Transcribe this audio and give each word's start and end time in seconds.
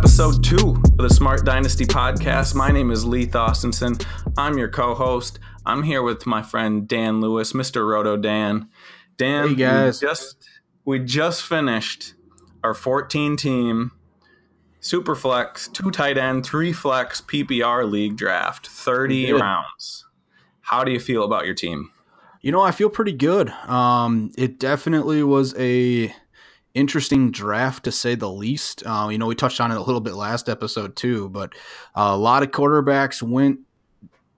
episode 0.00 0.42
two 0.42 0.82
of 0.82 0.96
the 0.96 1.10
Smart 1.10 1.44
Dynasty 1.44 1.84
podcast. 1.84 2.54
My 2.54 2.70
name 2.70 2.90
is 2.90 3.04
Lee 3.04 3.26
Thostenson. 3.26 4.02
I'm 4.38 4.56
your 4.56 4.70
co-host. 4.70 5.38
I'm 5.66 5.82
here 5.82 6.02
with 6.02 6.24
my 6.24 6.40
friend 6.40 6.88
Dan 6.88 7.20
Lewis, 7.20 7.52
Mr. 7.52 7.86
Roto 7.86 8.16
Dan. 8.16 8.70
Dan, 9.18 9.48
Hey, 9.50 9.54
guys. 9.56 10.00
We 10.00 10.08
just 10.08 10.48
we 10.86 10.98
just 11.00 11.42
finished 11.42 12.14
our 12.64 12.72
14 12.72 13.36
team 13.36 13.90
super 14.80 15.14
flex, 15.14 15.68
two 15.68 15.90
tight 15.90 16.16
end, 16.16 16.46
three 16.46 16.72
flex 16.72 17.20
PPR 17.20 17.86
league 17.86 18.16
draft, 18.16 18.68
30 18.68 19.34
rounds. 19.34 20.06
How 20.62 20.82
do 20.82 20.92
you 20.92 21.00
feel 21.00 21.24
about 21.24 21.44
your 21.44 21.54
team? 21.54 21.90
You 22.40 22.52
know, 22.52 22.62
I 22.62 22.70
feel 22.70 22.88
pretty 22.88 23.12
good. 23.12 23.50
Um, 23.68 24.32
it 24.38 24.58
definitely 24.58 25.22
was 25.22 25.54
a 25.58 26.10
interesting 26.74 27.30
draft 27.30 27.84
to 27.84 27.92
say 27.92 28.14
the 28.14 28.30
least. 28.30 28.82
Uh, 28.86 29.08
you 29.10 29.18
know, 29.18 29.26
we 29.26 29.34
touched 29.34 29.60
on 29.60 29.70
it 29.70 29.76
a 29.76 29.82
little 29.82 30.00
bit 30.00 30.14
last 30.14 30.48
episode 30.48 30.96
too, 30.96 31.28
but 31.28 31.52
uh, 31.94 32.10
a 32.12 32.16
lot 32.16 32.42
of 32.42 32.50
quarterbacks 32.50 33.22
went 33.22 33.60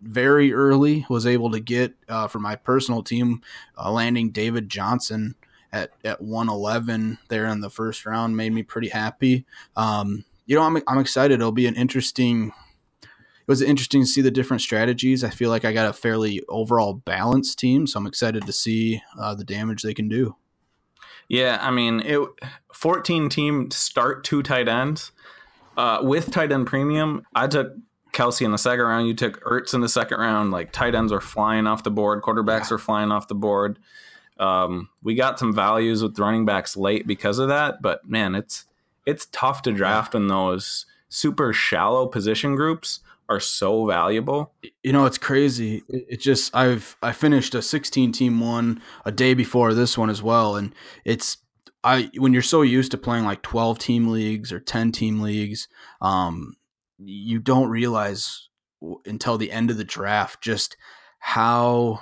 very 0.01 0.53
early. 0.53 1.07
Was 1.09 1.27
able 1.27 1.51
to 1.53 1.61
get 1.61 1.95
uh, 2.09 2.29
for 2.29 2.39
my 2.39 2.57
personal 2.57 3.03
team, 3.03 3.43
uh, 3.77 3.91
landing 3.91 4.31
David 4.31 4.69
Johnson 4.69 5.35
at 5.73 5.91
at 6.05 6.21
one 6.21 6.49
eleven 6.49 7.19
there 7.29 7.47
in 7.47 7.61
the 7.61 7.71
first 7.71 8.05
round 8.07 8.37
made 8.37 8.53
me 8.53 8.63
pretty 8.63 8.89
happy. 8.89 9.47
Um, 9.77 10.25
you 10.47 10.57
know, 10.57 10.63
I'm 10.63 10.83
I'm 10.89 10.99
excited. 10.99 11.35
It'll 11.35 11.53
be 11.53 11.67
an 11.67 11.77
interesting 11.77 12.53
it 13.43 13.49
was 13.49 13.61
interesting 13.61 14.03
to 14.03 14.07
see 14.07 14.21
the 14.21 14.31
different 14.31 14.61
strategies. 14.61 15.25
I 15.25 15.31
feel 15.31 15.51
like 15.51 15.65
I 15.65 15.73
got 15.73 15.91
a 15.91 15.93
fairly 15.93 16.43
overall 16.49 16.95
balanced 16.95 17.59
team, 17.59 17.89
so 17.89 17.99
I'm 17.99 18.07
excited 18.07 18.47
to 18.47 18.53
see 18.53 19.03
uh, 19.19 19.35
the 19.35 19.43
damage 19.43 19.83
they 19.83 19.95
can 19.95 20.09
do. 20.09 20.37
Yeah, 21.33 21.57
I 21.63 21.71
mean, 21.71 22.01
it 22.01 22.21
14 22.75 23.31
team 23.31 23.71
start 23.71 24.23
two 24.23 24.43
tight 24.43 24.69
ends 24.69 25.13
uh, 25.79 26.01
with 26.03 26.31
tight 26.31 26.53
end 26.53 26.67
premium. 26.67 27.27
I 27.35 27.47
took 27.47 27.73
Kelce 28.13 28.45
in 28.45 28.53
the 28.53 28.59
second 28.59 28.85
round. 28.85 29.09
You 29.09 29.15
took 29.15 29.43
Ertz 29.43 29.73
in 29.73 29.81
the 29.81 29.89
second 29.89 30.21
round. 30.21 30.51
Like 30.51 30.73
tight 30.73 30.95
ends 30.95 31.11
are 31.11 31.23
flying 31.23 31.67
off 31.67 31.85
the 31.85 31.91
board. 31.91 32.21
Quarterbacks 32.21 32.71
are 32.71 32.77
flying 32.77 33.11
off 33.11 33.29
the 33.29 33.35
board. 33.35 33.79
Um, 34.39 34.91
we 35.03 35.15
got 35.15 35.39
some 35.39 35.55
values 35.55 36.03
with 36.03 36.19
running 36.19 36.45
backs 36.45 36.77
late 36.77 37.07
because 37.07 37.39
of 37.39 37.49
that, 37.49 37.81
but 37.81 38.07
man, 38.07 38.35
it's 38.35 38.67
it's 39.07 39.25
tough 39.33 39.63
to 39.63 39.73
draft 39.73 40.15
in 40.15 40.27
those 40.27 40.85
super 41.09 41.55
shallow 41.55 42.07
position 42.07 42.57
groups 42.57 43.01
are 43.33 43.41
so 43.41 43.87
valuable. 43.87 44.53
You 44.83 44.93
know, 44.93 45.05
it's 45.07 45.19
crazy. 45.19 45.83
It, 45.89 46.05
it 46.09 46.21
just 46.21 46.55
I've 46.55 46.97
I 47.03 47.13
finished 47.13 47.55
a 47.55 47.63
16 47.63 48.13
team 48.13 48.41
one 48.41 48.81
a 49.05 49.13
day 49.13 49.35
before 49.35 49.75
this 49.75 49.97
one 49.99 50.11
as 50.11 50.23
well, 50.23 50.57
and 50.57 50.75
it's 51.05 51.39
I 51.85 52.11
when 52.17 52.33
you're 52.33 52.43
so 52.43 52.63
used 52.63 52.91
to 52.93 52.99
playing 52.99 53.25
like 53.25 53.43
12 53.43 53.79
team 53.79 54.09
leagues 54.09 54.53
or 54.53 54.61
10 54.61 54.93
team 54.93 55.21
leagues, 55.21 55.69
um, 56.01 56.55
you 56.99 57.39
don't 57.41 57.69
realize 57.71 58.49
w- 58.81 59.01
until 59.07 59.39
the 59.39 59.51
end 59.51 59.71
of 59.71 59.77
the 59.79 59.85
draft 59.85 60.43
just 60.43 60.77
how 61.19 62.01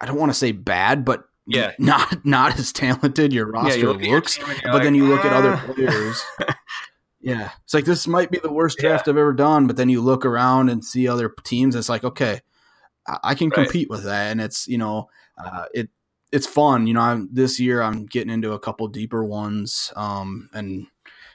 I 0.00 0.06
don't 0.06 0.18
want 0.18 0.30
to 0.32 0.38
say 0.38 0.52
bad, 0.52 1.04
but 1.04 1.24
Yeah. 1.46 1.72
not 1.78 2.24
not 2.24 2.58
as 2.58 2.72
talented 2.72 3.32
your 3.32 3.46
roster 3.50 3.78
you 3.78 3.86
look 3.88 4.00
at 4.02 4.06
your 4.06 4.16
looks. 4.16 4.36
team 4.36 4.46
and 4.50 4.62
you're 4.62 4.72
but 4.72 4.82
then 4.82 4.94
you 4.94 5.06
look 5.06 5.24
at 5.24 5.32
other 5.32 5.54
"Ah." 5.54 5.72
players. 5.72 6.22
yeah, 7.20 7.50
it's 7.64 7.74
like 7.74 7.84
this 7.84 8.06
might 8.06 8.30
be 8.30 8.38
the 8.38 8.52
worst 8.52 8.78
Yeah. 8.80 8.90
draft 8.90 9.08
I've 9.08 9.16
ever 9.16 9.32
done. 9.32 9.66
But 9.66 9.76
then 9.76 9.88
you 9.88 10.00
look 10.00 10.24
around 10.24 10.68
and 10.68 10.84
see 10.84 11.08
other 11.08 11.32
teams. 11.44 11.74
It's 11.74 11.88
like 11.88 12.04
okay, 12.04 12.40
I, 13.22 13.34
can 13.34 13.48
Right. 13.50 13.54
compete 13.64 13.90
with 13.90 14.04
that, 14.04 14.30
and 14.30 14.40
it's 14.40 14.66
you 14.68 14.78
know, 14.78 15.08
uh, 15.38 15.66
it 15.74 15.90
it's 16.32 16.46
fun. 16.46 16.86
You 16.86 16.94
know, 16.94 17.00
I'm, 17.00 17.28
this 17.32 17.58
year 17.58 17.82
I'm 17.82 18.06
getting 18.06 18.32
into 18.32 18.52
a 18.52 18.58
couple 18.58 18.86
deeper 18.88 19.24
ones, 19.24 19.92
um, 19.96 20.48
and 20.52 20.86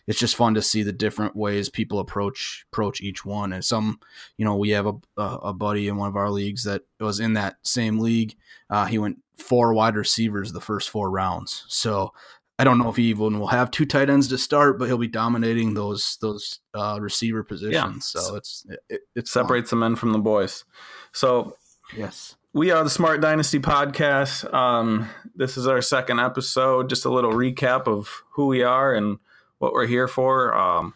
it's 0.07 0.19
just 0.19 0.35
fun 0.35 0.53
to 0.53 0.62
see 0.62 0.84
the 0.84 0.94
different 0.94 1.35
ways 1.35 1.69
people 1.69 2.00
approach 2.00 2.66
approach 2.72 3.01
each 3.01 3.25
one. 3.25 3.51
And 3.53 3.63
some, 3.66 4.00
you 4.38 4.45
know, 4.45 4.56
we 4.56 4.69
have 4.69 4.85
a 4.88 4.94
a, 5.18 5.24
a 5.50 5.53
buddy 5.53 5.88
in 5.88 5.97
one 5.97 6.09
of 6.09 6.16
our 6.16 6.29
leagues 6.29 6.63
that 6.63 6.84
was 7.00 7.19
in 7.19 7.34
that 7.34 7.57
same 7.63 8.00
league. 8.00 8.35
Uh, 8.69 8.85
he 8.85 8.97
went 8.97 9.18
four 9.38 9.74
wide 9.74 9.95
receivers 9.95 10.51
the 10.53 10.62
first 10.62 10.90
four 10.90 11.09
rounds. 11.12 11.66
So 11.68 12.13
I 12.58 12.64
don't 12.64 12.78
know 12.78 12.90
if 12.90 12.96
he 12.96 13.04
even 13.04 13.40
will 13.40 13.48
have 13.48 13.70
two 13.70 13.86
tight 13.86 14.10
ends 14.10 14.30
to 14.30 14.38
start, 14.38 14.80
but 14.80 14.86
he'll 14.86 14.98
be 14.98 15.08
dominating 15.08 15.74
those 15.74 16.18
those 16.22 16.60
uh, 16.74 16.98
receiver 17.02 17.44
positions. 17.44 18.14
Yeah. 18.16 18.22
So 18.22 18.36
it's 18.36 18.66
it, 18.90 19.02
fun. 19.16 19.26
separates 19.26 19.70
the 19.72 19.76
men 19.76 19.96
from 19.96 20.14
the 20.14 20.20
boys. 20.20 20.64
So 21.12 21.56
Yes. 21.96 22.36
We 22.54 22.72
are 22.72 22.84
the 22.84 22.90
Smart 22.90 23.22
Dynasty 23.22 23.60
podcast. 23.60 24.52
Um, 24.54 25.10
this 25.36 25.58
is 25.58 25.68
our 25.68 25.82
second 25.82 26.20
episode. 26.20 26.90
Just 26.90 27.06
a 27.06 27.10
little 27.10 27.34
recap 27.34 27.88
of 27.88 28.24
who 28.32 28.48
we 28.48 28.64
are 28.64 28.94
and 28.94 29.20
what 29.60 29.74
we're 29.74 29.88
here 29.88 30.08
for. 30.08 30.56
Um, 30.56 30.94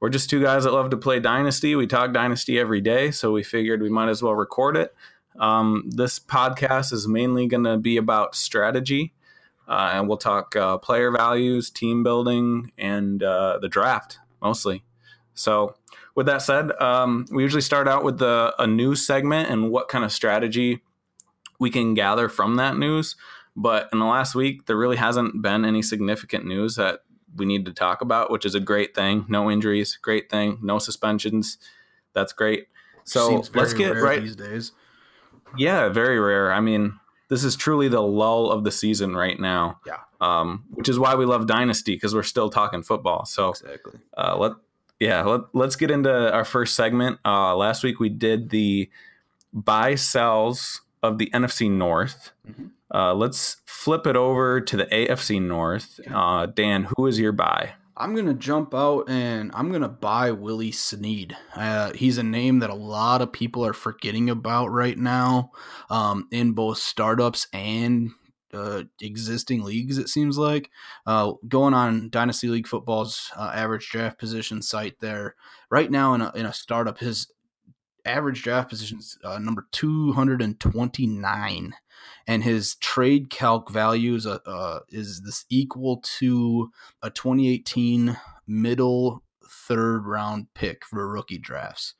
we're 0.00 0.10
just 0.10 0.30
two 0.30 0.42
guys 0.42 0.64
that 0.64 0.72
love 0.72 0.90
to 0.90 0.96
play 0.96 1.18
Dynasty. 1.18 1.74
We 1.74 1.86
talk 1.86 2.12
Dynasty 2.12 2.58
every 2.58 2.80
day, 2.80 3.10
so 3.10 3.32
we 3.32 3.42
figured 3.42 3.82
we 3.82 3.88
might 3.88 4.08
as 4.08 4.22
well 4.22 4.34
record 4.34 4.76
it. 4.76 4.94
Um, 5.40 5.84
this 5.88 6.18
podcast 6.18 6.92
is 6.92 7.08
mainly 7.08 7.46
going 7.46 7.64
to 7.64 7.78
be 7.78 7.96
about 7.96 8.34
strategy, 8.34 9.14
uh, 9.68 9.90
and 9.92 10.08
we'll 10.08 10.16
talk 10.16 10.56
uh, 10.56 10.78
player 10.78 11.10
values, 11.10 11.70
team 11.70 12.02
building, 12.02 12.72
and 12.78 13.22
uh, 13.22 13.58
the 13.60 13.68
draft 13.68 14.18
mostly. 14.40 14.82
So, 15.34 15.76
with 16.14 16.26
that 16.26 16.42
said, 16.42 16.72
um, 16.80 17.26
we 17.30 17.42
usually 17.42 17.62
start 17.62 17.86
out 17.86 18.02
with 18.02 18.18
the, 18.18 18.52
a 18.58 18.66
news 18.66 19.06
segment 19.06 19.50
and 19.50 19.70
what 19.70 19.88
kind 19.88 20.04
of 20.04 20.10
strategy 20.10 20.82
we 21.60 21.70
can 21.70 21.94
gather 21.94 22.28
from 22.28 22.56
that 22.56 22.76
news. 22.76 23.14
But 23.54 23.88
in 23.92 23.98
the 23.98 24.04
last 24.04 24.34
week, 24.34 24.66
there 24.66 24.76
really 24.76 24.96
hasn't 24.96 25.42
been 25.42 25.64
any 25.64 25.82
significant 25.82 26.44
news 26.44 26.76
that 26.76 27.00
we 27.36 27.46
need 27.46 27.64
to 27.66 27.72
talk 27.72 28.00
about, 28.00 28.30
which 28.30 28.44
is 28.44 28.54
a 28.54 28.60
great 28.60 28.94
thing. 28.94 29.26
No 29.28 29.50
injuries, 29.50 29.98
great 30.00 30.30
thing. 30.30 30.58
No 30.62 30.78
suspensions, 30.78 31.58
that's 32.14 32.32
great. 32.32 32.66
So 33.04 33.44
let's 33.54 33.72
get 33.72 33.92
rare 33.92 34.02
right. 34.02 34.20
these 34.20 34.36
days. 34.36 34.72
Yeah, 35.56 35.88
very 35.88 36.18
rare. 36.20 36.52
I 36.52 36.60
mean, 36.60 36.98
this 37.28 37.44
is 37.44 37.56
truly 37.56 37.88
the 37.88 38.00
lull 38.02 38.50
of 38.50 38.64
the 38.64 38.70
season 38.70 39.14
right 39.16 39.38
now. 39.38 39.80
Yeah. 39.86 39.98
Um, 40.20 40.64
which 40.70 40.88
is 40.88 40.98
why 40.98 41.14
we 41.14 41.24
love 41.24 41.46
Dynasty 41.46 41.94
because 41.94 42.14
we're 42.14 42.22
still 42.24 42.50
talking 42.50 42.82
football. 42.82 43.24
So 43.24 43.50
Exactly. 43.50 44.00
uh, 44.16 44.36
let 44.36 44.52
yeah 45.00 45.22
let, 45.22 45.42
let's 45.54 45.76
get 45.76 45.92
into 45.92 46.32
our 46.32 46.44
first 46.44 46.74
segment 46.74 47.20
uh, 47.24 47.54
last 47.54 47.84
week 47.84 48.00
we 48.00 48.08
did 48.08 48.50
the 48.50 48.90
buy 49.52 49.94
sells 49.94 50.80
of 51.04 51.18
the 51.18 51.30
nfc 51.32 51.70
north 51.70 52.32
Mhm. 52.50 52.70
uh, 52.92 53.14
let's 53.14 53.58
flip 53.64 54.08
it 54.08 54.16
over 54.16 54.60
to 54.60 54.76
the 54.76 54.86
afc 54.86 55.40
north 55.40 56.00
uh, 56.12 56.46
dan 56.46 56.88
who 56.96 57.06
is 57.06 57.20
your 57.20 57.30
buy 57.30 57.74
I'm 57.98 58.14
gonna 58.14 58.34
jump 58.34 58.74
out 58.74 59.10
and 59.10 59.50
I'm 59.54 59.72
gonna 59.72 59.88
buy 59.88 60.30
Willie 60.30 60.70
Snead. 60.70 61.36
Uh, 61.54 61.92
he's 61.94 62.16
a 62.16 62.22
name 62.22 62.60
that 62.60 62.70
a 62.70 62.74
lot 62.74 63.20
of 63.20 63.32
people 63.32 63.66
are 63.66 63.72
forgetting 63.72 64.30
about 64.30 64.68
right 64.68 64.96
now, 64.96 65.50
um, 65.90 66.28
in 66.30 66.52
both 66.52 66.78
startups 66.78 67.48
and 67.52 68.12
uh, 68.54 68.84
existing 69.00 69.64
leagues. 69.64 69.98
It 69.98 70.08
seems 70.08 70.38
like 70.38 70.70
uh, 71.06 71.32
going 71.48 71.74
on 71.74 72.08
Dynasty 72.08 72.46
League 72.46 72.68
Football's 72.68 73.32
uh, 73.36 73.50
average 73.52 73.90
draft 73.90 74.16
position 74.16 74.62
site 74.62 75.00
there 75.00 75.34
right 75.68 75.90
now 75.90 76.14
in 76.14 76.20
a 76.20 76.30
in 76.36 76.46
a 76.46 76.52
startup, 76.52 76.98
his 76.98 77.32
average 78.04 78.42
draft 78.42 78.70
position 78.70 78.98
is 78.98 79.18
uh, 79.24 79.38
number 79.38 79.66
229 79.72 81.74
and 82.28 82.44
his 82.44 82.74
trade 82.76 83.30
calc 83.30 83.70
value 83.70 84.14
is, 84.14 84.26
uh, 84.26 84.38
uh, 84.46 84.80
is 84.90 85.22
this 85.22 85.46
equal 85.48 86.02
to 86.18 86.70
a 87.02 87.08
2018 87.08 88.18
middle 88.46 89.22
third 89.48 90.06
round 90.06 90.46
pick 90.54 90.84
for 90.84 91.08
rookie 91.08 91.38
drafts. 91.38 91.94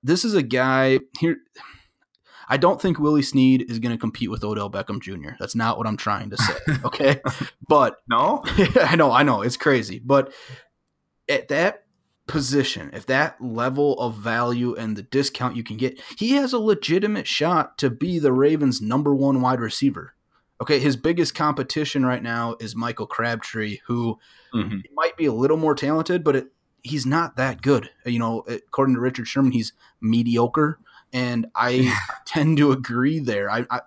This 0.00 0.24
is 0.24 0.34
a 0.34 0.42
guy 0.42 1.00
here. 1.18 1.38
I 2.48 2.56
don't 2.56 2.80
think 2.80 2.98
Willie 2.98 3.22
Snead 3.22 3.68
is 3.68 3.80
going 3.80 3.92
to 3.92 3.98
compete 3.98 4.30
with 4.30 4.44
Odell 4.44 4.70
Beckham 4.70 5.00
Jr. 5.00 5.30
That's 5.40 5.56
not 5.56 5.76
what 5.76 5.86
I'm 5.86 5.96
trying 5.96 6.30
to 6.30 6.36
say. 6.36 6.54
Okay. 6.84 7.20
but 7.68 7.96
no 8.08 8.42
I 8.76 8.94
know, 8.94 9.10
I 9.10 9.24
know, 9.24 9.42
it's 9.42 9.56
crazy. 9.56 9.98
But 9.98 10.32
at 11.28 11.48
that 11.48 11.83
position, 12.26 12.90
if 12.92 13.06
that 13.06 13.36
level 13.40 13.98
of 14.00 14.16
value 14.16 14.74
and 14.74 14.96
the 14.96 15.02
discount 15.02 15.56
you 15.56 15.64
can 15.64 15.76
get, 15.76 16.00
he 16.18 16.32
has 16.32 16.52
a 16.52 16.58
legitimate 16.58 17.26
shot 17.26 17.76
to 17.78 17.90
be 17.90 18.18
the 18.18 18.32
Ravens' 18.32 18.80
number 18.80 19.14
one 19.14 19.40
wide 19.40 19.60
receiver. 19.60 20.14
Okay, 20.60 20.78
his 20.78 20.96
biggest 20.96 21.34
competition 21.34 22.06
right 22.06 22.22
now 22.22 22.56
is 22.60 22.74
Michael 22.76 23.06
Crabtree, 23.06 23.78
who 23.86 24.18
Mhm. 24.54 24.82
might 24.94 25.16
be 25.16 25.26
a 25.26 25.32
little 25.32 25.56
more 25.56 25.74
talented, 25.74 26.22
but 26.24 26.36
it, 26.36 26.52
he's 26.82 27.04
not 27.04 27.36
that 27.36 27.60
good. 27.60 27.90
You 28.06 28.18
know, 28.20 28.44
according 28.48 28.94
to 28.94 29.00
Richard 29.00 29.26
Sherman, 29.26 29.52
he's 29.52 29.72
mediocre, 30.00 30.78
and 31.12 31.46
I 31.54 31.92
tend 32.26 32.56
to 32.58 32.70
agree 32.72 33.18
there. 33.18 33.50
I, 33.50 33.66
I 33.70 33.80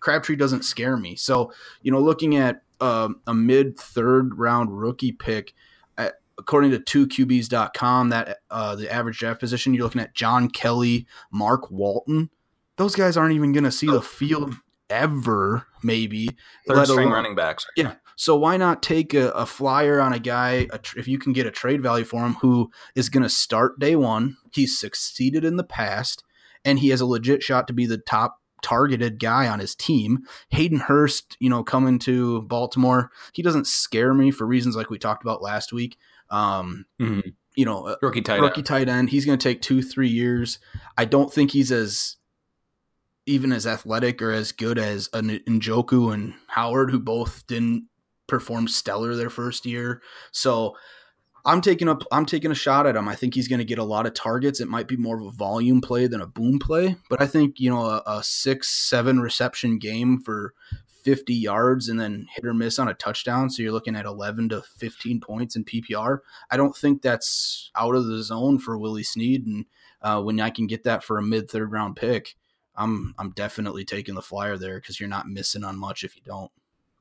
Crabtree 0.00 0.36
doesn't 0.36 0.64
scare 0.66 0.98
me. 0.98 1.16
So, 1.16 1.50
you 1.82 1.90
know, 1.90 2.00
looking 2.00 2.36
at 2.36 2.62
um, 2.80 3.20
a 3.26 3.32
mid 3.32 3.78
third 3.78 4.38
round 4.38 4.78
rookie 4.78 5.12
pick, 5.12 5.54
according 6.38 6.70
to 6.72 7.06
2QBs.com, 7.06 8.08
that 8.10 8.38
uh, 8.50 8.76
the 8.76 8.92
average 8.92 9.18
draft 9.18 9.40
position, 9.40 9.74
you're 9.74 9.84
looking 9.84 10.00
at 10.00 10.14
John 10.14 10.48
Kelly, 10.48 11.06
Mark 11.30 11.70
Walton. 11.70 12.30
Those 12.76 12.96
guys 12.96 13.16
aren't 13.16 13.34
even 13.34 13.52
going 13.52 13.64
to 13.64 13.72
see 13.72 13.86
the 13.86 14.02
field 14.02 14.56
ever, 14.90 15.66
maybe. 15.82 16.28
third 16.66 16.86
string 16.86 16.98
alone- 17.00 17.12
running 17.12 17.34
backs 17.34 17.66
Yeah, 17.76 17.94
So 18.16 18.36
why 18.36 18.56
not 18.56 18.82
take 18.82 19.14
a, 19.14 19.30
a 19.30 19.46
flyer 19.46 20.00
on 20.00 20.12
a 20.12 20.18
guy 20.18 20.66
a 20.70 20.78
tr- 20.78 20.98
if 20.98 21.08
you 21.08 21.18
can 21.18 21.32
get 21.32 21.46
a 21.46 21.50
trade 21.50 21.82
value 21.82 22.04
for 22.04 22.24
him 22.24 22.34
who 22.34 22.70
is 22.94 23.08
going 23.08 23.22
to 23.22 23.28
start 23.28 23.78
day 23.78 23.96
one? 23.96 24.36
He's 24.52 24.78
succeeded 24.78 25.44
in 25.44 25.56
the 25.56 25.64
past, 25.64 26.24
and 26.64 26.78
he 26.78 26.88
has 26.88 27.00
a 27.00 27.06
legit 27.06 27.42
shot 27.42 27.66
to 27.68 27.72
be 27.72 27.86
the 27.86 27.98
top 27.98 28.40
targeted 28.62 29.20
guy 29.20 29.46
on 29.46 29.60
his 29.60 29.74
team. 29.74 30.20
Hayden 30.48 30.80
Hurst, 30.80 31.36
you 31.38 31.50
know, 31.50 31.62
coming 31.62 31.98
to 32.00 32.42
Baltimore, 32.42 33.10
he 33.34 33.42
doesn't 33.42 33.66
scare 33.66 34.14
me 34.14 34.30
for 34.30 34.46
reasons 34.46 34.74
like 34.74 34.90
we 34.90 34.98
talked 34.98 35.22
about 35.22 35.42
last 35.42 35.72
week. 35.72 35.98
Um, 36.30 36.86
Mhm. 37.00 37.34
You 37.56 37.64
know, 37.64 37.86
uh, 37.86 37.96
Rookie 38.02 38.20
tight 38.20 38.40
rookie 38.40 38.58
end. 38.60 38.66
tight 38.66 38.88
end. 38.88 39.10
He's 39.10 39.24
going 39.24 39.38
to 39.38 39.42
take 39.48 39.62
two, 39.62 39.80
three 39.80 40.08
years. 40.08 40.58
I 40.98 41.04
don't 41.04 41.32
think 41.32 41.52
he's 41.52 41.70
as 41.70 42.16
even 43.26 43.52
as 43.52 43.66
athletic 43.66 44.20
or 44.20 44.32
as 44.32 44.52
good 44.52 44.78
as 44.78 45.08
an 45.12 45.28
Njoku 45.46 46.12
and 46.12 46.34
Howard, 46.48 46.90
who 46.90 46.98
both 46.98 47.46
didn't 47.46 47.86
perform 48.26 48.66
stellar 48.68 49.14
their 49.14 49.30
first 49.30 49.64
year. 49.66 50.02
So 50.32 50.76
I'm 51.46 51.60
taking 51.60 51.88
up 51.88 52.02
I'm 52.10 52.26
taking 52.26 52.50
a 52.50 52.54
shot 52.56 52.86
at 52.86 52.96
him. 52.96 53.06
I 53.08 53.14
think 53.14 53.34
he's 53.34 53.48
going 53.48 53.58
to 53.60 53.64
get 53.64 53.78
a 53.78 53.84
lot 53.84 54.06
of 54.06 54.14
targets. 54.14 54.60
It 54.60 54.68
might 54.68 54.88
be 54.88 54.96
more 54.96 55.20
of 55.20 55.26
a 55.26 55.30
volume 55.30 55.80
play 55.80 56.06
than 56.06 56.20
a 56.20 56.26
boom 56.26 56.58
play, 56.58 56.96
but 57.08 57.22
I 57.22 57.26
think 57.26 57.60
you 57.60 57.70
know 57.70 57.84
a, 57.84 58.02
a 58.06 58.22
six 58.22 58.68
seven 58.68 59.20
reception 59.20 59.78
game 59.78 60.18
for 60.18 60.54
50 61.04 61.34
yards 61.34 61.88
and 61.88 62.00
then 62.00 62.26
hit 62.34 62.46
or 62.46 62.54
miss 62.54 62.78
on 62.78 62.88
a 62.88 62.94
touchdown. 62.94 63.50
So 63.50 63.62
you're 63.62 63.72
looking 63.72 63.94
at 63.94 64.06
11 64.06 64.48
to 64.48 64.62
15 64.78 65.20
points 65.20 65.54
in 65.54 65.64
PPR. 65.64 66.18
I 66.50 66.56
don't 66.56 66.74
think 66.74 67.02
that's 67.02 67.70
out 67.76 67.94
of 67.94 68.06
the 68.06 68.22
zone 68.22 68.58
for 68.58 68.78
Willie 68.78 69.02
Snead. 69.02 69.46
And 69.46 69.66
uh, 70.00 70.22
when 70.22 70.40
I 70.40 70.50
can 70.50 70.66
get 70.66 70.84
that 70.84 71.04
for 71.04 71.18
a 71.18 71.22
mid 71.22 71.50
third 71.50 71.70
round 71.70 71.96
pick, 71.96 72.36
I'm 72.74 73.14
I'm 73.18 73.30
definitely 73.30 73.84
taking 73.84 74.14
the 74.14 74.22
flyer 74.22 74.56
there 74.56 74.80
because 74.80 74.98
you're 74.98 75.08
not 75.08 75.28
missing 75.28 75.62
on 75.62 75.78
much 75.78 76.02
if 76.02 76.16
you 76.16 76.22
don't. 76.24 76.50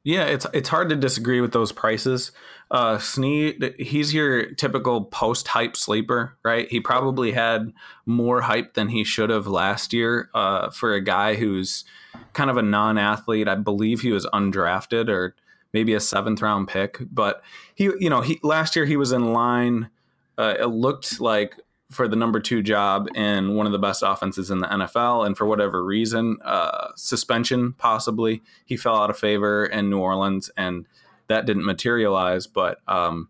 Yeah, 0.03 0.25
it's 0.25 0.45
it's 0.53 0.67
hard 0.67 0.89
to 0.89 0.97
disagree 0.97 1.39
with 1.39 1.53
those 1.53 1.71
prices. 1.71 2.33
Uh, 2.69 2.97
Snead, 2.97 3.75
he's 3.79 4.13
your 4.13 4.51
typical 4.53 5.05
post 5.05 5.47
hype 5.47 5.77
sleeper, 5.77 6.37
right? 6.43 6.67
He 6.69 6.81
probably 6.81 7.31
had 7.31 7.71
more 8.05 8.41
hype 8.41 8.73
than 8.73 8.89
he 8.89 9.05
should 9.05 9.29
have 9.29 9.47
last 9.47 9.93
year 9.93 10.29
uh, 10.33 10.71
for 10.71 10.93
a 10.93 11.01
guy 11.01 11.35
who's 11.35 11.85
kind 12.33 12.49
of 12.49 12.57
a 12.57 12.61
non 12.61 12.97
athlete. 12.97 13.47
I 13.47 13.55
believe 13.55 14.01
he 14.01 14.11
was 14.11 14.25
undrafted 14.27 15.09
or 15.09 15.35
maybe 15.73 15.93
a 15.93 15.99
seventh 15.99 16.41
round 16.41 16.67
pick, 16.67 16.97
but 17.11 17.41
he, 17.73 17.85
you 17.99 18.09
know, 18.09 18.21
he 18.21 18.39
last 18.43 18.75
year 18.75 18.85
he 18.85 18.97
was 18.97 19.11
in 19.11 19.33
line. 19.33 19.89
Uh, 20.37 20.55
it 20.59 20.65
looked 20.65 21.19
like 21.19 21.55
for 21.91 22.07
the 22.07 22.15
number 22.15 22.39
two 22.39 22.61
job 22.61 23.07
in 23.15 23.55
one 23.55 23.65
of 23.65 23.71
the 23.71 23.79
best 23.79 24.03
offenses 24.05 24.49
in 24.49 24.59
the 24.59 24.67
NFL. 24.67 25.25
And 25.25 25.37
for 25.37 25.45
whatever 25.45 25.83
reason, 25.83 26.37
uh, 26.43 26.89
suspension 26.95 27.73
possibly, 27.73 28.41
he 28.65 28.75
fell 28.75 28.97
out 28.97 29.09
of 29.09 29.17
favor 29.17 29.65
in 29.65 29.89
New 29.89 29.99
Orleans 29.99 30.49
and 30.57 30.87
that 31.27 31.45
didn't 31.45 31.65
materialize. 31.65 32.47
But 32.47 32.79
um, 32.87 33.29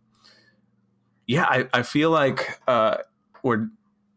yeah, 1.27 1.43
I, 1.43 1.67
I 1.73 1.83
feel 1.83 2.09
like 2.09 2.59
uh, 2.67 2.97
we're 3.43 3.67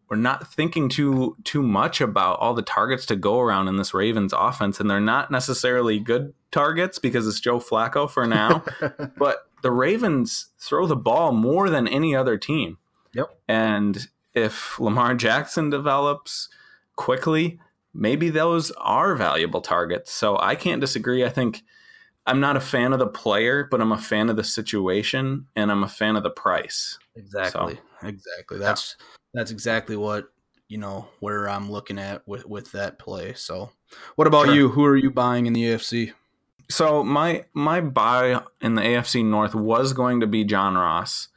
we're 0.09 0.17
not 0.17 0.53
thinking 0.53 0.89
too 0.89 1.37
too 1.45 1.63
much 1.63 2.01
about 2.01 2.39
all 2.39 2.55
the 2.55 2.63
targets 2.63 3.07
to 3.07 3.17
go 3.17 3.41
around 3.41 3.69
in 3.69 3.77
this 3.77 3.93
Ravens 3.93 4.33
offense, 4.33 4.79
and 4.79 4.89
they're 4.89 5.01
not 5.01 5.31
necessarily 5.31 5.99
good 5.99 6.33
targets 6.53 6.99
because 6.99 7.27
it's 7.27 7.41
Joe 7.41 7.59
Flacco 7.59 8.09
for 8.09 8.27
now. 8.27 8.65
but 9.19 9.49
the 9.63 9.71
Ravens 9.71 10.49
throw 10.59 10.87
the 10.87 10.97
ball 10.97 11.33
more 11.33 11.69
than 11.69 11.89
any 11.89 12.15
other 12.15 12.39
team. 12.39 12.79
Yep. 13.15 13.37
And 13.49 14.09
if 14.35 14.79
Lamar 14.79 15.15
Jackson 15.15 15.71
develops 15.71 16.49
quickly, 16.95 17.59
maybe 17.93 18.31
those 18.31 18.71
are 18.73 19.15
valuable 19.17 19.61
targets. 19.61 20.13
So 20.13 20.39
I 20.39 20.55
can't 20.55 20.81
disagree. 20.81 21.25
I 21.25 21.31
think 21.31 21.63
I'm 22.27 22.41
not 22.41 22.57
a 22.57 22.61
fan 22.61 22.93
of 22.93 22.99
the 22.99 23.07
player, 23.07 23.67
but 23.71 23.81
I'm 23.81 23.93
a 23.93 23.99
fan 23.99 24.29
of 24.29 24.37
the 24.37 24.45
situation 24.45 25.47
and 25.57 25.71
I'm 25.71 25.83
a 25.83 25.89
fan 25.89 26.17
of 26.17 26.23
the 26.23 26.31
price. 26.31 26.99
Exactly. 27.15 27.79
Exactly. 28.03 28.59
That's 28.59 28.97
that's 29.37 29.51
exactly 29.51 29.97
what 29.97 30.33
you 30.69 30.79
know 30.79 31.09
where 31.21 31.49
I'm 31.49 31.71
looking 31.71 31.99
at 31.99 32.27
with 32.27 32.47
with 32.47 32.73
that 32.73 32.99
play. 32.99 33.35
So, 33.35 33.71
what 34.17 34.27
about 34.27 34.47
Sure. 34.47 34.55
you? 34.55 34.69
Who 34.71 34.85
are 34.85 34.97
you 34.97 35.11
buying 35.11 35.47
in 35.47 35.53
the 35.53 35.65
AFC? 35.65 36.13
So 36.69 37.05
my 37.05 37.45
my 37.55 37.81
buy 37.81 38.43
in 38.61 38.75
the 38.75 38.83
AFC 38.83 39.25
North 39.25 39.55
was 39.55 39.93
going 39.93 40.21
to 40.21 40.27
be 40.27 40.45
John 40.45 40.75
Ross, 40.75 41.29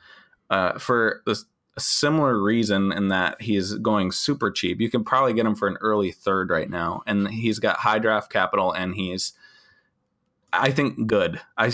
uh, 0.50 0.80
for 0.80 1.22
a, 1.28 1.36
a 1.78 1.80
similar 1.80 2.42
reason 2.42 2.92
in 2.92 3.10
that 3.10 3.40
he's 3.42 3.74
going 3.76 4.12
super 4.12 4.50
cheap. 4.50 4.82
You 4.82 4.90
can 4.90 5.04
probably 5.04 5.34
get 5.34 5.46
him 5.46 5.54
for 5.56 5.68
an 5.68 5.78
early 5.82 6.12
third 6.12 6.50
right 6.50 6.70
now, 6.70 7.04
and 7.06 7.28
he's 7.30 7.60
got 7.60 7.78
high 7.78 8.00
draft 8.00 8.32
capital, 8.32 8.72
and 8.72 8.96
he's, 8.96 9.34
I 10.52 10.72
think, 10.72 11.06
good. 11.06 11.40
I 11.58 11.74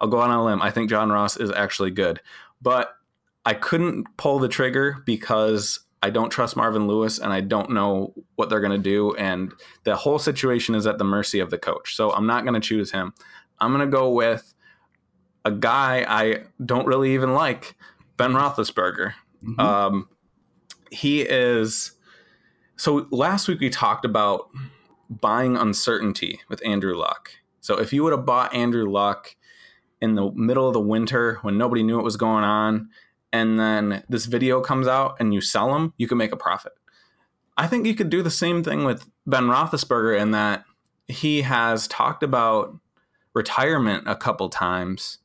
I'll 0.00 0.08
go 0.08 0.18
on 0.18 0.30
a 0.30 0.44
limb. 0.44 0.60
I 0.60 0.72
think 0.72 0.90
John 0.90 1.10
Ross 1.10 1.36
is 1.36 1.52
actually 1.52 1.92
good, 1.92 2.20
but 2.60 2.96
I 3.46 3.54
couldn't 3.54 4.06
pull 4.16 4.38
the 4.40 4.48
trigger 4.48 4.98
because 5.06 5.80
I 6.02 6.10
don't 6.10 6.30
trust 6.30 6.56
Marvin 6.56 6.86
Lewis, 6.86 7.18
and 7.18 7.32
I 7.32 7.40
don't 7.40 7.70
know 7.70 8.12
what 8.34 8.50
they're 8.50 8.60
going 8.60 8.72
to 8.72 8.78
do, 8.78 9.14
and 9.14 9.52
the 9.84 9.96
whole 9.96 10.18
situation 10.18 10.74
is 10.74 10.86
at 10.86 10.98
the 10.98 11.04
mercy 11.04 11.40
of 11.40 11.50
the 11.50 11.58
coach. 11.58 11.96
So 11.96 12.12
I'm 12.12 12.26
not 12.26 12.44
going 12.44 12.54
to 12.54 12.60
choose 12.60 12.92
him. 12.92 13.14
I'm 13.58 13.72
going 13.72 13.88
to 13.88 13.90
go 13.90 14.10
with 14.10 14.52
a 15.44 15.50
guy 15.50 16.04
I 16.06 16.44
don't 16.64 16.86
really 16.86 17.14
even 17.14 17.32
like, 17.34 17.76
Ben 18.16 18.32
Roethlisberger. 18.32 19.14
Mhm. 19.42 19.58
Um, 19.58 20.08
he 20.90 21.22
is. 21.22 21.92
So 22.76 23.06
last 23.10 23.48
week 23.48 23.60
we 23.60 23.70
talked 23.70 24.04
about 24.04 24.50
buying 25.08 25.56
uncertainty 25.56 26.40
with 26.48 26.64
Andrew 26.66 26.94
Luck. 26.94 27.30
So 27.60 27.78
if 27.78 27.92
you 27.92 28.02
would 28.04 28.12
have 28.12 28.26
bought 28.26 28.54
Andrew 28.54 28.90
Luck 28.90 29.34
in 30.00 30.14
the 30.14 30.30
middle 30.32 30.66
of 30.66 30.74
the 30.74 30.80
winter 30.80 31.38
when 31.42 31.56
nobody 31.56 31.82
knew 31.82 31.96
what 31.96 32.04
was 32.04 32.16
going 32.16 32.44
on, 32.44 32.90
and 33.36 33.60
then 33.60 34.02
this 34.08 34.24
video 34.24 34.62
comes 34.62 34.88
out 34.88 35.16
and 35.20 35.34
you 35.34 35.42
sell 35.42 35.70
them, 35.74 35.92
you 35.98 36.08
can 36.08 36.16
make 36.16 36.32
a 36.32 36.38
profit. 36.38 36.72
I 37.58 37.66
think 37.66 37.84
you 37.86 37.94
could 37.94 38.08
do 38.08 38.22
the 38.22 38.30
same 38.30 38.64
thing 38.64 38.84
with 38.84 39.10
Ben 39.26 39.44
Roethlisberger 39.44 40.18
in 40.18 40.30
that 40.30 40.64
he 41.06 41.42
has 41.42 41.86
talked 41.86 42.22
about 42.22 42.74
retirement 43.34 44.04
a 44.06 44.16
couple 44.16 44.48
times, 44.48 45.18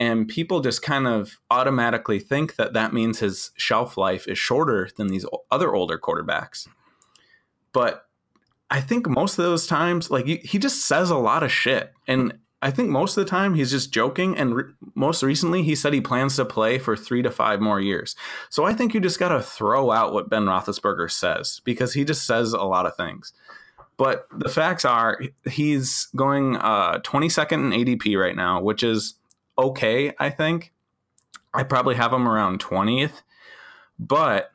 and 0.00 0.26
people 0.26 0.60
just 0.60 0.80
kind 0.80 1.06
of 1.06 1.38
automatically 1.50 2.18
think 2.18 2.56
that 2.56 2.72
that 2.72 2.94
means 2.94 3.18
his 3.18 3.50
shelf 3.56 3.98
life 3.98 4.26
is 4.26 4.38
shorter 4.38 4.88
than 4.96 5.08
these 5.08 5.26
other 5.50 5.74
older 5.74 5.98
quarterbacks. 5.98 6.66
But 7.72 8.06
I 8.70 8.80
think 8.80 9.06
most 9.06 9.38
of 9.38 9.44
those 9.44 9.66
times, 9.66 10.10
like 10.10 10.26
he 10.26 10.58
just 10.58 10.86
says 10.86 11.10
a 11.10 11.18
lot 11.18 11.42
of 11.42 11.52
shit, 11.52 11.92
and 12.08 12.38
I 12.64 12.70
think 12.70 12.88
most 12.88 13.18
of 13.18 13.24
the 13.24 13.30
time 13.30 13.52
he's 13.52 13.70
just 13.70 13.92
joking. 13.92 14.38
And 14.38 14.56
re- 14.56 14.64
most 14.94 15.22
recently, 15.22 15.62
he 15.62 15.74
said 15.74 15.92
he 15.92 16.00
plans 16.00 16.36
to 16.36 16.46
play 16.46 16.78
for 16.78 16.96
three 16.96 17.20
to 17.20 17.30
five 17.30 17.60
more 17.60 17.78
years. 17.78 18.16
So 18.48 18.64
I 18.64 18.72
think 18.72 18.94
you 18.94 19.00
just 19.00 19.18
got 19.18 19.28
to 19.28 19.42
throw 19.42 19.90
out 19.90 20.14
what 20.14 20.30
Ben 20.30 20.46
Roethlisberger 20.46 21.10
says 21.10 21.60
because 21.64 21.92
he 21.92 22.06
just 22.06 22.26
says 22.26 22.54
a 22.54 22.62
lot 22.62 22.86
of 22.86 22.96
things. 22.96 23.34
But 23.98 24.26
the 24.34 24.48
facts 24.48 24.86
are 24.86 25.20
he's 25.46 26.08
going 26.16 26.56
uh, 26.56 27.00
22nd 27.00 27.52
in 27.52 27.70
ADP 27.70 28.18
right 28.18 28.34
now, 28.34 28.62
which 28.62 28.82
is 28.82 29.14
okay, 29.58 30.14
I 30.18 30.30
think. 30.30 30.72
I 31.52 31.64
probably 31.64 31.96
have 31.96 32.14
him 32.14 32.26
around 32.26 32.60
20th. 32.60 33.20
But 33.98 34.52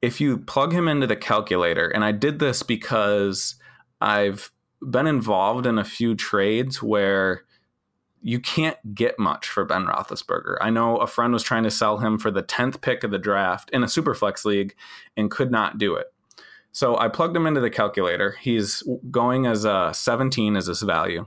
if 0.00 0.22
you 0.22 0.38
plug 0.38 0.72
him 0.72 0.88
into 0.88 1.06
the 1.06 1.16
calculator, 1.16 1.86
and 1.86 2.02
I 2.02 2.12
did 2.12 2.38
this 2.38 2.62
because 2.62 3.56
I've 4.00 4.50
been 4.88 5.06
involved 5.06 5.66
in 5.66 5.78
a 5.78 5.84
few 5.84 6.14
trades 6.14 6.82
where 6.82 7.44
you 8.22 8.38
can't 8.38 8.94
get 8.94 9.18
much 9.18 9.48
for 9.48 9.64
Ben 9.64 9.86
Roethlisberger. 9.86 10.56
I 10.60 10.70
know 10.70 10.96
a 10.96 11.06
friend 11.06 11.32
was 11.32 11.42
trying 11.42 11.64
to 11.64 11.70
sell 11.70 11.98
him 11.98 12.18
for 12.18 12.30
the 12.30 12.42
10th 12.42 12.80
pick 12.80 13.02
of 13.02 13.10
the 13.10 13.18
draft 13.18 13.68
in 13.70 13.82
a 13.82 13.86
Superflex 13.86 14.44
league 14.44 14.74
and 15.16 15.30
could 15.30 15.50
not 15.50 15.78
do 15.78 15.96
it. 15.96 16.06
So 16.70 16.96
I 16.96 17.08
plugged 17.08 17.36
him 17.36 17.46
into 17.46 17.60
the 17.60 17.70
calculator. 17.70 18.36
He's 18.40 18.82
going 19.10 19.46
as 19.46 19.64
a 19.64 19.90
17 19.92 20.56
as 20.56 20.68
his 20.68 20.82
value. 20.82 21.26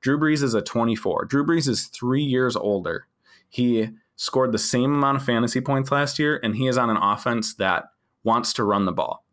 Drew 0.00 0.18
Brees 0.18 0.42
is 0.42 0.54
a 0.54 0.62
24. 0.62 1.24
Drew 1.24 1.44
Brees 1.44 1.66
is 1.66 1.86
three 1.86 2.22
years 2.22 2.56
older. 2.56 3.06
He 3.48 3.90
scored 4.16 4.52
the 4.52 4.58
same 4.58 4.92
amount 4.94 5.16
of 5.16 5.24
fantasy 5.24 5.60
points 5.60 5.90
last 5.90 6.18
year, 6.18 6.38
and 6.42 6.56
he 6.56 6.68
is 6.68 6.76
on 6.76 6.90
an 6.90 6.98
offense 6.98 7.54
that 7.54 7.86
wants 8.22 8.52
to 8.52 8.64
run 8.64 8.84
the 8.84 8.92
ball. 8.92 9.24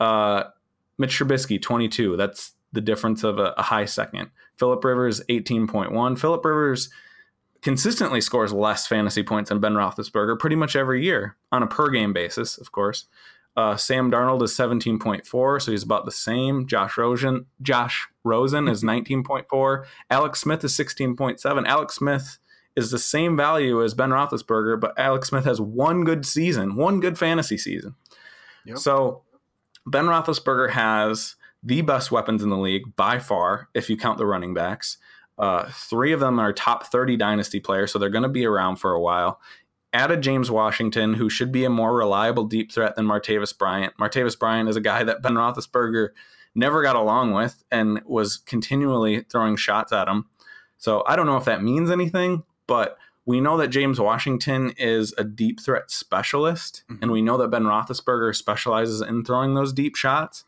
Uh, 0.00 0.44
Mitch 0.98 1.18
Trubisky, 1.18 1.62
22. 1.62 2.16
That's 2.16 2.52
the 2.72 2.80
difference 2.80 3.22
of 3.22 3.38
a, 3.38 3.54
a 3.56 3.62
high 3.62 3.84
second. 3.84 4.30
Philip 4.56 4.82
Rivers, 4.84 5.20
18.1. 5.28 6.18
Philip 6.18 6.44
Rivers 6.44 6.90
consistently 7.60 8.20
scores 8.20 8.52
less 8.52 8.86
fantasy 8.86 9.22
points 9.22 9.48
than 9.48 9.60
Ben 9.60 9.74
Roethlisberger 9.74 10.38
pretty 10.38 10.56
much 10.56 10.74
every 10.74 11.04
year 11.04 11.36
on 11.50 11.62
a 11.62 11.66
per 11.66 11.88
game 11.90 12.12
basis, 12.12 12.58
of 12.58 12.72
course. 12.72 13.06
Uh, 13.54 13.76
Sam 13.76 14.10
Darnold 14.10 14.42
is 14.42 14.52
17.4, 14.52 15.62
so 15.62 15.70
he's 15.70 15.82
about 15.82 16.06
the 16.06 16.10
same. 16.10 16.66
Josh 16.66 16.96
Rosen, 16.96 17.46
Josh 17.60 18.08
Rosen 18.24 18.66
is 18.66 18.82
19.4. 18.82 19.84
Alex 20.10 20.40
Smith 20.40 20.64
is 20.64 20.76
16.7. 20.76 21.66
Alex 21.66 21.94
Smith 21.94 22.38
is 22.74 22.90
the 22.90 22.98
same 22.98 23.36
value 23.36 23.82
as 23.84 23.92
Ben 23.92 24.08
Roethlisberger, 24.08 24.80
but 24.80 24.98
Alex 24.98 25.28
Smith 25.28 25.44
has 25.44 25.60
one 25.60 26.04
good 26.04 26.24
season, 26.24 26.76
one 26.76 27.00
good 27.00 27.18
fantasy 27.18 27.58
season. 27.58 27.94
Yep. 28.64 28.78
So 28.78 29.22
Ben 29.86 30.06
Roethlisberger 30.06 30.70
has 30.70 31.36
the 31.62 31.80
best 31.82 32.10
weapons 32.10 32.42
in 32.42 32.50
the 32.50 32.56
league 32.56 32.96
by 32.96 33.18
far, 33.18 33.68
if 33.74 33.88
you 33.88 33.96
count 33.96 34.18
the 34.18 34.26
running 34.26 34.54
backs. 34.54 34.98
Uh, 35.38 35.68
three 35.70 36.12
of 36.12 36.20
them 36.20 36.38
are 36.38 36.52
top 36.52 36.86
30 36.86 37.16
dynasty 37.16 37.60
players, 37.60 37.92
so 37.92 37.98
they're 37.98 38.10
going 38.10 38.22
to 38.22 38.28
be 38.28 38.44
around 38.46 38.76
for 38.76 38.92
a 38.92 39.00
while. 39.00 39.40
Added 39.92 40.22
James 40.22 40.50
Washington, 40.50 41.14
who 41.14 41.28
should 41.28 41.52
be 41.52 41.64
a 41.64 41.70
more 41.70 41.94
reliable 41.94 42.44
deep 42.44 42.72
threat 42.72 42.96
than 42.96 43.06
Martavis 43.06 43.56
Bryant. 43.56 43.96
Martavis 43.98 44.38
Bryant 44.38 44.68
is 44.68 44.76
a 44.76 44.80
guy 44.80 45.04
that 45.04 45.22
Ben 45.22 45.34
Roethlisberger 45.34 46.10
never 46.54 46.82
got 46.82 46.96
along 46.96 47.32
with 47.32 47.62
and 47.70 48.00
was 48.04 48.38
continually 48.38 49.20
throwing 49.22 49.56
shots 49.56 49.92
at 49.92 50.08
him. 50.08 50.26
So 50.78 51.02
I 51.06 51.16
don't 51.16 51.26
know 51.26 51.36
if 51.36 51.44
that 51.44 51.62
means 51.62 51.90
anything, 51.90 52.42
but 52.66 52.98
we 53.24 53.40
know 53.40 53.56
that 53.58 53.68
James 53.68 54.00
Washington 54.00 54.72
is 54.76 55.14
a 55.16 55.24
deep 55.24 55.60
threat 55.60 55.90
specialist, 55.90 56.82
mm-hmm. 56.90 57.02
and 57.02 57.12
we 57.12 57.22
know 57.22 57.36
that 57.38 57.48
Ben 57.48 57.64
Roethlisberger 57.64 58.34
specializes 58.34 59.00
in 59.00 59.24
throwing 59.24 59.54
those 59.54 59.72
deep 59.72 59.94
shots. 59.96 60.44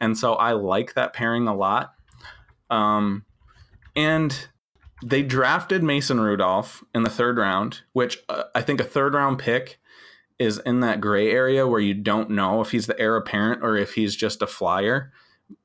And 0.00 0.16
so 0.16 0.34
I 0.34 0.52
like 0.52 0.94
that 0.94 1.12
pairing 1.12 1.48
a 1.48 1.54
lot. 1.54 1.94
Um, 2.70 3.24
and 3.94 4.48
they 5.04 5.22
drafted 5.22 5.82
Mason 5.82 6.20
Rudolph 6.20 6.82
in 6.94 7.02
the 7.02 7.10
third 7.10 7.38
round, 7.38 7.82
which 7.92 8.18
uh, 8.28 8.44
I 8.54 8.62
think 8.62 8.80
a 8.80 8.84
third 8.84 9.14
round 9.14 9.38
pick 9.38 9.78
is 10.38 10.58
in 10.66 10.80
that 10.80 11.00
gray 11.00 11.30
area 11.30 11.66
where 11.66 11.80
you 11.80 11.94
don't 11.94 12.30
know 12.30 12.60
if 12.60 12.70
he's 12.70 12.86
the 12.86 12.98
heir 13.00 13.16
apparent 13.16 13.62
or 13.62 13.76
if 13.76 13.94
he's 13.94 14.14
just 14.14 14.42
a 14.42 14.46
flyer. 14.46 15.12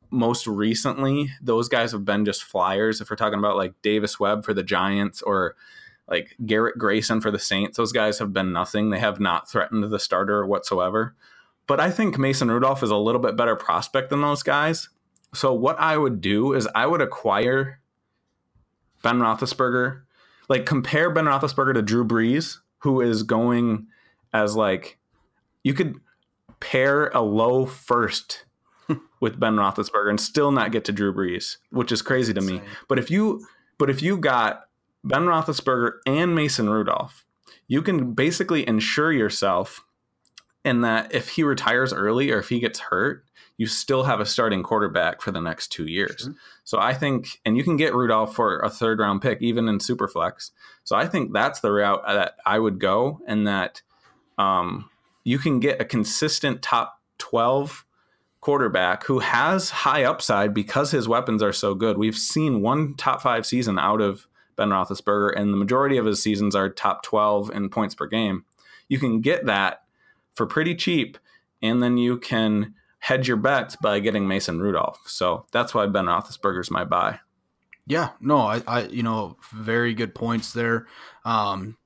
Most 0.10 0.48
recently, 0.48 1.30
those 1.42 1.70
guys 1.70 1.92
have 1.92 2.06
been 2.06 2.26
just 2.26 2.44
flyers. 2.44 3.00
If 3.00 3.10
we're 3.10 3.16
talking 3.16 3.40
about 3.40 3.58
like 3.58 3.74
Davis 3.82 4.20
Webb 4.20 4.46
for 4.46 4.54
the 4.54 4.64
Giants 4.64 5.22
or 5.22 5.56
like 6.08 6.36
Garrett 6.46 6.78
Grayson 6.78 7.22
for 7.22 7.32
the 7.32 7.40
Saints, 7.40 7.78
those 7.78 7.94
guys 7.94 8.20
have 8.20 8.34
been 8.34 8.52
nothing. 8.52 8.90
They 8.90 9.00
have 9.00 9.20
not 9.20 9.50
threatened 9.50 9.84
the 9.84 10.00
starter 10.00 10.46
whatsoever. 10.46 11.16
But 11.68 11.80
I 11.80 11.92
think 11.92 12.18
Mason 12.18 12.50
Rudolph 12.50 12.84
is 12.84 12.90
a 12.90 12.98
little 12.98 13.22
bit 13.22 13.38
better 13.38 13.56
prospect 13.56 14.10
than 14.10 14.22
those 14.22 14.44
guys. 14.44 14.90
So 15.34 15.54
what 15.54 15.80
I 15.80 15.98
would 15.98 16.20
do 16.20 16.54
is 16.54 16.68
I 16.76 16.86
would 16.86 17.02
acquire 17.02 17.80
Ben 19.02 19.20
Roethlisberger, 19.20 20.02
like 20.50 20.66
compare 20.66 21.10
Ben 21.10 21.26
Roethlisberger 21.26 21.76
to 21.76 21.82
Drew 21.82 22.06
Brees, 22.06 22.58
who 22.80 23.02
is 23.02 23.24
going 23.24 23.88
as 24.34 24.56
like 24.56 24.98
you 25.64 25.74
could 25.74 25.96
pair 26.60 27.08
a 27.10 27.22
low 27.22 27.66
first 27.66 28.46
with 29.20 29.40
Ben 29.40 29.56
Roethlisberger 29.56 30.10
and 30.10 30.20
still 30.20 30.52
not 30.52 30.72
get 30.72 30.86
to 30.86 30.92
Drew 30.92 31.14
Brees, 31.14 31.58
which 31.70 31.92
is 31.92 32.02
crazy 32.02 32.34
to 32.34 32.42
me. 32.42 32.62
But 32.88 33.00
if 33.00 33.10
you 33.10 33.46
but 33.78 33.90
if 33.90 34.02
you 34.02 34.18
got 34.18 34.64
Ben 35.04 35.24
Roethlisberger 35.24 35.94
and 36.06 36.36
Mason 36.36 36.70
Rudolph, 36.70 37.26
you 37.68 37.82
can 37.82 38.14
basically 38.14 38.68
insure 38.68 39.12
yourself 39.12 39.84
in 40.64 40.82
that 40.82 41.14
if 41.14 41.30
he 41.30 41.44
retires 41.44 41.94
early 41.94 42.32
or 42.32 42.40
if 42.40 42.50
he 42.50 42.60
gets 42.60 42.80
hurt, 42.80 43.26
you 43.58 43.68
still 43.68 44.04
have 44.04 44.20
a 44.20 44.26
starting 44.26 44.64
quarterback 44.64 45.22
for 45.22 45.32
the 45.32 45.42
next 45.42 45.68
two 45.68 45.86
years. 45.86 46.22
Sure. 46.22 46.36
So 46.64 46.80
I 46.80 46.94
think, 46.94 47.40
and 47.46 47.58
you 47.58 47.64
can 47.64 47.78
get 47.78 47.94
Rudolph 47.94 48.36
for 48.36 48.60
a 48.60 48.70
third 48.70 49.00
round 49.00 49.22
pick, 49.22 49.42
even 49.42 49.68
in 49.68 49.78
Superflex. 49.78 50.52
So 50.84 50.96
I 50.96 51.08
think 51.08 51.34
that's 51.34 51.60
the 51.60 51.72
route 51.72 52.02
that 52.08 52.36
I 52.46 52.58
would 52.58 52.80
go, 52.80 53.20
and 53.28 53.48
that 53.48 53.82
um, 54.38 54.90
you 55.24 55.38
can 55.38 55.60
get 55.60 55.82
a 55.82 55.86
consistent 55.86 56.62
top 56.62 57.00
12 57.20 57.86
quarterback 58.40 59.04
who 59.04 59.20
has 59.20 59.70
high 59.70 60.04
upside 60.04 60.54
because 60.54 60.90
his 60.90 61.08
weapons 61.08 61.44
are 61.44 61.54
so 61.54 61.76
good. 61.76 61.98
We've 61.98 62.18
seen 62.18 62.62
one 62.62 62.96
top 62.96 63.22
five 63.22 63.46
season 63.46 63.78
out 63.78 64.02
of 64.02 64.28
Ben 64.56 64.70
Roethlisberger, 64.70 65.40
and 65.40 65.54
the 65.54 65.58
majority 65.58 65.98
of 65.98 66.06
his 66.06 66.22
seasons 66.22 66.56
are 66.56 66.70
top 66.70 67.04
12 67.04 67.52
in 67.52 67.70
points 67.70 67.94
per 67.94 68.08
game. 68.08 68.46
You 68.90 68.98
can 68.98 69.22
get 69.22 69.46
that 69.46 69.81
for 70.36 70.46
pretty 70.46 70.76
cheap, 70.76 71.18
and 71.62 71.82
then 71.82 71.98
you 71.98 72.18
can 72.18 72.76
hedge 73.00 73.28
your 73.28 73.38
bets 73.38 73.76
by 73.76 74.00
getting 74.00 74.28
Mason 74.28 74.60
Rudolph. 74.60 75.00
So 75.06 75.46
that's 75.52 75.74
why 75.74 75.88
Ben 75.88 76.06
Roethlisberger's 76.06 76.72
my 76.72 76.84
buy. 76.84 77.20
Yeah, 77.88 78.10
no, 78.20 78.38
I, 78.38 78.62
I 78.68 78.82
you 78.84 79.04
know, 79.04 79.38
very 79.52 79.94
good 79.94 80.14
points 80.14 80.54
there. 80.54 80.88
Um, 81.26 81.78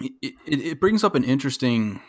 it, 0.00 0.34
it, 0.46 0.60
it 0.60 0.80
brings 0.80 1.04
up 1.04 1.14
an 1.14 1.24
interesting 1.24 2.00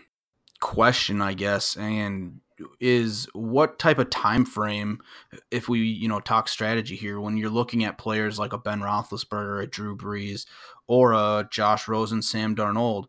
question, 0.60 1.22
I 1.22 1.34
guess, 1.34 1.78
and 1.78 2.42
is 2.80 3.28
what 3.34 3.80
type 3.80 4.00
of 4.00 4.10
time 4.10 4.46
frame 4.46 5.00
if 5.50 5.68
we 5.68 5.80
you 5.80 6.08
know 6.08 6.20
talk 6.20 6.48
strategy 6.48 6.96
here 6.96 7.20
when 7.20 7.36
you're 7.36 7.50
looking 7.50 7.84
at 7.84 7.98
players 7.98 8.38
like 8.40 8.54
a 8.54 8.58
Ben 8.58 8.80
Roethlisberger, 8.80 9.63
a 9.63 9.68
Drew 9.68 9.96
Brees, 9.96 10.46
or 10.88 11.13
a 11.13 11.48
Josh 11.50 11.88
Rosen, 11.88 12.22
Sam 12.22 12.56
Darnold, 12.56 13.06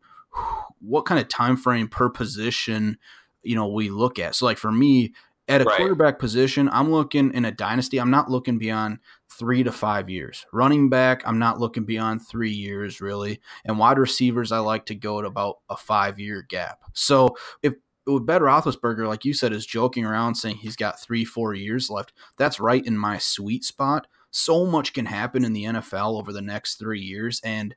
what 0.80 1.06
kind 1.06 1.20
of 1.20 1.28
time 1.28 1.56
frame 1.56 1.88
per 1.88 2.08
position 2.08 2.98
you 3.42 3.54
know 3.54 3.68
we 3.68 3.90
look 3.90 4.18
at. 4.18 4.34
So 4.34 4.46
like 4.46 4.58
for 4.58 4.72
me 4.72 5.14
at 5.48 5.60
a 5.60 5.64
right. 5.64 5.76
quarterback 5.76 6.18
position, 6.18 6.68
I'm 6.72 6.90
looking 6.90 7.34
in 7.34 7.44
a 7.44 7.50
dynasty. 7.50 7.98
I'm 7.98 8.10
not 8.10 8.30
looking 8.30 8.58
beyond 8.58 8.98
three 9.28 9.62
to 9.62 9.72
five 9.72 10.08
years. 10.08 10.46
Running 10.52 10.88
back, 10.88 11.22
I'm 11.26 11.38
not 11.38 11.58
looking 11.58 11.84
beyond 11.84 12.26
three 12.26 12.52
years 12.52 13.00
really. 13.00 13.40
And 13.64 13.78
wide 13.78 13.98
receivers, 13.98 14.52
I 14.52 14.58
like 14.58 14.86
to 14.86 14.94
go 14.94 15.18
at 15.18 15.24
about 15.24 15.58
a 15.68 15.76
five 15.76 16.18
year 16.18 16.42
gap. 16.48 16.80
So 16.92 17.36
if 17.62 17.74
with 18.06 18.26
Ben 18.26 18.40
Roethlisberger, 18.40 19.06
like 19.06 19.24
you 19.24 19.32
said, 19.32 19.52
is 19.52 19.66
joking 19.66 20.04
around 20.04 20.34
saying 20.34 20.56
he's 20.56 20.76
got 20.76 21.00
three, 21.00 21.24
four 21.24 21.54
years 21.54 21.88
left. 21.88 22.12
That's 22.36 22.58
right 22.58 22.84
in 22.84 22.98
my 22.98 23.18
sweet 23.18 23.64
spot. 23.64 24.06
So 24.30 24.64
much 24.64 24.92
can 24.92 25.06
happen 25.06 25.44
in 25.44 25.52
the 25.52 25.64
NFL 25.64 26.18
over 26.18 26.32
the 26.32 26.42
next 26.42 26.76
three 26.76 27.00
years, 27.00 27.40
and 27.44 27.76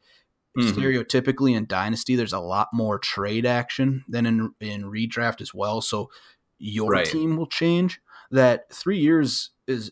Mm-hmm. 0.57 0.79
Stereotypically 0.79 1.55
in 1.55 1.65
Dynasty, 1.65 2.15
there's 2.15 2.33
a 2.33 2.39
lot 2.39 2.69
more 2.73 2.97
trade 2.97 3.45
action 3.45 4.03
than 4.07 4.25
in 4.25 4.51
in 4.59 4.83
redraft 4.83 5.41
as 5.41 5.53
well. 5.53 5.81
So 5.81 6.09
your 6.57 6.89
right. 6.89 7.05
team 7.05 7.37
will 7.37 7.47
change. 7.47 7.99
That 8.31 8.71
three 8.71 8.99
years 8.99 9.51
is 9.67 9.91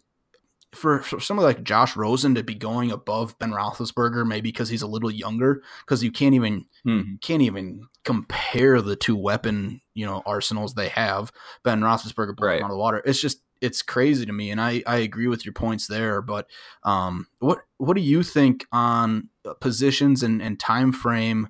for, 0.73 1.01
for 1.01 1.19
someone 1.19 1.45
like 1.45 1.63
Josh 1.63 1.95
Rosen 1.95 2.35
to 2.35 2.43
be 2.43 2.55
going 2.55 2.91
above 2.91 3.37
Ben 3.39 3.51
Roethlisberger, 3.51 4.25
maybe 4.25 4.49
because 4.49 4.69
he's 4.69 4.81
a 4.81 4.87
little 4.87 5.11
younger, 5.11 5.61
because 5.85 6.03
you 6.03 6.11
can't 6.11 6.35
even 6.35 6.65
mm-hmm. 6.85 7.15
can't 7.21 7.41
even 7.41 7.87
compare 8.03 8.81
the 8.81 8.95
two 8.95 9.15
weapon 9.15 9.81
you 9.93 10.05
know 10.05 10.21
arsenals 10.25 10.73
they 10.73 10.89
have. 10.89 11.31
Ben 11.63 11.81
Roethlisberger 11.81 12.39
right. 12.39 12.61
out 12.61 12.65
of 12.65 12.71
the 12.71 12.77
water. 12.77 13.01
It's 13.05 13.21
just 13.21 13.41
it's 13.63 13.81
crazy 13.81 14.25
to 14.25 14.33
me, 14.33 14.51
and 14.51 14.59
I 14.59 14.83
I 14.85 14.97
agree 14.97 15.27
with 15.27 15.45
your 15.45 15.53
points 15.53 15.87
there. 15.87 16.21
But 16.21 16.47
um, 16.83 17.27
what 17.39 17.59
what 17.77 17.95
do 17.95 18.01
you 18.01 18.21
think 18.21 18.65
on 18.73 19.29
positions 19.61 20.21
and 20.21 20.41
and 20.41 20.59
time 20.59 20.91
frame? 20.91 21.47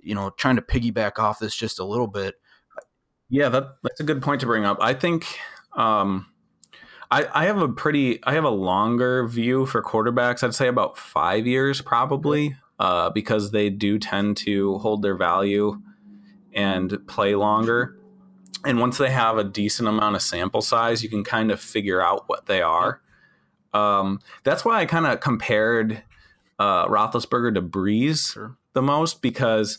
You 0.00 0.14
know, 0.14 0.30
trying 0.30 0.56
to 0.56 0.62
piggyback 0.62 1.18
off 1.18 1.40
this 1.40 1.54
just 1.54 1.80
a 1.80 1.84
little 1.84 2.06
bit. 2.06 2.36
Yeah, 3.28 3.48
that 3.48 3.76
that's 3.82 3.98
a 3.98 4.04
good 4.04 4.22
point 4.22 4.40
to 4.42 4.46
bring 4.46 4.64
up. 4.64 4.78
I 4.80 4.94
think. 4.94 5.26
Um, 5.76 6.26
I, 7.12 7.26
I 7.34 7.44
have 7.46 7.60
a 7.60 7.68
pretty 7.68 8.22
I 8.22 8.34
have 8.34 8.44
a 8.44 8.50
longer 8.50 9.26
view 9.26 9.66
for 9.66 9.82
quarterbacks. 9.82 10.44
I'd 10.44 10.54
say 10.54 10.68
about 10.68 10.96
five 10.96 11.44
years 11.44 11.80
probably, 11.80 12.56
uh, 12.78 13.10
because 13.10 13.50
they 13.50 13.68
do 13.68 13.98
tend 13.98 14.36
to 14.38 14.78
hold 14.78 15.02
their 15.02 15.16
value 15.16 15.80
and 16.54 16.96
play 17.08 17.34
longer 17.34 17.99
and 18.64 18.78
once 18.78 18.98
they 18.98 19.10
have 19.10 19.38
a 19.38 19.44
decent 19.44 19.88
amount 19.88 20.16
of 20.16 20.22
sample 20.22 20.62
size, 20.62 21.02
you 21.02 21.08
can 21.08 21.24
kind 21.24 21.50
of 21.50 21.60
figure 21.60 22.02
out 22.02 22.24
what 22.28 22.46
they 22.46 22.62
are. 22.62 23.00
Um, 23.72 24.20
that's 24.44 24.64
why 24.64 24.80
I 24.80 24.86
kind 24.86 25.06
of 25.06 25.20
compared 25.20 26.02
uh, 26.58 26.86
Roethlisberger 26.88 27.54
to 27.54 27.62
Brees 27.62 28.32
sure. 28.32 28.56
the 28.74 28.82
most 28.82 29.22
because 29.22 29.78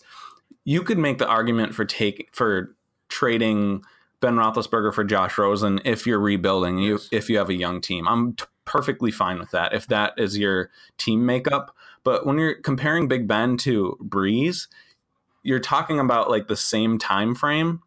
you 0.63 0.81
could 0.81 0.97
make 0.97 1.17
the 1.17 1.27
argument 1.27 1.75
for 1.75 1.85
take 1.85 2.29
for 2.31 2.75
trading 3.09 3.83
Ben 4.19 4.35
Roethlisberger 4.35 4.93
for 4.93 5.03
Josh 5.03 5.37
Rosen 5.37 5.81
if 5.83 6.07
you're 6.07 6.19
rebuilding 6.19 6.79
yes. 6.79 7.09
you 7.11 7.17
if 7.17 7.29
you 7.29 7.37
have 7.37 7.49
a 7.49 7.53
young 7.53 7.81
team. 7.81 8.07
I'm 8.07 8.33
t- 8.33 8.45
perfectly 8.65 9.11
fine 9.11 9.39
with 9.39 9.51
that 9.51 9.73
if 9.73 9.87
that 9.87 10.13
is 10.17 10.37
your 10.37 10.69
team 10.97 11.25
makeup. 11.25 11.75
But 12.03 12.25
when 12.25 12.37
you're 12.37 12.55
comparing 12.55 13.07
Big 13.07 13.27
Ben 13.27 13.57
to 13.57 13.97
Brees, 14.01 14.67
you're 15.43 15.59
talking 15.59 15.99
about 15.99 16.29
like 16.29 16.47
the 16.47 16.55
same 16.55 16.97
time 16.97 17.35
frame 17.35 17.81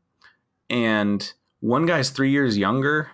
and 0.71 1.33
one 1.61 1.87
guy's 1.87 2.11
three 2.11 2.31
years 2.31 2.59
younger 2.59 3.11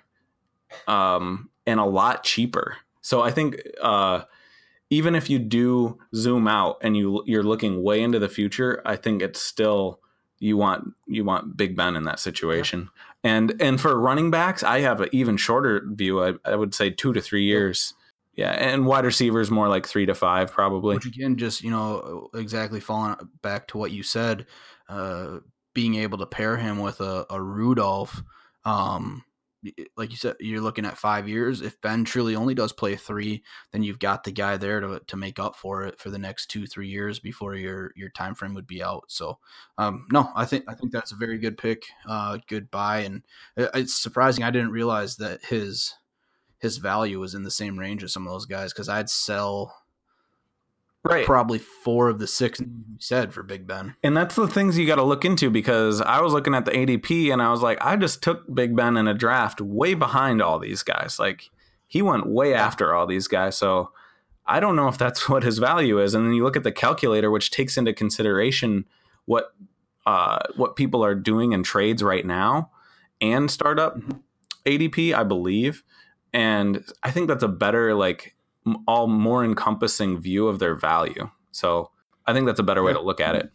um, 0.86 1.50
and 1.66 1.80
a 1.80 1.84
lot 1.84 2.24
cheaper. 2.24 2.76
So 3.00 3.22
I 3.22 3.30
think 3.30 3.60
uh, 3.82 4.22
even 4.90 5.14
if 5.14 5.30
you 5.30 5.38
do 5.38 5.98
zoom 6.14 6.48
out 6.48 6.78
and 6.82 6.96
you 6.96 7.22
you're 7.26 7.42
looking 7.42 7.82
way 7.82 8.02
into 8.02 8.18
the 8.18 8.28
future, 8.28 8.82
I 8.84 8.96
think 8.96 9.22
it's 9.22 9.40
still 9.40 10.00
you 10.38 10.56
want 10.56 10.92
you 11.06 11.24
want 11.24 11.56
Big 11.56 11.76
Ben 11.76 11.96
in 11.96 12.04
that 12.04 12.18
situation. 12.18 12.88
Yeah. 13.24 13.32
And 13.32 13.54
and 13.60 13.80
for 13.80 13.98
running 13.98 14.30
backs, 14.30 14.62
I 14.62 14.80
have 14.80 15.00
an 15.00 15.08
even 15.12 15.36
shorter 15.36 15.84
view. 15.86 16.22
I, 16.24 16.34
I 16.44 16.56
would 16.56 16.74
say 16.74 16.90
two 16.90 17.12
to 17.12 17.20
three 17.20 17.44
years. 17.44 17.94
Yeah, 18.34 18.52
and 18.52 18.86
wide 18.86 19.04
receivers 19.04 19.50
more 19.50 19.68
like 19.68 19.86
three 19.86 20.06
to 20.06 20.14
five 20.14 20.50
probably. 20.50 20.94
Which 20.94 21.06
again, 21.06 21.36
just 21.36 21.62
you 21.62 21.70
know, 21.70 22.30
exactly 22.32 22.80
falling 22.80 23.16
back 23.42 23.68
to 23.68 23.78
what 23.78 23.90
you 23.90 24.02
said. 24.02 24.46
Uh, 24.88 25.40
being 25.74 25.94
able 25.96 26.18
to 26.18 26.26
pair 26.26 26.56
him 26.56 26.78
with 26.78 27.00
a, 27.00 27.26
a 27.30 27.40
Rudolph, 27.40 28.22
um, 28.64 29.24
like 29.96 30.10
you 30.10 30.16
said, 30.16 30.36
you're 30.40 30.60
looking 30.60 30.86
at 30.86 30.96
five 30.96 31.28
years. 31.28 31.60
If 31.60 31.80
Ben 31.80 32.04
truly 32.04 32.34
only 32.34 32.54
does 32.54 32.72
play 32.72 32.96
three, 32.96 33.42
then 33.72 33.82
you've 33.82 33.98
got 33.98 34.24
the 34.24 34.32
guy 34.32 34.56
there 34.56 34.80
to, 34.80 35.00
to 35.06 35.16
make 35.16 35.38
up 35.38 35.54
for 35.54 35.84
it 35.84 35.98
for 35.98 36.08
the 36.08 36.18
next 36.18 36.46
two 36.46 36.66
three 36.66 36.88
years 36.88 37.18
before 37.18 37.54
your 37.54 37.92
your 37.94 38.08
time 38.08 38.34
frame 38.34 38.54
would 38.54 38.66
be 38.66 38.82
out. 38.82 39.04
So, 39.08 39.38
um, 39.76 40.06
no, 40.10 40.30
I 40.34 40.46
think 40.46 40.64
I 40.66 40.74
think 40.74 40.92
that's 40.92 41.12
a 41.12 41.16
very 41.16 41.38
good 41.38 41.58
pick, 41.58 41.82
uh, 42.08 42.38
good 42.48 42.70
buy, 42.70 43.00
and 43.00 43.22
it's 43.56 43.94
surprising 43.94 44.44
I 44.44 44.50
didn't 44.50 44.72
realize 44.72 45.16
that 45.16 45.44
his 45.44 45.94
his 46.58 46.78
value 46.78 47.20
was 47.20 47.34
in 47.34 47.42
the 47.42 47.50
same 47.50 47.78
range 47.78 48.02
as 48.02 48.12
some 48.12 48.26
of 48.26 48.32
those 48.32 48.46
guys 48.46 48.72
because 48.72 48.88
I'd 48.88 49.10
sell 49.10 49.74
right. 51.04 51.24
probably 51.24 51.58
four 51.58 52.08
of 52.08 52.18
the 52.18 52.26
six 52.26 52.60
you 52.60 52.68
said 52.98 53.32
for 53.32 53.42
Big 53.42 53.66
Ben. 53.66 53.94
And 54.02 54.16
that's 54.16 54.34
the 54.34 54.48
things 54.48 54.78
you 54.78 54.86
got 54.86 54.96
to 54.96 55.02
look 55.02 55.24
into 55.24 55.50
because 55.50 56.00
I 56.00 56.20
was 56.20 56.32
looking 56.32 56.54
at 56.54 56.64
the 56.64 56.72
ADP 56.72 57.32
and 57.32 57.42
I 57.42 57.50
was 57.50 57.62
like, 57.62 57.78
I 57.84 57.96
just 57.96 58.22
took 58.22 58.52
Big 58.54 58.76
Ben 58.76 58.96
in 58.96 59.08
a 59.08 59.14
draft 59.14 59.60
way 59.60 59.94
behind 59.94 60.42
all 60.42 60.58
these 60.58 60.82
guys. 60.82 61.18
Like 61.18 61.50
he 61.86 62.02
went 62.02 62.26
way 62.26 62.54
after 62.54 62.94
all 62.94 63.06
these 63.06 63.28
guys. 63.28 63.56
So 63.56 63.90
I 64.46 64.60
don't 64.60 64.76
know 64.76 64.88
if 64.88 64.98
that's 64.98 65.28
what 65.28 65.42
his 65.42 65.58
value 65.58 66.00
is. 66.00 66.14
And 66.14 66.26
then 66.26 66.34
you 66.34 66.44
look 66.44 66.56
at 66.56 66.64
the 66.64 66.72
calculator, 66.72 67.30
which 67.30 67.50
takes 67.50 67.76
into 67.76 67.92
consideration 67.92 68.84
what 69.26 69.54
uh, 70.06 70.38
what 70.56 70.76
people 70.76 71.04
are 71.04 71.14
doing 71.14 71.52
in 71.52 71.62
trades 71.62 72.02
right 72.02 72.24
now 72.24 72.70
and 73.20 73.50
startup 73.50 73.98
mm-hmm. 73.98 74.18
ADP, 74.64 75.14
I 75.14 75.22
believe. 75.24 75.84
And 76.32 76.84
I 77.02 77.10
think 77.10 77.28
that's 77.28 77.42
a 77.42 77.48
better 77.48 77.94
like 77.94 78.34
all 78.86 79.06
more 79.06 79.44
encompassing 79.44 80.20
view 80.20 80.48
of 80.48 80.58
their 80.58 80.74
value. 80.74 81.30
So 81.52 81.90
I 82.26 82.32
think 82.32 82.46
that's 82.46 82.60
a 82.60 82.64
better 82.64 82.82
way 82.82 82.92
to 82.92 83.00
look 83.00 83.20
at 83.20 83.34
it. 83.34 83.50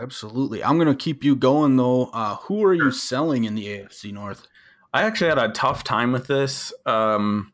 Absolutely. 0.00 0.64
I'm 0.64 0.76
going 0.76 0.88
to 0.88 0.94
keep 0.94 1.22
you 1.22 1.36
going 1.36 1.76
though. 1.76 2.06
Uh, 2.06 2.36
who 2.36 2.64
are 2.64 2.74
you 2.74 2.90
selling 2.90 3.44
in 3.44 3.54
the 3.54 3.66
AFC 3.66 4.12
North? 4.12 4.46
I 4.94 5.02
actually 5.02 5.28
had 5.28 5.38
a 5.38 5.48
tough 5.50 5.84
time 5.84 6.12
with 6.12 6.26
this. 6.26 6.72
Um, 6.86 7.52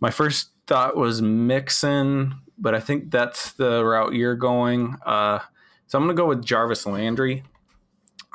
my 0.00 0.10
first 0.10 0.50
thought 0.66 0.96
was 0.96 1.22
Mixon, 1.22 2.34
but 2.58 2.74
I 2.74 2.80
think 2.80 3.10
that's 3.10 3.52
the 3.52 3.84
route 3.84 4.14
you're 4.14 4.36
going. 4.36 4.96
Uh, 5.04 5.40
so 5.86 5.98
I'm 5.98 6.04
going 6.04 6.16
to 6.16 6.20
go 6.20 6.28
with 6.28 6.44
Jarvis 6.44 6.86
Landry. 6.86 7.44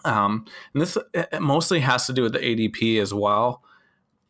Um, 0.05 0.45
and 0.73 0.81
this 0.81 0.97
mostly 1.39 1.79
has 1.81 2.05
to 2.07 2.13
do 2.13 2.23
with 2.23 2.33
the 2.33 2.39
ADP 2.39 3.01
as 3.01 3.13
well. 3.13 3.63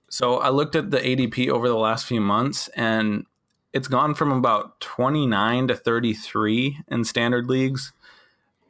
So 0.10 0.38
I 0.38 0.50
looked 0.50 0.76
at 0.76 0.92
the 0.92 1.00
ADP 1.00 1.50
over 1.50 1.68
the 1.68 1.76
last 1.76 2.06
few 2.06 2.22
months, 2.22 2.70
and 2.70 3.26
it's 3.74 3.88
gone 3.88 4.16
from 4.16 4.32
about 4.32 4.80
29 4.80 5.68
to 5.68 5.76
33 5.76 6.80
in 6.88 7.04
standard 7.04 7.48
leagues 7.48 7.94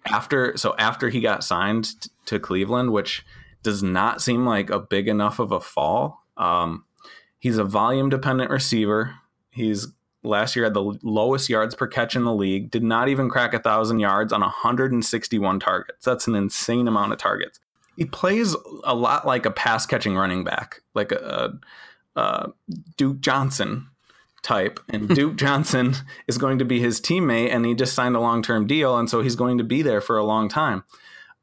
after 0.06 0.56
so 0.58 0.76
after 0.78 1.10
he 1.10 1.22
got 1.22 1.44
signed 1.44 2.10
to 2.26 2.40
Cleveland, 2.40 2.92
which 2.92 3.26
does 3.64 3.84
not 3.84 4.22
seem 4.22 4.46
like 4.46 4.70
a 4.70 4.80
big 4.80 5.08
enough 5.08 5.40
of 5.40 5.52
a 5.52 5.60
fall. 5.60 6.24
Um, 6.38 6.86
he's 7.40 7.58
a 7.58 7.64
volume 7.64 8.10
dependent 8.10 8.50
receiver. 8.50 9.16
He's 9.52 9.88
last 10.24 10.56
year 10.56 10.66
had 10.66 10.74
the 10.74 10.98
lowest 11.04 11.50
yards 11.50 11.76
per 11.76 11.88
catch 11.88 12.16
in 12.16 12.24
the 12.24 12.34
league. 12.34 12.72
Did 12.72 12.84
not 12.84 13.10
even 13.10 13.30
crack 13.30 13.54
a 13.54 13.60
thousand 13.60 14.00
yards 14.00 14.34
on 14.34 14.42
161 14.42 15.60
targets. 15.60 16.06
That's 16.06 16.28
an 16.28 16.36
insane 16.36 16.88
amount 16.88 17.14
of 17.14 17.20
targets. 17.20 17.60
He 17.98 18.06
plays 18.06 18.56
a 18.84 18.96
lot 18.96 19.28
like 19.28 19.46
a 19.46 19.52
pass 19.52 19.86
catching 19.86 20.16
running 20.16 20.44
back, 20.44 20.82
like 20.94 21.12
a, 21.12 21.58
a, 22.16 22.20
a 22.20 22.54
Duke 22.96 23.20
Johnson 23.20 23.90
type, 24.44 24.80
and 24.88 25.10
Duke 25.16 25.36
Johnson 25.36 25.96
is 26.28 26.38
going 26.38 26.60
to 26.60 26.66
be 26.66 26.80
his 26.80 27.02
teammate, 27.02 27.52
and 27.52 27.66
he 27.66 27.76
just 27.76 27.94
signed 27.94 28.16
a 28.16 28.20
long 28.20 28.42
term 28.42 28.68
deal, 28.68 28.98
and 28.98 29.10
so 29.10 29.22
he's 29.22 29.36
going 29.36 29.58
to 29.58 29.64
be 29.64 29.82
there 29.82 30.00
for 30.00 30.18
a 30.18 30.24
long 30.24 30.48
time. 30.48 30.84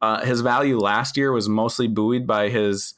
Uh, 0.00 0.24
his 0.24 0.40
value 0.40 0.78
last 0.78 1.16
year 1.16 1.32
was 1.32 1.48
mostly 1.48 1.88
buoyed 1.88 2.26
by 2.26 2.48
his 2.48 2.94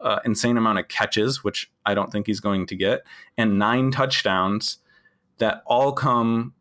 uh, 0.00 0.20
insane 0.24 0.56
amount 0.56 0.78
of 0.78 0.88
catches, 0.88 1.44
which 1.44 1.70
I 1.84 1.94
don't 1.94 2.10
think 2.10 2.26
he's 2.26 2.40
going 2.40 2.66
to 2.66 2.76
get, 2.76 3.02
and 3.36 3.58
nine 3.58 3.90
touchdowns 3.90 4.78
that 5.38 5.62
all 5.66 5.92
come 5.92 6.54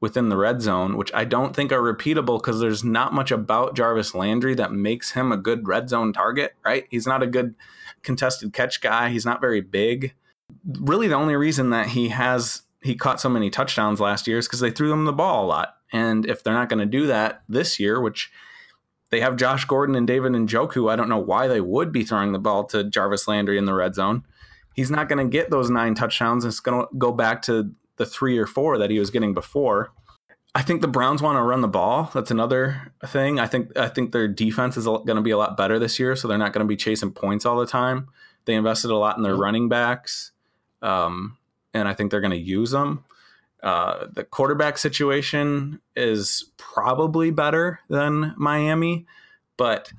within 0.00 0.28
the 0.28 0.36
red 0.36 0.62
zone, 0.62 0.96
which 0.96 1.12
I 1.12 1.24
don't 1.24 1.54
think 1.56 1.72
are 1.72 1.80
repeatable 1.80 2.40
because 2.40 2.60
there's 2.60 2.84
not 2.84 3.12
much 3.12 3.30
about 3.30 3.74
Jarvis 3.74 4.14
Landry 4.14 4.54
that 4.54 4.72
makes 4.72 5.12
him 5.12 5.32
a 5.32 5.36
good 5.36 5.66
red 5.66 5.88
zone 5.88 6.12
target, 6.12 6.54
right? 6.64 6.86
He's 6.90 7.06
not 7.06 7.22
a 7.22 7.26
good 7.26 7.54
contested 8.02 8.52
catch 8.52 8.80
guy. 8.80 9.08
He's 9.10 9.26
not 9.26 9.40
very 9.40 9.60
big 9.60 10.14
really 10.80 11.08
the 11.08 11.14
only 11.14 11.36
reason 11.36 11.70
that 11.70 11.88
he 11.88 12.08
has 12.08 12.62
he 12.82 12.94
caught 12.94 13.20
so 13.20 13.28
many 13.28 13.50
touchdowns 13.50 14.00
last 14.00 14.26
year 14.26 14.38
is 14.38 14.46
because 14.46 14.60
they 14.60 14.70
threw 14.70 14.92
him 14.92 15.04
the 15.04 15.12
ball 15.12 15.44
a 15.44 15.48
lot. 15.48 15.76
And 15.92 16.26
if 16.26 16.42
they're 16.42 16.54
not 16.54 16.68
going 16.68 16.78
to 16.78 16.86
do 16.86 17.06
that 17.08 17.42
this 17.48 17.80
year, 17.80 18.00
which 18.00 18.30
they 19.10 19.20
have 19.20 19.36
Josh 19.36 19.64
Gordon 19.64 19.96
and 19.96 20.06
David 20.06 20.32
Njoku, 20.32 20.90
I 20.90 20.94
don't 20.94 21.08
know 21.08 21.18
why 21.18 21.48
they 21.48 21.60
would 21.60 21.90
be 21.90 22.04
throwing 22.04 22.32
the 22.32 22.38
ball 22.38 22.64
to 22.66 22.84
Jarvis 22.84 23.26
Landry 23.26 23.58
in 23.58 23.64
the 23.64 23.74
red 23.74 23.94
zone. 23.94 24.22
He's 24.74 24.92
not 24.92 25.08
going 25.08 25.18
to 25.18 25.30
get 25.30 25.50
those 25.50 25.70
nine 25.70 25.96
touchdowns. 25.96 26.44
It's 26.44 26.60
going 26.60 26.82
to 26.82 26.88
go 26.96 27.10
back 27.10 27.42
to 27.42 27.72
the 27.98 28.06
three 28.06 28.38
or 28.38 28.46
four 28.46 28.78
that 28.78 28.90
he 28.90 28.98
was 28.98 29.10
getting 29.10 29.34
before. 29.34 29.92
I 30.54 30.62
think 30.62 30.80
the 30.80 30.88
Browns 30.88 31.22
want 31.22 31.36
to 31.36 31.42
run 31.42 31.60
the 31.60 31.68
ball. 31.68 32.10
That's 32.14 32.30
another 32.30 32.92
thing. 33.06 33.38
I 33.38 33.46
think 33.46 33.76
I 33.76 33.88
think 33.88 34.12
their 34.12 34.26
defense 34.26 34.76
is 34.76 34.86
going 34.86 35.06
to 35.06 35.20
be 35.20 35.30
a 35.30 35.38
lot 35.38 35.56
better 35.56 35.78
this 35.78 35.98
year, 35.98 36.16
so 36.16 36.26
they're 36.26 36.38
not 36.38 36.52
going 36.52 36.64
to 36.64 36.68
be 36.68 36.76
chasing 36.76 37.12
points 37.12 37.44
all 37.44 37.58
the 37.58 37.66
time. 37.66 38.08
They 38.46 38.54
invested 38.54 38.90
a 38.90 38.96
lot 38.96 39.18
in 39.18 39.22
their 39.22 39.36
running 39.36 39.68
backs 39.68 40.32
um, 40.82 41.36
and 41.74 41.88
I 41.88 41.94
think 41.94 42.10
they're 42.10 42.20
going 42.20 42.30
to 42.30 42.36
use 42.36 42.70
them. 42.70 43.04
Uh, 43.62 44.06
the 44.12 44.24
quarterback 44.24 44.78
situation 44.78 45.80
is 45.96 46.50
probably 46.56 47.30
better 47.30 47.80
than 47.88 48.34
Miami, 48.36 49.06
but 49.56 49.92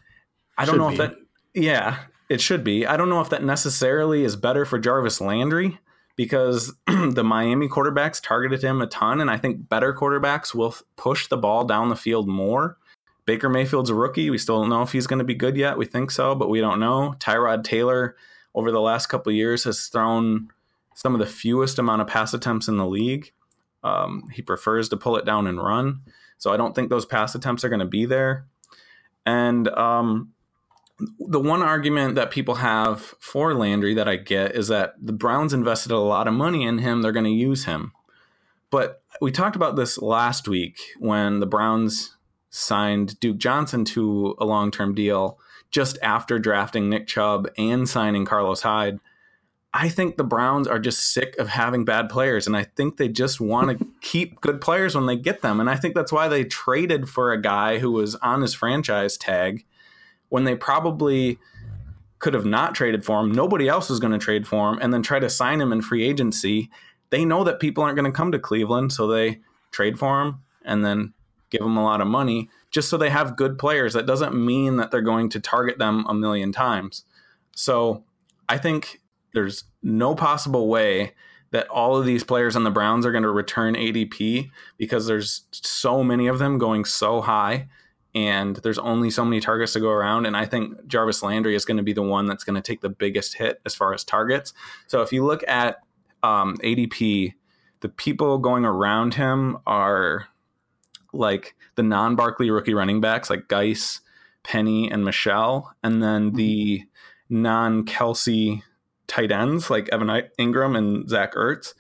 I 0.57 0.65
don't 0.65 0.75
should 0.75 0.81
know 0.81 0.87
be. 0.89 0.93
if 0.93 0.97
that. 0.99 1.15
Yeah, 1.53 1.97
it 2.29 2.39
should 2.39 2.63
be. 2.63 2.85
I 2.85 2.95
don't 2.95 3.09
know 3.09 3.21
if 3.21 3.29
that 3.29 3.43
necessarily 3.43 4.23
is 4.23 4.35
better 4.35 4.63
for 4.65 4.79
Jarvis 4.79 5.19
Landry 5.19 5.79
because 6.19 6.73
the 6.87 7.23
Miami 7.23 7.69
quarterbacks 7.69 8.21
targeted 8.21 8.61
him 8.61 8.81
a 8.81 8.87
ton, 8.87 9.21
and 9.21 9.31
I 9.31 9.37
think 9.37 9.69
better 9.69 9.93
quarterbacks 9.93 10.53
will 10.53 10.75
push 10.97 11.27
the 11.27 11.37
ball 11.37 11.63
down 11.63 11.87
the 11.87 11.95
field 11.95 12.27
more. 12.27 12.77
Baker 13.25 13.47
Mayfield's 13.47 13.89
a 13.89 13.95
rookie. 13.95 14.29
We 14.29 14.37
still 14.37 14.59
don't 14.59 14.69
know 14.69 14.81
if 14.81 14.91
he's 14.91 15.07
going 15.07 15.19
to 15.19 15.23
be 15.23 15.33
good 15.33 15.55
yet. 15.55 15.77
We 15.77 15.85
think 15.85 16.11
so, 16.11 16.35
but 16.35 16.49
we 16.49 16.59
don't 16.59 16.81
know. 16.81 17.15
Tyrod 17.19 17.63
Taylor 17.63 18.17
over 18.53 18.69
the 18.69 18.81
last 18.81 19.07
couple 19.07 19.31
years 19.31 19.63
has 19.63 19.87
thrown 19.87 20.49
some 20.93 21.13
of 21.13 21.21
the 21.21 21.25
fewest 21.25 21.79
amount 21.79 22.01
of 22.01 22.09
pass 22.09 22.33
attempts 22.33 22.67
in 22.67 22.75
the 22.75 22.85
league. 22.85 23.31
Um, 23.85 24.27
he 24.33 24.41
prefers 24.41 24.89
to 24.89 24.97
pull 24.97 25.15
it 25.15 25.23
down 25.23 25.47
and 25.47 25.57
run. 25.57 26.01
So 26.37 26.51
I 26.51 26.57
don't 26.57 26.75
think 26.75 26.89
those 26.89 27.05
pass 27.05 27.33
attempts 27.33 27.63
are 27.63 27.69
going 27.69 27.79
to 27.79 27.85
be 27.85 28.05
there. 28.05 28.45
And 29.25 29.69
um, 29.69 30.33
the 31.19 31.39
one 31.39 31.61
argument 31.61 32.15
that 32.15 32.31
people 32.31 32.55
have 32.55 33.01
for 33.19 33.53
Landry 33.53 33.93
that 33.93 34.07
I 34.07 34.17
get 34.17 34.55
is 34.55 34.67
that 34.67 34.95
the 35.01 35.13
Browns 35.13 35.53
invested 35.53 35.91
a 35.91 35.97
lot 35.97 36.27
of 36.27 36.33
money 36.33 36.65
in 36.65 36.79
him. 36.79 37.01
They're 37.01 37.11
going 37.11 37.25
to 37.25 37.31
use 37.31 37.65
him. 37.65 37.93
But 38.69 39.01
we 39.21 39.31
talked 39.31 39.55
about 39.55 39.75
this 39.75 39.97
last 39.97 40.47
week 40.47 40.77
when 40.99 41.39
the 41.39 41.45
Browns 41.45 42.15
signed 42.49 43.19
Duke 43.19 43.37
Johnson 43.37 43.85
to 43.85 44.35
a 44.39 44.45
long 44.45 44.71
term 44.71 44.93
deal 44.93 45.39
just 45.71 45.97
after 46.01 46.39
drafting 46.39 46.89
Nick 46.89 47.07
Chubb 47.07 47.47
and 47.57 47.87
signing 47.87 48.25
Carlos 48.25 48.61
Hyde. 48.61 48.99
I 49.71 49.87
think 49.87 50.17
the 50.17 50.23
Browns 50.23 50.67
are 50.67 50.79
just 50.79 51.13
sick 51.13 51.37
of 51.37 51.47
having 51.47 51.85
bad 51.85 52.09
players, 52.09 52.47
and 52.47 52.57
I 52.57 52.63
think 52.63 52.97
they 52.97 53.07
just 53.07 53.39
want 53.39 53.77
to 53.77 53.87
keep 54.01 54.41
good 54.41 54.61
players 54.61 54.95
when 54.95 55.05
they 55.05 55.15
get 55.15 55.41
them. 55.41 55.59
And 55.59 55.69
I 55.69 55.75
think 55.75 55.93
that's 55.93 56.11
why 56.11 56.27
they 56.27 56.43
traded 56.43 57.07
for 57.07 57.31
a 57.31 57.41
guy 57.41 57.77
who 57.77 57.91
was 57.91 58.15
on 58.15 58.41
his 58.41 58.55
franchise 58.55 59.15
tag 59.15 59.65
when 60.29 60.43
they 60.43 60.55
probably 60.55 61.37
could 62.19 62.33
have 62.33 62.45
not 62.45 62.75
traded 62.75 63.05
for 63.05 63.19
him. 63.19 63.31
Nobody 63.31 63.67
else 63.67 63.89
was 63.89 63.99
going 63.99 64.11
to 64.11 64.19
trade 64.19 64.47
for 64.47 64.71
him, 64.71 64.79
and 64.81 64.93
then 64.93 65.01
try 65.01 65.19
to 65.19 65.29
sign 65.29 65.61
him 65.61 65.71
in 65.71 65.81
free 65.81 66.03
agency. 66.03 66.69
They 67.09 67.25
know 67.25 67.43
that 67.43 67.59
people 67.59 67.83
aren't 67.83 67.95
going 67.95 68.11
to 68.11 68.15
come 68.15 68.31
to 68.31 68.39
Cleveland, 68.39 68.91
so 68.91 69.07
they 69.07 69.39
trade 69.71 69.97
for 69.97 70.21
him 70.21 70.39
and 70.63 70.83
then 70.83 71.13
give 71.49 71.61
him 71.61 71.77
a 71.77 71.83
lot 71.83 72.01
of 72.01 72.07
money 72.07 72.49
just 72.71 72.89
so 72.89 72.97
they 72.97 73.09
have 73.09 73.35
good 73.35 73.57
players. 73.57 73.93
That 73.93 74.05
doesn't 74.05 74.35
mean 74.35 74.77
that 74.77 74.91
they're 74.91 75.01
going 75.01 75.29
to 75.29 75.39
target 75.39 75.79
them 75.79 76.05
a 76.07 76.13
million 76.13 76.51
times. 76.51 77.03
So 77.55 78.03
I 78.47 78.57
think 78.57 79.01
there's 79.33 79.63
no 79.81 80.15
possible 80.15 80.67
way 80.67 81.13
that 81.51 81.67
all 81.69 81.97
of 81.97 82.05
these 82.05 82.23
players 82.23 82.55
on 82.55 82.63
the 82.63 82.69
Browns 82.69 83.05
are 83.05 83.11
going 83.11 83.23
to 83.23 83.31
return 83.31 83.75
ADP 83.75 84.51
because 84.77 85.07
there's 85.07 85.45
so 85.51 86.03
many 86.03 86.27
of 86.27 86.37
them 86.37 86.59
going 86.59 86.85
so 86.85 87.21
high 87.21 87.67
and 88.15 88.55
there's 88.57 88.79
only 88.79 89.09
so 89.09 89.23
many 89.23 89.39
targets 89.39 89.73
to 89.73 89.79
go 89.79 89.89
around. 89.89 90.25
And 90.25 90.35
I 90.35 90.45
think 90.45 90.87
Jarvis 90.87 91.21
Landry 91.21 91.55
is 91.55 91.65
going 91.65 91.77
to 91.77 91.83
be 91.83 91.93
the 91.93 92.01
one 92.01 92.25
that's 92.25 92.43
going 92.43 92.55
to 92.55 92.61
take 92.61 92.81
the 92.81 92.89
biggest 92.89 93.37
hit 93.37 93.61
as 93.65 93.75
far 93.75 93.93
as 93.93 94.03
targets. 94.03 94.53
So 94.87 95.01
if 95.01 95.13
you 95.13 95.25
look 95.25 95.47
at 95.47 95.77
um, 96.23 96.57
ADP, 96.57 97.33
the 97.81 97.89
people 97.89 98.39
going 98.39 98.65
around 98.65 99.13
him 99.13 99.57
are 99.67 100.27
like 101.13 101.55
the 101.75 101.83
non 101.83 102.15
Barkley 102.15 102.49
rookie 102.49 102.73
running 102.73 102.99
backs 102.99 103.29
like 103.29 103.47
Guice, 103.47 104.01
Penny, 104.43 104.89
and 104.91 105.05
Michel, 105.05 105.73
And 105.83 106.01
then 106.01 106.33
the 106.33 106.83
non 107.29 107.85
Kelce 107.85 108.63
tight 109.07 109.31
ends 109.31 109.69
like 109.69 109.89
Evan 109.89 110.07
Engram 110.39 110.77
and 110.77 111.09
Zach 111.09 111.33
Ertz. 111.35 111.73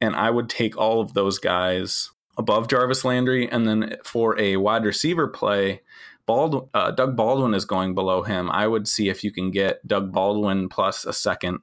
And 0.00 0.14
I 0.14 0.30
would 0.30 0.50
take 0.50 0.76
all 0.76 1.00
of 1.00 1.14
those 1.14 1.38
guys 1.38 2.10
above 2.36 2.68
Jarvis 2.68 3.04
Landry. 3.04 3.50
And 3.50 3.66
then 3.66 3.96
for 4.04 4.38
a 4.38 4.56
wide 4.56 4.84
receiver 4.84 5.28
play, 5.28 5.82
Bald, 6.26 6.68
uh, 6.74 6.90
Doug 6.90 7.16
Baldwin 7.16 7.54
is 7.54 7.64
going 7.64 7.94
below 7.94 8.22
him. 8.22 8.50
I 8.50 8.66
would 8.66 8.88
see 8.88 9.08
if 9.08 9.22
you 9.22 9.30
can 9.30 9.50
get 9.50 9.86
Doug 9.86 10.12
Baldwin 10.12 10.68
plus 10.68 11.04
a 11.04 11.12
second 11.12 11.60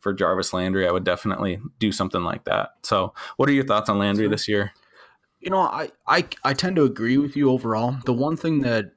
for 0.00 0.12
Jarvis 0.12 0.52
Landry. 0.52 0.86
I 0.86 0.92
would 0.92 1.04
definitely 1.04 1.58
do 1.78 1.90
something 1.90 2.22
like 2.22 2.44
that. 2.44 2.70
So, 2.82 3.12
what 3.36 3.48
are 3.48 3.52
your 3.52 3.64
thoughts 3.64 3.88
on 3.88 3.98
Landry 3.98 4.28
this 4.28 4.46
year? 4.46 4.72
You 5.40 5.50
know, 5.50 5.60
I, 5.60 5.90
I 6.06 6.26
I 6.44 6.54
tend 6.54 6.76
to 6.76 6.84
agree 6.84 7.18
with 7.18 7.36
you 7.36 7.50
overall. 7.50 7.96
The 8.04 8.12
one 8.12 8.36
thing 8.36 8.60
that 8.60 8.92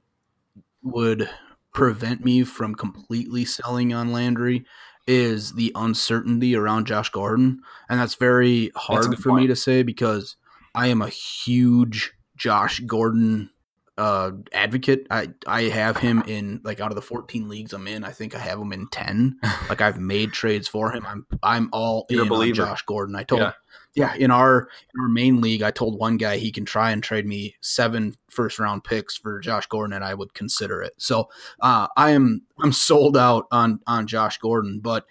would 0.84 1.30
prevent 1.74 2.24
me 2.24 2.44
from 2.44 2.76
completely 2.76 3.44
selling 3.46 3.94
on 3.94 4.12
Landry 4.12 4.66
is 5.08 5.54
the 5.54 5.72
uncertainty 5.76 6.56
around 6.56 6.86
Josh 6.86 7.10
Gordon, 7.10 7.62
and 7.90 8.00
that's 8.00 8.16
very 8.16 8.72
hard 8.76 9.06
that's 9.06 9.22
for 9.22 9.30
point. 9.30 9.42
me 9.42 9.48
to 9.48 9.56
say 9.56 9.82
because 9.82 10.36
I 10.78 10.88
am 10.88 11.02
a 11.02 11.10
huge 11.10 12.14
Josh 12.36 12.82
Gordon 12.82 13.50
uh, 13.98 14.32
advocate. 14.54 15.08
I 15.10 15.30
I 15.48 15.64
have 15.64 15.98
him 15.98 16.24
in 16.28 16.62
like 16.64 16.80
out 16.80 16.92
of 16.92 16.96
the 16.96 17.02
14 17.02 17.50
leagues 17.50 17.74
I'm 17.74 17.88
in, 17.88 18.04
I 18.04 18.12
think 18.12 18.36
I 18.36 18.40
have 18.40 18.60
him 18.60 18.72
in 18.72 18.88
10. 18.88 19.40
like 19.70 19.82
I've 19.82 20.00
made 20.00 20.34
trades 20.34 20.68
for 20.68 20.92
him. 20.92 21.04
I'm 21.08 21.26
I'm 21.42 21.70
all 21.74 22.06
You're 22.10 22.26
in 22.26 22.32
on. 22.32 22.54
Josh 22.54 22.84
Gordon. 22.84 23.16
I 23.16 23.24
told 23.24 23.42
Yeah. 23.42 23.54
yeah, 23.96 24.14
in 24.14 24.30
our 24.30 24.70
in 24.94 25.02
our 25.02 25.10
main 25.10 25.42
league, 25.42 25.64
I 25.64 25.72
told 25.72 25.98
one 26.00 26.18
guy 26.18 26.38
he 26.38 26.52
can 26.52 26.64
try 26.64 26.92
and 26.92 27.02
trade 27.02 27.26
me 27.26 27.56
seven 27.62 28.14
first 28.30 28.60
round 28.60 28.84
picks 28.84 29.18
for 29.18 29.40
Josh 29.40 29.66
Gordon, 29.66 29.94
and 29.94 30.06
I 30.06 30.14
would 30.14 30.36
consider 30.36 30.84
it. 30.84 30.94
So 30.98 31.30
uh, 31.60 31.88
I 31.98 32.12
am 32.12 32.44
I'm 32.60 32.72
sold 32.72 33.18
out 33.18 33.48
on 33.52 33.80
on 33.88 34.06
Josh 34.06 34.38
Gordon, 34.38 34.80
but 34.80 35.08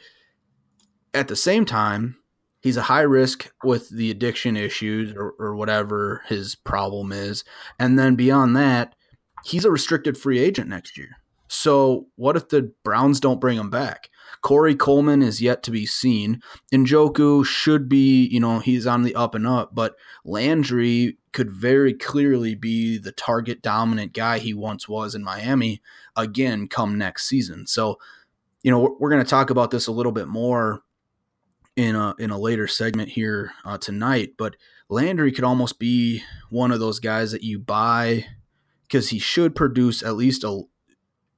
at 1.12 1.26
the 1.26 1.34
same 1.34 1.64
time, 1.64 2.18
he's 2.66 2.76
a 2.76 2.82
high 2.82 3.02
risk 3.02 3.52
with 3.62 3.90
the 3.90 4.10
addiction 4.10 4.56
issues 4.56 5.14
or, 5.14 5.36
or 5.38 5.54
whatever 5.54 6.22
his 6.26 6.56
problem 6.56 7.12
is, 7.12 7.44
and 7.78 7.96
then 7.96 8.16
beyond 8.16 8.56
that, 8.56 8.96
he's 9.44 9.64
a 9.64 9.70
restricted 9.70 10.18
free 10.18 10.40
agent 10.40 10.68
next 10.68 10.98
year. 10.98 11.18
So 11.46 12.08
what 12.16 12.34
if 12.34 12.48
the 12.48 12.72
Browns 12.82 13.20
don't 13.20 13.40
bring 13.40 13.56
him 13.56 13.70
back? 13.70 14.10
Corey 14.42 14.74
Coleman 14.74 15.22
is 15.22 15.40
yet 15.40 15.62
to 15.62 15.70
be 15.70 15.86
seen. 15.86 16.42
Njoku 16.72 17.46
should 17.46 17.88
be, 17.88 18.26
you 18.26 18.40
know, 18.40 18.58
he's 18.58 18.84
on 18.84 19.04
the 19.04 19.14
up 19.14 19.36
and 19.36 19.46
up, 19.46 19.72
but 19.72 19.94
Landry 20.24 21.18
could 21.32 21.52
very 21.52 21.94
clearly 21.94 22.56
be 22.56 22.98
the 22.98 23.12
target 23.12 23.62
dominant 23.62 24.12
guy 24.12 24.38
he 24.38 24.52
once 24.52 24.88
was 24.88 25.14
in 25.14 25.22
Miami 25.22 25.80
again 26.16 26.66
come 26.66 26.98
next 26.98 27.28
season. 27.28 27.68
So, 27.68 28.00
you 28.64 28.72
know, 28.72 28.80
we're, 28.80 28.98
we're 28.98 29.10
going 29.10 29.22
to 29.22 29.30
talk 29.30 29.50
about 29.50 29.70
this 29.70 29.86
a 29.86 29.92
little 29.92 30.10
bit 30.10 30.26
more 30.26 30.82
in 31.76 31.94
a 31.94 32.14
in 32.18 32.30
a 32.30 32.38
later 32.38 32.66
segment 32.66 33.10
here 33.10 33.52
uh, 33.64 33.78
tonight, 33.78 34.32
but 34.38 34.56
Landry 34.88 35.30
could 35.32 35.44
almost 35.44 35.78
be 35.78 36.22
one 36.50 36.72
of 36.72 36.80
those 36.80 36.98
guys 37.00 37.32
that 37.32 37.42
you 37.42 37.58
buy 37.58 38.24
because 38.88 39.10
he 39.10 39.18
should 39.18 39.54
produce 39.54 40.02
at 40.02 40.16
least 40.16 40.42
a 40.44 40.62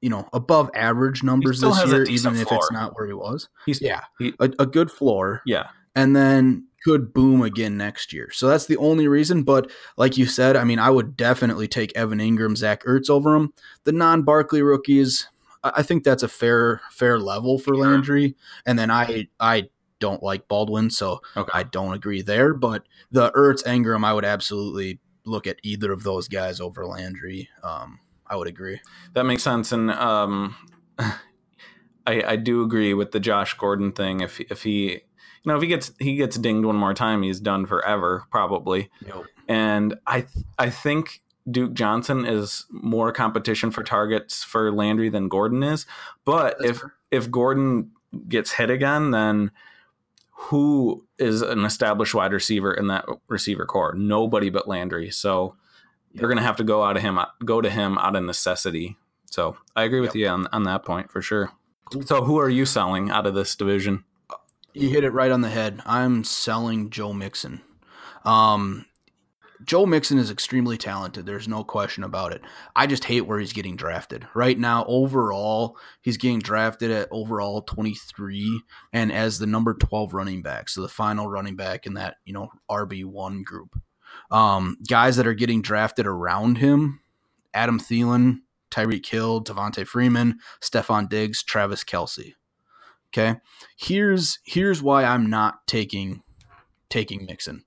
you 0.00 0.10
know 0.10 0.28
above 0.32 0.70
average 0.74 1.22
numbers 1.22 1.60
this 1.60 1.76
year, 1.86 2.04
even 2.04 2.36
if 2.36 2.52
it's 2.52 2.70
not 2.72 2.94
where 2.96 3.06
he 3.06 3.12
was. 3.14 3.48
He's 3.66 3.80
Yeah, 3.80 4.02
he- 4.18 4.34
a, 4.38 4.50
a 4.60 4.66
good 4.66 4.90
floor, 4.90 5.42
yeah. 5.44 5.68
and 5.94 6.14
then 6.14 6.66
could 6.84 7.12
boom 7.12 7.42
again 7.42 7.76
next 7.76 8.12
year. 8.12 8.30
So 8.32 8.46
that's 8.46 8.66
the 8.66 8.76
only 8.76 9.08
reason. 9.08 9.42
But 9.42 9.68
like 9.96 10.16
you 10.16 10.26
said, 10.26 10.54
I 10.54 10.62
mean, 10.62 10.78
I 10.78 10.90
would 10.90 11.16
definitely 11.16 11.66
take 11.66 11.90
Evan 11.96 12.20
Engram, 12.20 12.56
Zach 12.56 12.84
Ertz 12.84 13.10
over 13.10 13.34
him. 13.34 13.52
The 13.82 13.90
non 13.92 14.22
Barkley 14.22 14.62
rookies, 14.62 15.26
I 15.64 15.82
think 15.82 16.04
that's 16.04 16.22
a 16.22 16.28
fair 16.28 16.80
fair 16.92 17.18
level 17.18 17.58
for 17.58 17.74
Landry. 17.76 18.36
And 18.64 18.78
then 18.78 18.92
I 18.92 19.26
I 19.40 19.68
don't 20.00 20.22
like 20.22 20.48
Baldwin, 20.48 20.90
so 20.90 21.20
Okay. 21.36 21.50
I 21.54 21.62
don't 21.64 21.92
agree 21.94 22.22
there. 22.22 22.54
But 22.54 22.84
the 23.10 23.30
Ertz 23.32 23.64
Engram, 23.64 24.04
I 24.04 24.12
would 24.12 24.24
absolutely 24.24 25.00
look 25.24 25.46
at 25.46 25.58
either 25.62 25.92
of 25.92 26.02
those 26.04 26.28
guys 26.28 26.60
over 26.60 26.86
Landry. 26.86 27.48
Um, 27.62 27.98
I 28.26 28.36
would 28.36 28.48
agree. 28.48 28.80
That 29.14 29.24
makes 29.24 29.42
sense, 29.42 29.72
and 29.72 29.90
um, 29.90 30.54
I, 30.98 31.12
I 32.06 32.36
do 32.36 32.62
agree 32.62 32.94
with 32.94 33.12
the 33.12 33.20
Josh 33.20 33.54
Gordon 33.54 33.92
thing. 33.92 34.20
If 34.20 34.40
if 34.40 34.62
he, 34.62 34.90
you 34.92 35.00
know, 35.46 35.56
if 35.56 35.62
he 35.62 35.68
gets 35.68 35.92
he 35.98 36.16
gets 36.16 36.38
dinged 36.38 36.64
one 36.66 36.76
more 36.76 36.94
time, 36.94 37.22
he's 37.22 37.40
done 37.40 37.66
forever, 37.66 38.24
probably. 38.30 38.90
And 39.46 39.94
I 40.06 40.22
th- 40.22 40.44
I 40.58 40.70
think 40.70 41.22
Duke 41.50 41.72
Johnson 41.74 42.24
is 42.26 42.66
more 42.70 43.12
competition 43.12 43.70
for 43.70 43.82
targets 43.82 44.44
for 44.44 44.70
Landry 44.72 45.08
than 45.08 45.28
Gordon 45.28 45.62
is. 45.62 45.86
But 46.24 46.56
That's 46.58 46.70
if 46.70 46.76
fair. 46.78 46.94
if 47.10 47.30
Gordon 47.30 47.90
gets 48.28 48.52
hit 48.52 48.70
again, 48.70 49.10
then 49.10 49.50
who 50.42 51.04
is 51.18 51.42
an 51.42 51.64
established 51.64 52.14
wide 52.14 52.32
receiver 52.32 52.72
in 52.72 52.86
that 52.86 53.04
receiver 53.28 53.66
corps? 53.66 53.94
Nobody 53.94 54.50
but 54.50 54.68
Landry. 54.68 55.10
So 55.10 55.56
they're 56.14 56.28
going 56.28 56.38
to 56.38 56.44
have 56.44 56.56
to 56.56 56.64
go 56.64 56.84
out 56.84 56.96
of 56.96 57.02
him, 57.02 57.18
go 57.44 57.60
to 57.60 57.68
him 57.68 57.98
out 57.98 58.16
of 58.16 58.22
necessity. 58.24 58.96
So 59.26 59.56
I 59.76 59.82
agree 59.82 60.00
with 60.00 60.14
Yep. 60.14 60.20
you 60.20 60.28
on, 60.28 60.46
on 60.52 60.62
that 60.64 60.84
point 60.84 61.10
for 61.10 61.20
sure. 61.20 61.50
So 62.06 62.22
who 62.24 62.38
are 62.38 62.48
you 62.48 62.64
selling 62.66 63.10
out 63.10 63.26
of 63.26 63.34
this 63.34 63.54
division? 63.56 64.04
You 64.74 64.90
hit 64.90 65.04
it 65.04 65.10
right 65.10 65.30
on 65.30 65.40
the 65.40 65.48
head. 65.50 65.82
I'm 65.84 66.22
selling 66.24 66.90
Joe 66.90 67.12
Mixon. 67.12 67.60
Um, 68.24 68.86
Joe 69.64 69.86
Mixon 69.86 70.18
is 70.18 70.30
extremely 70.30 70.76
talented. 70.76 71.26
There's 71.26 71.48
no 71.48 71.64
question 71.64 72.04
about 72.04 72.32
it. 72.32 72.42
I 72.76 72.86
just 72.86 73.04
hate 73.04 73.22
where 73.22 73.38
he's 73.38 73.52
getting 73.52 73.76
drafted. 73.76 74.26
Right 74.34 74.58
now, 74.58 74.84
overall, 74.86 75.76
he's 76.00 76.16
getting 76.16 76.38
drafted 76.38 76.90
at 76.90 77.08
overall 77.10 77.62
23 77.62 78.62
and 78.92 79.10
as 79.10 79.38
the 79.38 79.46
number 79.46 79.74
12 79.74 80.14
running 80.14 80.42
back. 80.42 80.68
So 80.68 80.82
the 80.82 80.88
final 80.88 81.28
running 81.28 81.56
back 81.56 81.86
in 81.86 81.94
that, 81.94 82.16
you 82.24 82.32
know, 82.32 82.48
RB1 82.70 83.44
group. 83.44 83.80
Um, 84.30 84.76
guys 84.88 85.16
that 85.16 85.26
are 85.26 85.34
getting 85.34 85.62
drafted 85.62 86.06
around 86.06 86.58
him 86.58 87.00
Adam 87.54 87.80
Thielen, 87.80 88.40
Tyreek 88.70 89.06
Hill, 89.06 89.42
Devonta 89.42 89.86
Freeman, 89.86 90.38
Stefon 90.62 91.08
Diggs, 91.08 91.42
Travis 91.42 91.84
Kelce. 91.84 92.34
Okay. 93.10 93.40
Here's 93.76 94.38
here's 94.44 94.82
why 94.82 95.04
I'm 95.04 95.30
not 95.30 95.66
taking 95.66 96.22
taking 96.90 97.26
Mixon. 97.26 97.64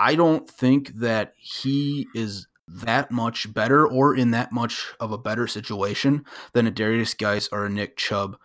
I 0.00 0.14
don't 0.14 0.48
think 0.48 0.94
that 0.94 1.34
he 1.36 2.06
is 2.14 2.46
that 2.66 3.10
much 3.10 3.52
better 3.52 3.86
or 3.86 4.16
in 4.16 4.30
that 4.30 4.50
much 4.50 4.94
of 4.98 5.12
a 5.12 5.18
better 5.18 5.46
situation 5.46 6.24
than 6.54 6.66
a 6.66 6.72
Derrius 6.72 7.16
Guice 7.16 7.50
or 7.52 7.66
a 7.66 7.70
Nick 7.70 7.98
Chubb. 7.98 8.38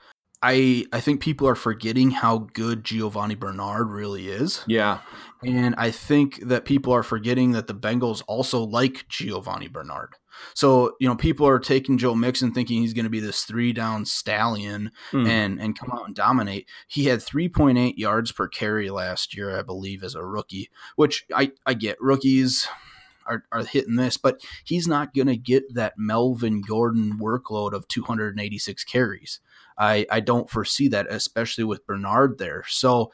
I 0.45 0.85
I 0.93 0.99
think 0.99 1.21
people 1.21 1.47
are 1.47 1.55
forgetting 1.55 2.11
how 2.11 2.49
good 2.53 2.83
Giovani 2.83 3.33
Bernard 3.33 3.89
really 3.89 4.27
is. 4.27 4.63
Yeah. 4.67 4.99
And 5.43 5.73
I 5.77 5.89
think 5.89 6.39
that 6.47 6.65
people 6.65 6.93
are 6.93 7.03
forgetting 7.03 7.51
that 7.53 7.65
the 7.67 7.73
Bengals 7.73 8.21
also 8.27 8.61
like 8.63 9.07
Giovani 9.09 9.67
Bernard. 9.67 10.13
So, 10.53 10.95
you 10.99 11.07
know, 11.07 11.15
people 11.15 11.47
are 11.47 11.59
taking 11.59 11.97
Joe 11.97 12.13
Mixon 12.13 12.51
thinking 12.51 12.81
he's 12.81 12.93
going 12.93 13.05
to 13.05 13.09
be 13.09 13.19
this 13.19 13.43
three 13.43 13.73
down 13.73 14.05
stallion 14.05 14.91
Hmm. 15.09 15.25
and 15.25 15.59
and 15.59 15.77
come 15.79 15.91
out 15.91 16.05
and 16.05 16.15
dominate. 16.15 16.67
He 16.87 17.05
had 17.05 17.19
3.8 17.21 17.97
yards 17.97 18.31
per 18.31 18.47
carry 18.47 18.89
last 18.91 19.35
year, 19.35 19.57
I 19.57 19.63
believe, 19.63 20.03
as 20.03 20.13
a 20.13 20.23
rookie, 20.23 20.69
which 20.95 21.25
I, 21.33 21.53
I 21.65 21.73
get. 21.73 21.99
Rookies 21.99 22.67
are, 23.25 23.43
are 23.51 23.63
hitting 23.63 23.95
this, 23.95 24.17
but 24.17 24.41
he's 24.63 24.87
not 24.87 25.13
going 25.13 25.27
to 25.27 25.37
get 25.37 25.73
that 25.73 25.93
Melvin 25.97 26.61
Gordon 26.61 27.17
workload 27.19 27.73
of 27.73 27.87
286 27.87 28.83
carries. 28.83 29.39
I, 29.77 30.05
I 30.11 30.19
don't 30.19 30.49
foresee 30.49 30.87
that, 30.89 31.07
especially 31.09 31.63
with 31.63 31.85
Bernard 31.85 32.37
there. 32.37 32.63
So 32.67 33.11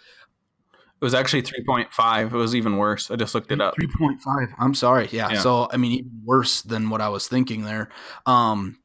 It 1.02 1.04
was 1.06 1.13
actually 1.15 1.41
3.5. 1.41 2.26
It 2.28 2.32
was 2.32 2.56
even 2.56 2.78
worse. 2.78 3.10
I 3.10 3.15
just 3.15 3.34
looked 3.34 3.52
it 3.52 3.60
up. 3.62 3.76
3.5. 3.76 4.54
I'm 4.60 4.76
sorry. 4.76 5.10
Yeah. 5.12 5.32
Yeah. 5.32 5.39
So 5.39 5.67
I 5.71 5.78
mean 5.78 5.91
even 5.93 6.21
worse 6.24 6.62
than 6.62 6.89
what 6.89 7.02
I 7.02 7.10
was 7.10 7.28
thinking 7.28 7.63
there. 7.63 7.89
Um 8.26 8.78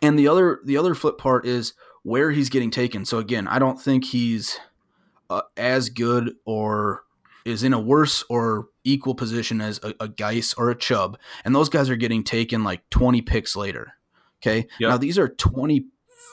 and 0.00 0.18
the 0.18 0.28
other 0.28 0.60
the 0.64 0.76
other 0.78 0.94
flip 0.94 1.18
part 1.18 1.46
is 1.46 1.74
where 2.02 2.30
he's 2.30 2.48
getting 2.48 2.70
taken. 2.70 3.04
So 3.04 3.18
again, 3.18 3.46
I 3.46 3.58
don't 3.58 3.80
think 3.80 4.04
he's 4.04 4.58
uh, 5.30 5.42
as 5.56 5.88
good 5.90 6.34
or 6.44 7.04
is 7.44 7.62
in 7.62 7.72
a 7.72 7.80
worse 7.80 8.24
or 8.28 8.68
equal 8.84 9.14
position 9.14 9.60
as 9.60 9.78
a, 9.82 9.94
a 10.00 10.08
Guice 10.08 10.54
or 10.54 10.70
a 10.70 10.74
Chubb. 10.74 11.18
And 11.44 11.54
those 11.54 11.68
guys 11.68 11.88
are 11.90 11.96
getting 11.96 12.24
taken 12.24 12.64
like 12.64 12.88
20 12.90 13.22
picks 13.22 13.54
later. 13.54 13.92
Okay. 14.40 14.66
Yep. 14.80 14.90
Now 14.90 14.96
these 14.96 15.18
are 15.18 15.28
20 15.28 15.86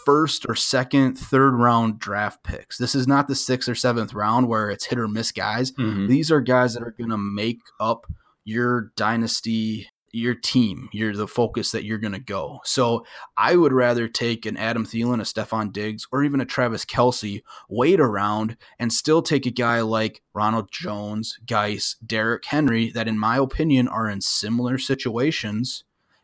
first 0.06 0.46
or 0.48 0.56
second, 0.56 1.16
third 1.16 1.52
round 1.56 2.00
draft 2.00 2.44
picks. 2.44 2.78
This 2.78 2.96
is 2.96 3.08
not 3.08 3.28
the 3.28 3.36
sixth 3.36 3.70
or 3.70 3.76
seventh 3.76 4.14
round 4.14 4.48
where 4.48 4.70
it's 4.70 4.86
hit 4.86 5.00
or 5.00 5.08
miss 5.08 5.32
guys. 5.32 5.72
Mhm. 5.74 6.08
These 6.08 6.32
are 6.32 6.42
guys 6.42 6.74
that 6.74 6.84
are 6.84 6.96
going 6.98 7.10
to 7.12 7.18
make 7.18 7.60
up 7.80 8.06
your 8.44 8.92
dynasty, 8.96 9.90
your 10.12 10.34
team, 10.34 10.90
your 10.92 11.16
the 11.16 11.28
focus 11.28 11.72
that 11.72 11.84
you're 11.84 12.00
going 12.00 12.14
to 12.14 12.20
go. 12.20 12.60
So 12.64 13.06
I 13.38 13.56
would 13.56 13.74
rather 13.74 14.08
take 14.08 14.48
an 14.48 14.58
Adam 14.58 14.84
Thielen, 14.86 15.20
a 15.20 15.24
Stefon 15.24 15.72
Diggs, 15.72 16.08
or 16.12 16.24
even 16.24 16.42
a 16.42 16.46
Travis 16.46 16.84
Kelce, 16.84 17.44
wait 17.68 18.00
around 18.00 18.58
and 18.80 18.92
still 18.92 19.22
take 19.22 19.46
a 19.46 19.52
guy 19.52 19.82
like 19.82 20.24
Ronald 20.34 20.70
Jones, 20.72 21.38
Guice, 21.46 21.96
Derrick 22.04 22.46
Henry, 22.46 22.90
that 22.90 23.08
in 23.08 23.20
my 23.20 23.38
opinion 23.38 23.88
are 23.88 24.10
in 24.10 24.22
similar 24.22 24.80
situations, 24.80 25.84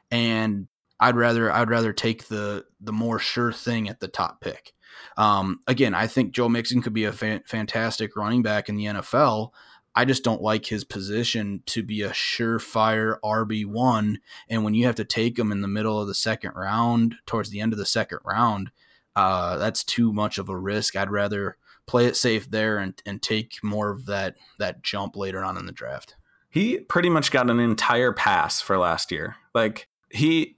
and 0.10 0.68
I'd 1.00 1.16
rather 1.16 1.52
I'd 1.52 1.70
rather 1.70 1.94
take 1.94 2.28
the 2.28 2.66
the 2.80 2.94
more 2.94 3.20
sure 3.20 3.52
thing 3.52 3.90
at 3.90 4.00
the 4.00 4.08
top 4.08 4.42
pick. 4.42 4.74
Um, 5.18 5.60
again, 5.68 5.94
I 5.94 6.08
think 6.08 6.34
Joe 6.34 6.50
Mixon 6.50 6.82
could 6.82 6.94
be 6.94 7.06
a 7.06 7.12
fan- 7.12 7.44
fantastic 7.46 8.16
running 8.16 8.44
back 8.44 8.70
in 8.70 8.76
the 8.76 8.86
NFL. 8.86 9.52
I 9.98 10.04
just 10.04 10.24
don't 10.24 10.42
like 10.42 10.66
his 10.66 10.84
position 10.84 11.64
to 11.68 11.82
be 11.82 12.02
a 12.02 12.10
surefire 12.10 13.18
RB 13.24 13.66
one. 13.66 14.20
And 14.50 14.64
when 14.64 14.74
you 14.74 14.86
have 14.86 14.96
to 14.96 15.06
take 15.06 15.40
him 15.40 15.54
in 15.54 15.62
the 15.62 15.70
middle 15.70 16.00
of 16.02 16.08
the 16.08 16.14
second 16.14 16.52
round, 16.56 17.16
towards 17.26 17.50
the 17.50 17.62
end 17.62 17.72
of 17.72 17.80
the 17.80 17.86
second 17.86 18.20
round, 18.26 18.72
uh, 19.16 19.58
that's 19.58 19.86
too 19.86 20.12
much 20.12 20.38
of 20.38 20.50
a 20.50 20.58
risk. 20.58 20.98
I'd 20.98 21.12
rather 21.12 21.58
play 21.86 22.08
it 22.08 22.18
safe 22.18 22.50
there 22.52 22.78
and, 22.78 23.02
and 23.06 23.22
take 23.22 23.64
more 23.64 23.90
of 23.92 24.06
that 24.08 24.36
that 24.60 24.84
jump 24.84 25.16
later 25.16 25.44
on 25.44 25.58
in 25.58 25.66
the 25.66 25.72
draft. 25.72 26.16
He 26.50 26.80
pretty 26.80 27.10
much 27.10 27.32
got 27.32 27.50
an 27.50 27.60
entire 27.60 28.12
pass 28.12 28.62
for 28.62 28.78
last 28.78 29.12
year. 29.12 29.36
Like 29.54 29.88
he, 30.10 30.56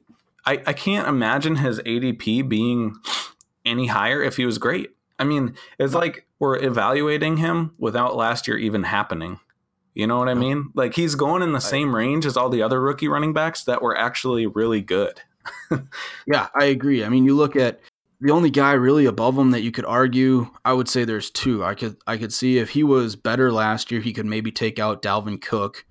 I, 0.48 0.64
I 0.66 0.72
can't 0.72 1.10
imagine 1.10 1.58
his 1.58 1.80
ADP 1.82 2.48
being 2.48 2.96
any 3.66 3.88
higher 3.88 4.24
if 4.24 4.38
he 4.38 4.46
was 4.46 4.58
great. 4.58 4.92
I 5.20 5.26
mean, 5.26 5.56
it's 5.78 5.94
like 5.94 6.26
we're 6.40 6.64
evaluating 6.64 7.36
him 7.38 7.74
without 7.78 8.16
last 8.16 8.48
year 8.48 8.58
even 8.58 8.84
happening. 8.84 9.42
You 9.94 10.08
know 10.08 10.18
what 10.18 10.30
I 10.30 10.36
mean? 10.36 10.70
Like 10.74 10.94
he's 10.94 11.16
going 11.16 11.42
in 11.42 11.52
the 11.52 11.60
same 11.60 11.94
range 11.94 12.26
as 12.26 12.38
all 12.38 12.48
the 12.48 12.62
other 12.62 12.80
rookie 12.80 13.10
running 13.10 13.34
backs 13.34 13.66
that 13.66 13.82
were 13.82 13.98
actually 13.98 14.48
really 14.48 14.80
good. 14.80 15.20
yeah, 16.28 16.48
I 16.58 16.66
agree. 16.66 17.04
I 17.04 17.10
mean, 17.10 17.26
you 17.26 17.36
look 17.36 17.58
at 17.58 17.82
the 18.22 18.32
only 18.32 18.50
guy 18.50 18.72
really 18.72 19.06
above 19.06 19.38
him 19.38 19.52
that 19.52 19.64
you 19.64 19.72
could 19.72 19.86
argue, 19.86 20.50
I 20.64 20.72
would 20.72 20.88
say 20.88 21.04
there's 21.04 21.30
two. 21.30 21.62
I 21.62 21.76
could 21.76 21.98
I 22.08 22.18
could 22.18 22.32
see 22.32 22.58
if 22.58 22.70
he 22.70 22.84
was 22.84 23.18
better 23.18 23.52
last 23.52 23.92
year, 23.92 24.00
he 24.00 24.14
could 24.14 24.26
maybe 24.26 24.52
take 24.52 24.80
out 24.80 25.02
Dalvin 25.02 25.42
Cook. 25.42 25.86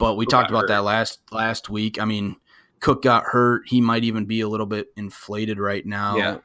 But 0.00 0.16
we 0.16 0.24
Who 0.24 0.30
talked 0.30 0.50
about 0.50 0.62
hurt? 0.62 0.68
that 0.68 0.84
last 0.84 1.20
last 1.30 1.70
week. 1.70 2.00
I 2.00 2.06
mean, 2.06 2.36
Cook 2.84 3.02
got 3.02 3.24
hurt. 3.24 3.62
He 3.66 3.80
might 3.80 4.04
even 4.04 4.26
be 4.26 4.40
a 4.40 4.48
little 4.48 4.66
bit 4.66 4.88
inflated 4.96 5.58
right 5.58 5.84
now. 5.84 6.16
Yeah. 6.16 6.38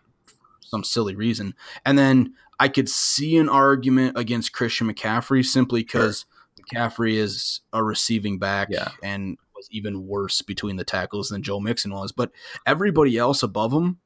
some 0.62 0.84
silly 0.84 1.16
reason. 1.16 1.54
And 1.86 1.98
then 1.98 2.34
I 2.60 2.68
could 2.68 2.90
see 2.90 3.38
an 3.38 3.50
argument 3.50 4.18
against 4.18 4.54
Christian 4.54 4.92
McCaffrey 4.92 5.46
simply 5.46 5.82
because 5.82 6.26
sure. 6.56 6.82
McCaffrey 6.82 7.16
is 7.16 7.62
a 7.74 7.84
receiving 7.84 8.40
back 8.40 8.68
yeah. 8.70 8.90
and 9.02 9.38
was 9.56 9.68
even 9.72 10.08
worse 10.08 10.42
between 10.42 10.78
the 10.78 10.84
tackles 10.84 11.30
than 11.30 11.44
Joe 11.44 11.60
Mixon 11.60 11.92
was. 11.92 12.12
But 12.12 12.32
everybody 12.66 13.18
else 13.18 13.44
above 13.44 13.74
him 13.74 14.00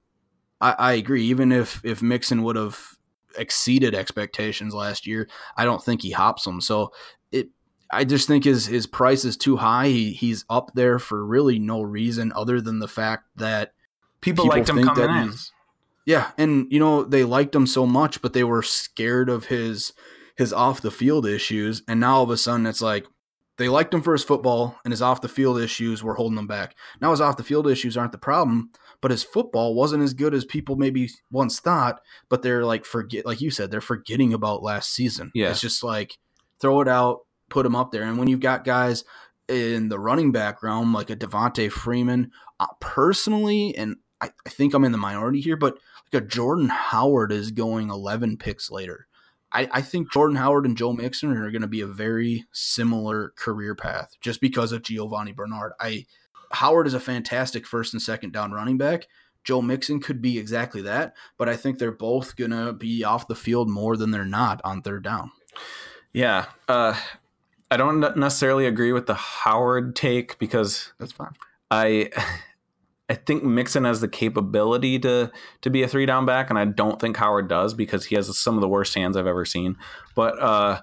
I, 0.64 0.76
I 0.80 0.94
agree. 0.94 1.26
Even 1.26 1.52
if 1.52 1.82
if 1.84 2.02
Mixon 2.02 2.42
would 2.44 2.56
have 2.56 2.98
exceeded 3.38 3.94
expectations 3.94 4.74
last 4.74 5.06
year, 5.06 5.28
I 5.58 5.66
don't 5.66 5.84
think 5.84 6.02
he 6.02 6.12
hops 6.12 6.46
them. 6.46 6.62
So 6.62 6.92
I 7.94 8.04
just 8.04 8.28
think 8.28 8.44
his 8.44 8.66
his 8.66 8.88
price 8.88 9.26
is 9.26 9.38
too 9.38 9.58
high. 9.58 9.88
He, 9.88 10.12
he's 10.12 10.46
up 10.50 10.72
there 10.74 11.00
for 11.00 11.26
really 11.26 11.60
no 11.60 11.82
reason 11.82 12.32
other 12.36 12.62
than 12.62 12.80
the 12.80 12.88
fact 12.88 13.26
that 13.38 13.74
people, 14.22 14.46
people 14.46 14.58
liked 14.58 14.70
him 14.70 14.84
coming 14.84 15.30
in. 15.30 15.34
Yeah, 16.06 16.32
and 16.38 16.68
you 16.72 16.80
know 16.80 17.04
they 17.04 17.24
liked 17.24 17.56
him 17.56 17.68
so 17.68 17.86
much, 17.86 18.22
but 18.22 18.34
they 18.34 18.44
were 18.44 18.64
scared 18.64 19.30
of 19.30 19.46
his 19.46 19.94
his 20.36 20.52
off 20.52 20.82
the 20.82 20.92
field 20.92 21.26
issues, 21.26 21.84
and 21.88 22.00
now 22.00 22.18
all 22.18 22.24
of 22.24 22.30
a 22.30 22.38
sudden 22.38 22.66
it's 22.66 22.82
like 22.82 23.06
they 23.58 23.70
liked 23.70 23.94
him 23.94 24.02
for 24.02 24.14
his 24.14 24.24
football, 24.24 24.80
and 24.84 24.92
his 24.92 25.02
off 25.02 25.22
the 25.22 25.30
field 25.30 25.60
issues 25.60 26.04
were 26.04 26.16
holding 26.16 26.38
him 26.38 26.48
back. 26.48 26.76
Now 27.00 27.12
his 27.12 27.22
off 27.22 27.38
the 27.38 27.44
field 27.44 27.68
issues 27.68 27.96
aren't 27.96 28.12
the 28.12 28.18
problem 28.18 28.72
but 29.04 29.12
his 29.12 29.24
football 29.26 29.76
wasn't 29.76 30.02
as 30.02 30.14
good 30.14 30.34
as 30.34 30.46
people 30.46 30.78
maybe 30.78 31.10
once 31.30 31.60
thought. 31.60 32.00
But 32.30 32.42
they're 32.42 32.64
like 32.64 32.86
forget, 32.86 33.26
like 33.26 33.42
you 33.42 33.52
said, 33.52 33.70
they're 33.70 33.82
forgetting 33.82 34.34
about 34.34 34.64
last 34.64 34.94
season. 34.94 35.30
Yeah, 35.36 35.52
it's 35.52 35.60
just 35.60 35.84
like 35.84 36.18
throw 36.62 36.80
it 36.80 36.88
out, 36.88 37.20
put 37.54 37.66
him 37.66 37.76
up 37.76 37.92
there, 37.92 38.04
and 38.04 38.18
when 38.18 38.28
you've 38.28 38.40
got 38.40 38.66
guys 38.66 39.04
in 39.48 39.90
the 39.90 40.00
running 40.00 40.32
back 40.32 40.64
realm 40.64 40.94
like 40.94 41.12
a 41.12 41.16
Devonta 41.16 41.72
Freeman, 41.72 42.32
uh, 42.60 42.68
personally, 42.80 43.76
and 43.78 43.98
I, 44.20 44.32
I 44.46 44.50
think 44.50 44.74
I'm 44.74 44.84
in 44.84 44.92
the 44.92 44.98
minority 44.98 45.40
here, 45.40 45.56
but 45.56 45.78
like 46.12 46.24
a 46.24 46.26
Jordan 46.26 46.70
Howard 46.70 47.32
is 47.32 47.52
going 47.52 47.90
11 47.90 48.38
picks 48.38 48.72
later. 48.72 49.08
I, 49.52 49.70
I, 49.72 49.82
think 49.82 50.12
Jordan 50.12 50.38
Howard 50.38 50.66
and 50.66 50.76
Joe 50.76 50.94
Mixon 50.94 51.32
are 51.32 51.52
going 51.52 51.62
to 51.62 51.68
be 51.68 51.82
a 51.82 51.88
very 51.88 52.46
similar 52.52 53.34
career 53.36 53.76
path 53.76 54.16
just 54.20 54.42
because 54.42 54.72
of 54.72 54.82
Giovani 54.82 55.32
Bernard. 55.32 55.74
I 55.80 56.06
Howard 56.54 56.88
is 56.88 56.96
a 56.96 57.00
fantastic 57.00 57.68
first 57.68 57.94
and 57.94 58.02
second 58.02 58.34
down 58.34 58.52
running 58.52 58.80
back. 58.80 59.08
Joe 59.44 59.62
Mixon 59.62 60.00
could 60.00 60.22
be 60.22 60.40
exactly 60.40 60.82
that, 60.84 61.14
but 61.38 61.50
I 61.50 61.56
think 61.56 61.78
they're 61.78 61.92
both 61.92 62.36
going 62.36 62.52
to 62.52 62.74
be 62.74 63.04
off 63.04 63.28
the 63.28 63.36
field 63.36 63.70
more 63.70 63.96
than 63.96 64.10
they're 64.10 64.26
not 64.26 64.60
on 64.64 64.82
third 64.82 65.04
down. 65.04 65.32
Yeah. 66.14 66.46
Uh, 66.68 66.96
I 67.74 67.78
don't 67.78 68.00
necessarily 68.16 68.68
agree 68.68 68.92
with 68.92 69.08
the 69.08 69.16
Howard 69.16 69.96
take 69.96 70.38
because 70.38 70.94
that's 71.00 71.12
fine. 71.12 71.34
I 71.72 72.12
I 73.10 73.16
think 73.16 73.44
Mixon 73.44 73.84
has 73.84 74.00
the 74.00 74.08
capability 74.08 75.00
to 75.00 75.32
to 75.62 75.70
be 75.72 75.82
a 75.82 75.88
three 75.88 76.06
down 76.06 76.28
back, 76.28 76.52
and 76.52 76.60
I 76.60 76.66
don't 76.66 77.02
think 77.02 77.18
Howard 77.18 77.48
does 77.48 77.74
because 77.74 78.06
he 78.06 78.16
has 78.16 78.38
some 78.38 78.56
of 78.56 78.62
the 78.62 78.68
worst 78.68 78.94
hands 78.94 79.18
I've 79.18 79.26
ever 79.26 79.44
seen. 79.44 79.76
But 80.14 80.40
uh, 80.40 80.82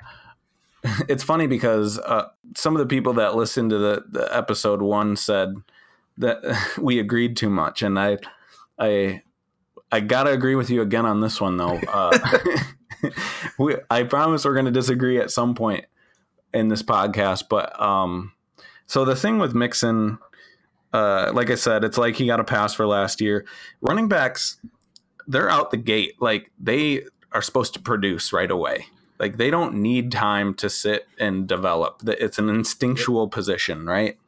it's 1.09 1.23
funny 1.23 1.47
because 1.47 2.01
uh, 2.01 2.27
some 2.57 2.75
of 2.75 2.81
the 2.81 2.87
people 2.87 3.13
that 3.13 3.37
listened 3.37 3.71
to 3.71 3.79
the, 3.79 4.05
the 4.09 4.37
episode 4.37 4.83
one 4.83 5.15
said 5.15 5.55
that 6.19 6.43
we 6.79 6.99
agreed 6.99 7.37
too 7.37 7.51
much, 7.51 7.83
and 7.83 8.01
I, 8.01 8.19
I, 8.81 9.23
I 9.93 10.01
gotta 10.01 10.33
agree 10.33 10.57
with 10.57 10.71
you 10.71 10.83
again 10.83 11.07
on 11.07 11.21
this 11.21 11.41
one 11.41 11.57
though. 11.57 11.79
Uh, 11.89 12.19
we, 13.61 13.77
I 13.89 14.03
promise 14.03 14.45
we're 14.45 14.57
gonna 14.57 14.73
disagree 14.73 15.21
at 15.21 15.31
some 15.31 15.55
point 15.55 15.85
in 16.53 16.69
this 16.69 16.83
podcast, 16.83 17.45
but 17.49 17.81
um, 17.81 18.33
so 18.87 19.05
the 19.05 19.17
thing 19.17 19.39
with 19.39 19.55
Mixon, 19.55 20.19
uh, 20.93 21.31
like 21.33 21.51
I 21.51 21.55
said, 21.55 21.85
it's 21.85 21.99
like 21.99 22.17
he 22.17 22.27
got 22.27 22.41
a 22.41 22.45
pass 22.45 22.75
for 22.75 22.87
last 22.87 23.21
year. 23.21 23.47
Running 23.81 24.09
backs, 24.09 24.59
they're 25.27 25.49
out 25.49 25.71
the 25.71 25.77
gate, 25.77 26.15
like 26.21 26.51
they 26.59 27.05
are 27.33 27.43
supposed 27.43 27.75
to 27.75 27.81
produce 27.81 28.33
right 28.33 28.51
away. 28.51 28.87
Like 29.19 29.37
they 29.37 29.51
don't 29.51 29.75
need 29.75 30.11
time 30.11 30.55
to 30.55 30.71
sit 30.71 31.07
and 31.19 31.47
develop. 31.47 32.03
It's 32.07 32.39
an 32.39 32.49
instinctual 32.49 33.29
position, 33.29 33.87
right? 33.87 34.19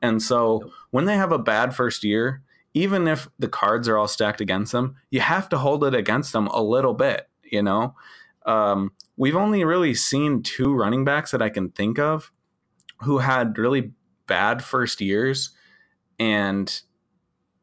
And 0.00 0.22
so 0.22 0.70
when 0.90 1.06
they 1.06 1.16
have 1.16 1.32
a 1.32 1.38
bad 1.38 1.74
first 1.74 2.04
year, 2.04 2.42
even 2.74 3.08
if 3.08 3.28
the 3.38 3.48
cards 3.48 3.88
are 3.88 3.96
all 3.98 4.08
stacked 4.08 4.40
against 4.40 4.72
them, 4.72 4.96
you 5.10 5.20
have 5.20 5.48
to 5.48 5.58
hold 5.58 5.84
it 5.84 5.94
against 5.94 6.32
them 6.32 6.46
a 6.48 6.62
little 6.62 6.94
bit, 6.94 7.28
you 7.42 7.62
know? 7.62 7.94
Um, 8.44 8.92
we've 9.22 9.36
only 9.36 9.62
really 9.62 9.94
seen 9.94 10.42
two 10.42 10.74
running 10.74 11.04
backs 11.04 11.30
that 11.30 11.40
I 11.40 11.48
can 11.48 11.70
think 11.70 11.96
of 11.96 12.32
who 13.02 13.18
had 13.18 13.56
really 13.56 13.92
bad 14.26 14.64
first 14.64 15.00
years 15.00 15.50
and 16.18 16.82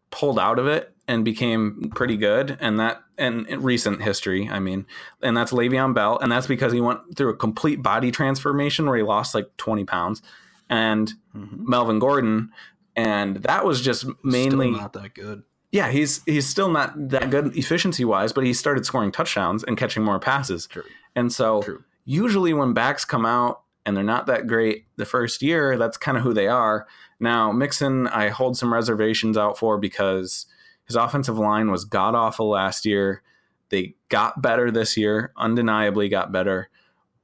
pulled 0.09 0.39
out 0.39 0.57
of 0.57 0.67
it 0.67 0.93
and 1.05 1.25
became 1.25 1.91
pretty 1.93 2.15
good. 2.15 2.57
And 2.61 2.79
that 2.79 3.01
and 3.17 3.45
in 3.47 3.61
recent 3.61 4.01
history, 4.01 4.47
I 4.49 4.59
mean, 4.59 4.85
and 5.21 5.35
that's 5.35 5.51
Le'Veon 5.51 5.93
Bell, 5.93 6.17
and 6.19 6.31
that's 6.31 6.47
because 6.47 6.71
he 6.71 6.79
went 6.79 7.17
through 7.17 7.31
a 7.31 7.35
complete 7.35 7.83
body 7.83 8.09
transformation 8.09 8.85
where 8.85 8.95
he 8.95 9.03
lost 9.03 9.35
like 9.35 9.49
20 9.57 9.83
pounds, 9.83 10.21
and 10.69 11.11
mm-hmm. 11.35 11.69
Melvin 11.69 11.99
Gordon, 11.99 12.51
and 12.95 13.35
that 13.35 13.65
was 13.65 13.81
just 13.81 14.05
mainly 14.23 14.67
still 14.67 14.81
not 14.81 14.93
that 14.93 15.13
good. 15.13 15.43
Yeah, 15.73 15.91
he's 15.91 16.23
he's 16.23 16.47
still 16.47 16.69
not 16.69 17.09
that 17.09 17.29
good 17.29 17.57
efficiency 17.57 18.05
wise, 18.05 18.31
but 18.31 18.45
he 18.45 18.53
started 18.53 18.85
scoring 18.85 19.11
touchdowns 19.11 19.65
and 19.65 19.77
catching 19.77 20.05
more 20.05 20.19
passes. 20.19 20.65
True. 20.65 20.83
And 21.19 21.33
so 21.33 21.61
True. 21.61 21.83
usually 22.05 22.53
when 22.53 22.73
backs 22.73 23.03
come 23.03 23.25
out 23.25 23.63
and 23.85 23.95
they're 23.95 24.03
not 24.05 24.25
that 24.27 24.47
great 24.47 24.85
the 24.95 25.05
first 25.05 25.41
year, 25.41 25.77
that's 25.77 25.97
kind 25.97 26.17
of 26.17 26.23
who 26.23 26.33
they 26.33 26.47
are. 26.47 26.87
Now 27.19 27.51
Mixon, 27.51 28.07
I 28.07 28.29
hold 28.29 28.57
some 28.57 28.73
reservations 28.73 29.37
out 29.37 29.57
for 29.57 29.77
because 29.77 30.45
his 30.85 30.95
offensive 30.95 31.37
line 31.37 31.71
was 31.71 31.83
god 31.83 32.15
awful 32.15 32.47
last 32.49 32.85
year. 32.85 33.21
They 33.67 33.95
got 34.07 34.41
better 34.41 34.71
this 34.71 34.95
year, 34.95 35.33
undeniably 35.35 36.07
got 36.07 36.31
better. 36.31 36.69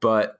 But 0.01 0.39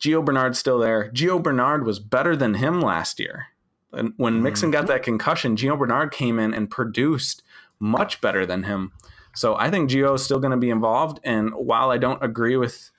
Gio 0.00 0.24
Bernard's 0.24 0.60
still 0.60 0.78
there. 0.78 1.10
Gio 1.10 1.42
Bernard 1.42 1.84
was 1.84 1.98
better 1.98 2.36
than 2.36 2.54
him 2.54 2.80
last 2.80 3.18
year. 3.18 3.46
And 3.92 4.14
when 4.16 4.40
Mixon 4.40 4.70
got 4.70 4.84
mm-hmm. 4.84 4.92
that 4.92 5.02
concussion, 5.02 5.56
Gio 5.56 5.76
Bernard 5.76 6.12
came 6.12 6.38
in 6.38 6.54
and 6.54 6.70
produced 6.70 7.42
much 7.80 8.20
better 8.20 8.46
than 8.46 8.62
him. 8.62 8.92
So 9.34 9.56
I 9.56 9.70
think 9.70 9.90
Gio 9.90 10.14
is 10.14 10.22
still 10.22 10.38
going 10.38 10.52
to 10.52 10.56
be 10.56 10.70
involved. 10.70 11.20
And 11.24 11.52
while 11.54 11.90
I 11.90 11.98
don't 11.98 12.22
agree 12.22 12.56
with 12.56 12.90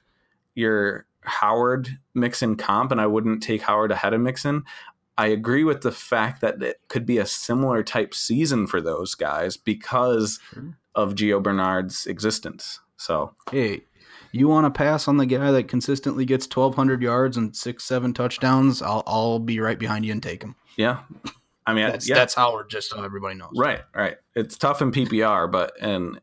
your 0.53 1.05
Howard 1.21 1.97
Mixon 2.13 2.55
comp, 2.55 2.91
and 2.91 3.01
I 3.01 3.07
wouldn't 3.07 3.43
take 3.43 3.61
Howard 3.61 3.91
ahead 3.91 4.13
of 4.13 4.21
Mixon, 4.21 4.63
I 5.17 5.27
agree 5.27 5.63
with 5.63 5.81
the 5.81 5.91
fact 5.91 6.41
that 6.41 6.61
it 6.61 6.81
could 6.87 7.05
be 7.05 7.17
a 7.17 7.25
similar 7.25 7.83
type 7.83 8.13
season 8.13 8.67
for 8.67 8.81
those 8.81 9.15
guys 9.15 9.55
because 9.55 10.39
sure. 10.53 10.77
of 10.93 11.15
Gio 11.15 11.41
Bernard's 11.41 12.05
existence. 12.05 12.79
So, 12.97 13.33
hey, 13.51 13.85
you 14.31 14.49
want 14.49 14.65
to 14.65 14.77
pass 14.77 15.07
on 15.07 15.17
the 15.17 15.25
guy 15.25 15.51
that 15.51 15.69
consistently 15.69 16.25
gets 16.25 16.45
1,200 16.45 17.01
yards 17.01 17.37
and 17.37 17.55
six, 17.55 17.85
seven 17.85 18.13
touchdowns? 18.13 18.81
I'll, 18.81 19.03
I'll 19.07 19.39
be 19.39 19.59
right 19.59 19.79
behind 19.79 20.05
you 20.05 20.11
and 20.11 20.21
take 20.21 20.43
him. 20.43 20.55
Yeah. 20.75 20.99
I 21.65 21.73
mean, 21.73 21.87
that's, 21.87 22.07
yeah. 22.07 22.15
that's 22.15 22.35
Howard, 22.35 22.69
just 22.69 22.89
so 22.89 23.03
everybody 23.03 23.35
knows. 23.35 23.53
Right, 23.55 23.81
right. 23.95 24.17
It's 24.35 24.57
tough 24.57 24.81
in 24.81 24.91
PPR, 24.91 25.49
but 25.51 25.73
and 25.81 26.19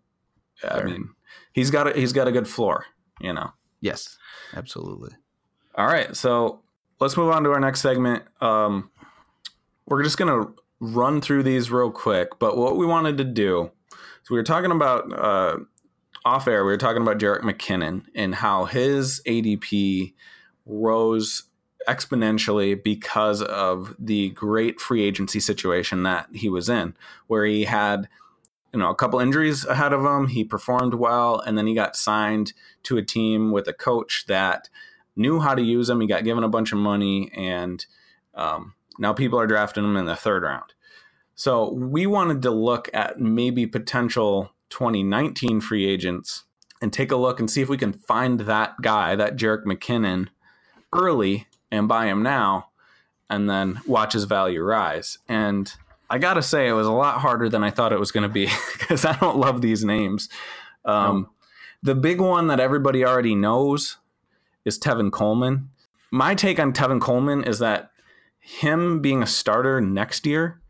I 0.68 0.82
mean, 0.82 1.10
he's 1.52 1.70
got 1.70 1.88
a, 1.88 1.98
he's 1.98 2.12
got 2.12 2.28
a 2.28 2.32
good 2.32 2.48
floor, 2.48 2.86
you 3.20 3.32
know. 3.32 3.50
Yes, 3.80 4.18
absolutely. 4.54 5.10
All 5.74 5.86
right, 5.86 6.14
so 6.16 6.62
let's 7.00 7.16
move 7.16 7.30
on 7.30 7.44
to 7.44 7.50
our 7.50 7.60
next 7.60 7.80
segment. 7.80 8.24
Um, 8.40 8.90
we're 9.86 10.02
just 10.02 10.18
gonna 10.18 10.46
run 10.80 11.20
through 11.20 11.42
these 11.42 11.70
real 11.70 11.90
quick, 11.90 12.38
but 12.38 12.56
what 12.56 12.76
we 12.76 12.86
wanted 12.86 13.18
to 13.18 13.24
do 13.24 13.70
so 14.22 14.34
we 14.34 14.38
were 14.38 14.44
talking 14.44 14.70
about 14.70 15.12
uh, 15.12 15.58
off 16.24 16.46
air. 16.46 16.64
We 16.64 16.72
were 16.72 16.78
talking 16.78 17.02
about 17.02 17.18
Jerick 17.18 17.40
McKinnon 17.40 18.04
and 18.14 18.34
how 18.34 18.66
his 18.66 19.20
ADP 19.26 20.14
rose 20.64 21.44
exponentially 21.88 22.80
because 22.80 23.42
of 23.42 23.96
the 23.98 24.30
great 24.30 24.80
free 24.80 25.02
agency 25.02 25.40
situation 25.40 26.04
that 26.04 26.28
he 26.32 26.48
was 26.48 26.68
in, 26.68 26.96
where 27.26 27.44
he 27.44 27.64
had 27.64 28.08
you 28.72 28.78
know 28.78 28.90
a 28.90 28.94
couple 28.94 29.20
injuries 29.20 29.64
ahead 29.64 29.92
of 29.92 30.04
him. 30.04 30.28
He 30.28 30.44
performed 30.44 30.94
well, 30.94 31.40
and 31.40 31.56
then 31.56 31.66
he 31.66 31.74
got 31.74 31.96
signed 31.96 32.52
to 32.84 32.96
a 32.96 33.02
team 33.02 33.52
with 33.52 33.68
a 33.68 33.72
coach 33.72 34.24
that 34.28 34.68
knew 35.16 35.40
how 35.40 35.54
to 35.54 35.62
use 35.62 35.90
him. 35.90 36.00
He 36.00 36.06
got 36.06 36.24
given 36.24 36.44
a 36.44 36.48
bunch 36.48 36.72
of 36.72 36.78
money, 36.78 37.30
and 37.34 37.84
um, 38.34 38.74
now 38.98 39.12
people 39.12 39.38
are 39.38 39.46
drafting 39.46 39.84
him 39.84 39.96
in 39.96 40.06
the 40.06 40.16
third 40.16 40.42
round. 40.42 40.72
So 41.34 41.72
we 41.72 42.06
wanted 42.06 42.42
to 42.42 42.50
look 42.50 42.88
at 42.92 43.20
maybe 43.20 43.66
potential 43.66 44.52
2019 44.70 45.60
free 45.60 45.86
agents 45.86 46.44
and 46.80 46.92
take 46.92 47.10
a 47.12 47.16
look 47.16 47.40
and 47.40 47.50
see 47.50 47.62
if 47.62 47.68
we 47.68 47.78
can 47.78 47.92
find 47.92 48.40
that 48.40 48.74
guy, 48.82 49.14
that 49.14 49.36
Jerick 49.36 49.64
McKinnon, 49.64 50.28
early 50.92 51.46
and 51.70 51.88
buy 51.88 52.06
him 52.06 52.22
now 52.22 52.68
and 53.30 53.48
then 53.48 53.80
watch 53.86 54.12
his 54.12 54.24
value 54.24 54.62
rise. 54.62 55.18
And 55.26 55.72
I 56.12 56.18
got 56.18 56.34
to 56.34 56.42
say, 56.42 56.68
it 56.68 56.72
was 56.72 56.86
a 56.86 56.92
lot 56.92 57.20
harder 57.20 57.48
than 57.48 57.64
I 57.64 57.70
thought 57.70 57.92
it 57.92 57.98
was 57.98 58.12
going 58.12 58.22
to 58.22 58.28
be 58.28 58.48
because 58.78 59.04
I 59.04 59.16
don't 59.16 59.38
love 59.38 59.60
these 59.60 59.84
names. 59.84 60.28
Um. 60.84 61.28
The 61.84 61.96
big 61.96 62.20
one 62.20 62.46
that 62.46 62.60
everybody 62.60 63.04
already 63.04 63.34
knows 63.34 63.96
is 64.64 64.78
Tevin 64.78 65.10
Coleman. 65.10 65.70
My 66.12 66.34
take 66.36 66.60
on 66.60 66.72
Tevin 66.72 67.00
Coleman 67.00 67.42
is 67.42 67.58
that 67.58 67.90
him 68.38 69.00
being 69.00 69.22
a 69.22 69.26
starter 69.26 69.80
next 69.80 70.24
year 70.24 70.60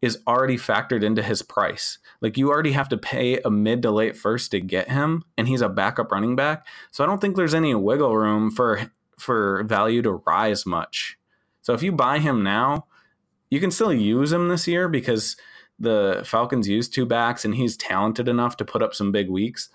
is 0.00 0.18
already 0.26 0.56
factored 0.56 1.02
into 1.02 1.22
his 1.22 1.42
price. 1.42 1.98
Like 2.22 2.38
you 2.38 2.50
already 2.50 2.72
have 2.72 2.88
to 2.90 2.96
pay 2.96 3.38
a 3.40 3.50
mid 3.50 3.82
to 3.82 3.90
late 3.90 4.16
first 4.16 4.50
to 4.52 4.60
get 4.60 4.90
him, 4.90 5.24
and 5.36 5.48
he's 5.48 5.60
a 5.60 5.68
backup 5.68 6.12
running 6.12 6.36
back. 6.36 6.66
So 6.90 7.04
I 7.04 7.06
don't 7.06 7.20
think 7.20 7.36
there's 7.36 7.54
any 7.54 7.74
wiggle 7.74 8.16
room 8.16 8.50
for 8.50 8.90
for 9.18 9.64
value 9.64 10.02
to 10.02 10.22
rise 10.26 10.64
much. 10.64 11.18
So 11.60 11.74
if 11.74 11.82
you 11.82 11.92
buy 11.92 12.18
him 12.20 12.42
now, 12.42 12.86
you 13.50 13.60
can 13.60 13.70
still 13.70 13.92
use 13.92 14.32
him 14.32 14.48
this 14.48 14.66
year 14.66 14.88
because 14.88 15.36
the 15.78 16.22
Falcons 16.24 16.68
use 16.68 16.88
two 16.88 17.06
backs 17.06 17.44
and 17.44 17.54
he's 17.54 17.76
talented 17.76 18.28
enough 18.28 18.56
to 18.58 18.64
put 18.64 18.82
up 18.82 18.94
some 18.94 19.12
big 19.12 19.28
weeks. 19.28 19.68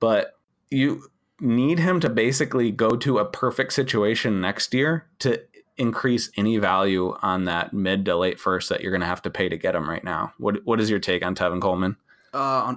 But 0.00 0.36
you 0.70 1.10
need 1.40 1.78
him 1.78 2.00
to 2.00 2.08
basically 2.08 2.70
go 2.70 2.90
to 2.90 3.18
a 3.18 3.24
perfect 3.24 3.72
situation 3.72 4.40
next 4.40 4.72
year 4.72 5.06
to 5.20 5.42
increase 5.76 6.30
any 6.36 6.58
value 6.58 7.16
on 7.22 7.44
that 7.44 7.72
mid 7.72 8.04
to 8.04 8.16
late 8.16 8.38
first 8.38 8.68
that 8.68 8.80
you're 8.80 8.92
going 8.92 9.00
to 9.00 9.06
have 9.06 9.22
to 9.22 9.30
pay 9.30 9.48
to 9.48 9.56
get 9.56 9.74
him 9.74 9.88
right 9.88 10.04
now. 10.04 10.32
What 10.38 10.64
what 10.64 10.80
is 10.80 10.90
your 10.90 11.00
take 11.00 11.24
on 11.24 11.34
Tevin 11.34 11.60
Coleman? 11.60 11.96
Uh, 12.34 12.76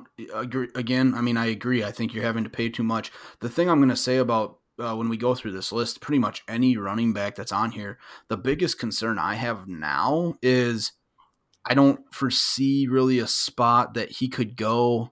again, 0.76 1.14
I 1.14 1.22
mean, 1.22 1.38
I 1.38 1.46
agree. 1.46 1.84
I 1.84 1.92
think 1.92 2.14
you're 2.14 2.24
having 2.24 2.44
to 2.44 2.50
pay 2.50 2.68
too 2.68 2.84
much. 2.84 3.12
The 3.40 3.50
thing 3.50 3.70
I'm 3.70 3.80
going 3.80 3.90
to 3.90 3.96
say 3.96 4.18
about 4.18 4.58
uh, 4.80 4.96
when 4.96 5.10
we 5.10 5.18
go 5.18 5.36
through 5.36 5.52
this 5.52 5.72
list, 5.72 6.02
pretty 6.02 6.20
much 6.20 6.44
any 6.48 6.78
running 6.78 7.14
back 7.14 7.36
that's 7.36 7.52
on 7.52 7.72
here, 7.72 7.98
the 8.28 8.38
biggest 8.38 8.80
concern 8.80 9.18
I 9.20 9.36
have 9.36 9.68
now 9.68 10.36
is 10.42 10.94
I 11.66 11.74
don't 11.74 12.02
foresee 12.14 12.88
really 12.88 13.20
a 13.20 13.28
spot 13.28 13.94
that 13.96 14.12
he 14.12 14.28
could 14.28 14.56
go 14.56 15.12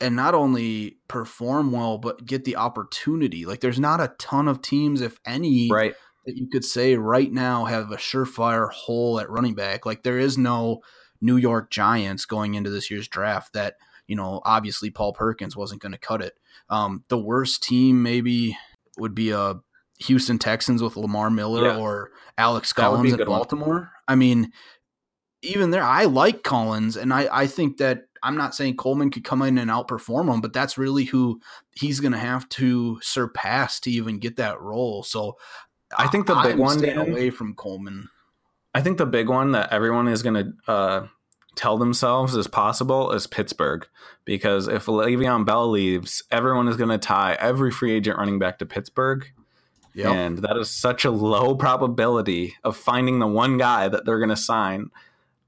and 0.00 0.16
not 0.16 0.34
only 0.34 0.98
perform 1.06 1.70
well, 1.70 1.98
but 1.98 2.24
get 2.24 2.44
the 2.44 2.56
opportunity. 2.56 3.44
Like, 3.44 3.60
there's 3.60 3.78
not 3.78 4.00
a 4.00 4.14
ton 4.18 4.48
of 4.48 4.60
teams, 4.60 5.00
if 5.00 5.18
any, 5.24 5.70
right 5.70 5.94
that 6.26 6.36
you 6.36 6.48
could 6.48 6.64
say 6.64 6.96
right 6.96 7.32
now 7.32 7.64
have 7.64 7.90
a 7.90 7.96
surefire 7.96 8.70
hole 8.70 9.18
at 9.18 9.30
running 9.30 9.54
back. 9.54 9.84
Like 9.84 10.02
there 10.02 10.18
is 10.18 10.38
no 10.38 10.80
New 11.20 11.36
York 11.36 11.70
Giants 11.70 12.26
going 12.26 12.54
into 12.54 12.70
this 12.70 12.90
year's 12.90 13.08
draft 13.08 13.52
that, 13.54 13.74
you 14.06 14.16
know, 14.16 14.40
obviously 14.44 14.90
Paul 14.90 15.12
Perkins 15.12 15.56
wasn't 15.56 15.82
going 15.82 15.92
to 15.92 15.98
cut 15.98 16.22
it. 16.22 16.34
Um, 16.68 17.04
the 17.08 17.18
worst 17.18 17.62
team 17.62 18.02
maybe 18.02 18.56
would 18.98 19.14
be 19.14 19.30
a 19.30 19.40
uh, 19.40 19.54
Houston 20.00 20.38
Texans 20.38 20.82
with 20.82 20.96
Lamar 20.96 21.30
Miller 21.30 21.68
yeah. 21.68 21.78
or 21.78 22.10
Alex 22.38 22.72
Collins 22.72 23.12
at 23.12 23.26
Baltimore. 23.26 23.74
One. 23.74 23.90
I 24.08 24.14
mean, 24.14 24.50
even 25.42 25.70
there, 25.70 25.82
I 25.84 26.04
like 26.04 26.42
Collins, 26.42 26.96
and 26.96 27.12
I, 27.12 27.28
I 27.30 27.46
think 27.46 27.78
that 27.78 28.04
I'm 28.22 28.36
not 28.36 28.54
saying 28.54 28.76
Coleman 28.76 29.10
could 29.10 29.24
come 29.24 29.42
in 29.42 29.58
and 29.58 29.70
outperform 29.70 30.32
him, 30.32 30.40
but 30.40 30.52
that's 30.52 30.78
really 30.78 31.04
who 31.04 31.40
he's 31.72 32.00
going 32.00 32.12
to 32.12 32.18
have 32.18 32.48
to 32.50 33.00
surpass 33.02 33.80
to 33.80 33.90
even 33.90 34.18
get 34.18 34.36
that 34.36 34.60
role. 34.60 35.02
So 35.02 35.36
I 35.96 36.06
think 36.06 36.26
the 36.26 36.34
big 36.36 36.52
I'm 36.52 36.58
one 36.58 36.80
Dan, 36.80 36.98
away 36.98 37.30
from 37.30 37.54
Coleman. 37.54 38.08
I 38.74 38.80
think 38.80 38.98
the 38.98 39.06
big 39.06 39.28
one 39.28 39.52
that 39.52 39.72
everyone 39.72 40.08
is 40.08 40.22
going 40.22 40.34
to 40.34 40.72
uh, 40.72 41.06
tell 41.54 41.78
themselves 41.78 42.34
is 42.34 42.46
possible 42.46 43.12
is 43.12 43.26
Pittsburgh 43.26 43.86
because 44.24 44.68
if 44.68 44.86
Le'Veon 44.86 45.44
Bell 45.44 45.68
leaves, 45.68 46.22
everyone 46.30 46.68
is 46.68 46.76
going 46.76 46.90
to 46.90 46.98
tie 46.98 47.36
every 47.38 47.70
free 47.70 47.92
agent 47.92 48.18
running 48.18 48.38
back 48.38 48.58
to 48.58 48.66
Pittsburgh. 48.66 49.26
Yep. 49.94 50.06
And 50.06 50.38
that 50.38 50.56
is 50.56 50.70
such 50.70 51.04
a 51.04 51.10
low 51.10 51.54
probability 51.54 52.54
of 52.64 52.76
finding 52.76 53.18
the 53.18 53.26
one 53.26 53.58
guy 53.58 53.88
that 53.88 54.06
they're 54.06 54.18
going 54.18 54.30
to 54.30 54.36
sign, 54.36 54.90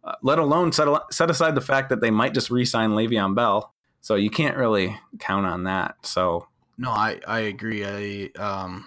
uh, 0.02 0.16
let 0.22 0.38
alone 0.38 0.72
set, 0.72 0.88
set 1.10 1.30
aside 1.30 1.54
the 1.54 1.62
fact 1.62 1.88
that 1.88 2.00
they 2.00 2.10
might 2.10 2.34
just 2.34 2.50
re 2.50 2.64
sign 2.64 2.90
Le'Veon 2.90 3.34
Bell. 3.34 3.72
So 4.02 4.16
you 4.16 4.28
can't 4.28 4.56
really 4.56 4.98
count 5.18 5.46
on 5.46 5.64
that. 5.64 5.96
So. 6.02 6.48
No, 6.76 6.90
I, 6.90 7.20
I 7.26 7.40
agree. 7.40 7.84
I 7.86 8.38
um, 8.38 8.86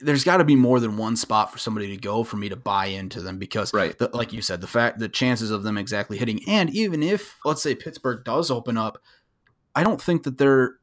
there's 0.00 0.24
got 0.24 0.38
to 0.38 0.44
be 0.44 0.56
more 0.56 0.80
than 0.80 0.96
one 0.96 1.16
spot 1.16 1.52
for 1.52 1.58
somebody 1.58 1.88
to 1.88 1.96
go 1.96 2.24
for 2.24 2.36
me 2.36 2.48
to 2.48 2.56
buy 2.56 2.86
into 2.86 3.20
them 3.20 3.38
because 3.38 3.72
right. 3.72 3.96
The, 3.98 4.10
like 4.12 4.32
you 4.32 4.42
said 4.42 4.60
the 4.60 4.66
fact 4.66 4.98
the 4.98 5.08
chances 5.08 5.50
of 5.50 5.62
them 5.62 5.78
exactly 5.78 6.18
hitting 6.18 6.40
and 6.48 6.70
even 6.70 7.02
if 7.02 7.38
let's 7.44 7.62
say 7.62 7.74
Pittsburgh 7.74 8.24
does 8.24 8.50
open 8.50 8.76
up 8.76 8.98
I 9.74 9.82
don't 9.82 10.00
think 10.00 10.24
that 10.24 10.38
they're 10.38 10.74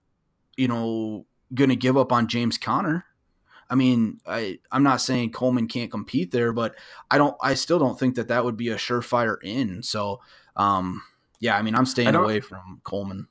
you 0.58 0.68
know 0.68 1.26
going 1.54 1.70
to 1.70 1.76
give 1.76 1.98
up 1.98 2.12
on 2.12 2.28
James 2.28 2.58
Conner. 2.58 3.06
I 3.70 3.76
mean 3.76 4.20
I 4.26 4.60
I'm 4.72 4.84
not 4.84 5.02
saying 5.02 5.32
Coleman 5.32 5.68
can't 5.68 5.92
compete 5.92 6.32
there 6.32 6.54
but 6.54 6.76
I 7.10 7.18
don't 7.18 7.36
I 7.42 7.56
still 7.56 7.80
don't 7.80 8.00
think 8.00 8.16
that 8.16 8.28
that 8.30 8.46
would 8.46 8.58
be 8.58 8.70
a 8.70 8.76
surefire 8.76 9.38
in 9.44 9.84
so 9.84 10.22
um 10.56 11.02
yeah 11.40 11.58
I 11.58 11.62
mean 11.62 11.76
I'm 11.76 11.86
staying 11.86 12.16
away 12.16 12.40
from 12.40 12.82
Coleman 12.84 13.28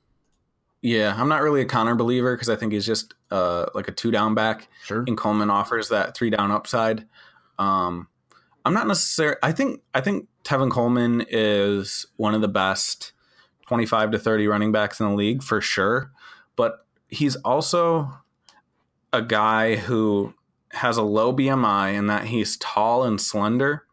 yeah, 0.85 1.15
I'm 1.17 1.27
not 1.27 1.41
really 1.41 1.61
a 1.61 1.65
Conner 1.65 1.95
believer 1.95 2.35
because 2.35 2.47
I 2.47 2.55
think 2.55 2.71
he's 2.71 2.85
just 2.85 3.15
uh, 3.31 3.65
like 3.73 3.87
a 3.87 3.91
two 3.91 4.11
down 4.11 4.35
back. 4.35 4.67
Sure. 4.83 5.03
And 5.07 5.17
Coleman 5.17 5.49
offers 5.49 5.89
that 5.89 6.15
three 6.15 6.29
down 6.29 6.51
upside. 6.51 7.07
Um, 7.57 8.07
I'm 8.63 8.75
not 8.75 8.85
necessarily. 8.85 9.37
I 9.41 9.51
think 9.51 9.81
I 9.95 10.01
think 10.01 10.27
Tevin 10.43 10.69
Coleman 10.69 11.25
is 11.27 12.05
one 12.17 12.35
of 12.35 12.41
the 12.41 12.47
best 12.47 13.13
25 13.65 14.11
to 14.11 14.19
30 14.19 14.45
running 14.45 14.71
backs 14.71 14.99
in 14.99 15.09
the 15.09 15.15
league 15.15 15.41
for 15.41 15.59
sure, 15.59 16.11
but 16.55 16.85
he's 17.07 17.35
also 17.37 18.19
a 19.11 19.23
guy 19.23 19.77
who 19.77 20.35
has 20.73 20.97
a 20.97 21.03
low 21.03 21.35
BMI 21.35 21.95
in 21.95 22.05
that 22.07 22.25
he's 22.25 22.57
tall 22.57 23.03
and 23.03 23.19
slender, 23.19 23.85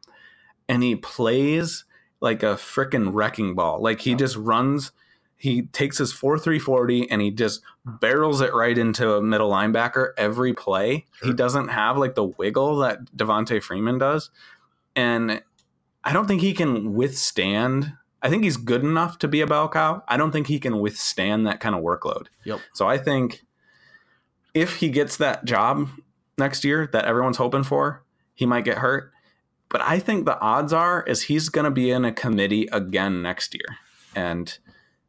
and 0.68 0.82
he 0.82 0.94
plays 0.94 1.86
like 2.20 2.42
a 2.42 2.56
freaking 2.56 3.14
wrecking 3.14 3.54
ball. 3.54 3.80
Like 3.80 4.00
he 4.00 4.14
just 4.14 4.36
runs 4.36 4.92
he 5.42 5.62
takes 5.62 5.98
his 5.98 6.12
4-3-40 6.12 7.08
and 7.10 7.20
he 7.20 7.32
just 7.32 7.62
barrels 7.84 8.40
it 8.40 8.54
right 8.54 8.78
into 8.78 9.14
a 9.14 9.20
middle 9.20 9.50
linebacker 9.50 10.12
every 10.16 10.54
play. 10.54 11.06
Sure. 11.14 11.28
He 11.28 11.34
doesn't 11.34 11.66
have 11.66 11.98
like 11.98 12.14
the 12.14 12.22
wiggle 12.22 12.76
that 12.76 13.04
Devonta 13.16 13.60
Freeman 13.60 13.98
does. 13.98 14.30
And 14.94 15.42
I 16.04 16.12
don't 16.12 16.28
think 16.28 16.42
he 16.42 16.54
can 16.54 16.94
withstand 16.94 17.92
I 18.22 18.30
think 18.30 18.44
he's 18.44 18.56
good 18.56 18.82
enough 18.82 19.18
to 19.18 19.26
be 19.26 19.40
a 19.40 19.48
bell 19.48 19.68
cow. 19.68 20.04
I 20.06 20.16
don't 20.16 20.30
think 20.30 20.46
he 20.46 20.60
can 20.60 20.78
withstand 20.78 21.44
that 21.48 21.58
kind 21.58 21.74
of 21.74 21.82
workload. 21.82 22.28
Yep. 22.44 22.60
So 22.72 22.86
I 22.86 22.96
think 22.96 23.42
if 24.54 24.76
he 24.76 24.90
gets 24.90 25.16
that 25.16 25.44
job 25.44 25.88
next 26.38 26.62
year 26.64 26.88
that 26.92 27.04
everyone's 27.04 27.38
hoping 27.38 27.64
for, 27.64 28.04
he 28.32 28.46
might 28.46 28.64
get 28.64 28.78
hurt. 28.78 29.10
But 29.68 29.80
I 29.80 29.98
think 29.98 30.24
the 30.24 30.38
odds 30.38 30.72
are 30.72 31.02
is 31.02 31.22
he's 31.22 31.48
going 31.48 31.64
to 31.64 31.72
be 31.72 31.90
in 31.90 32.04
a 32.04 32.12
committee 32.12 32.68
again 32.70 33.22
next 33.22 33.54
year. 33.54 33.78
And 34.14 34.56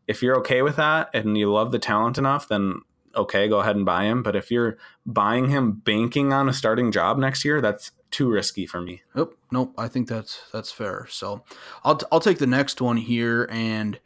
if 0.07 0.21
you're 0.21 0.37
okay 0.39 0.61
with 0.61 0.75
that 0.77 1.09
and 1.13 1.37
you 1.37 1.51
love 1.51 1.71
the 1.71 1.79
talent 1.79 2.17
enough, 2.17 2.47
then 2.47 2.81
okay, 3.15 3.47
go 3.47 3.59
ahead 3.59 3.75
and 3.75 3.85
buy 3.85 4.05
him. 4.05 4.23
But 4.23 4.35
if 4.35 4.51
you're 4.51 4.77
buying 5.05 5.49
him 5.49 5.71
banking 5.71 6.33
on 6.33 6.49
a 6.49 6.53
starting 6.53 6.91
job 6.91 7.17
next 7.17 7.45
year, 7.45 7.61
that's 7.61 7.91
too 8.11 8.29
risky 8.29 8.65
for 8.65 8.81
me. 8.81 9.01
Nope, 9.15 9.37
nope. 9.51 9.73
I 9.77 9.87
think 9.87 10.07
that's 10.07 10.41
that's 10.51 10.71
fair. 10.71 11.07
So 11.09 11.43
I'll 11.83 11.99
I'll 12.11 12.19
take 12.19 12.39
the 12.39 12.47
next 12.47 12.81
one 12.81 12.97
here, 12.97 13.47
and 13.49 13.99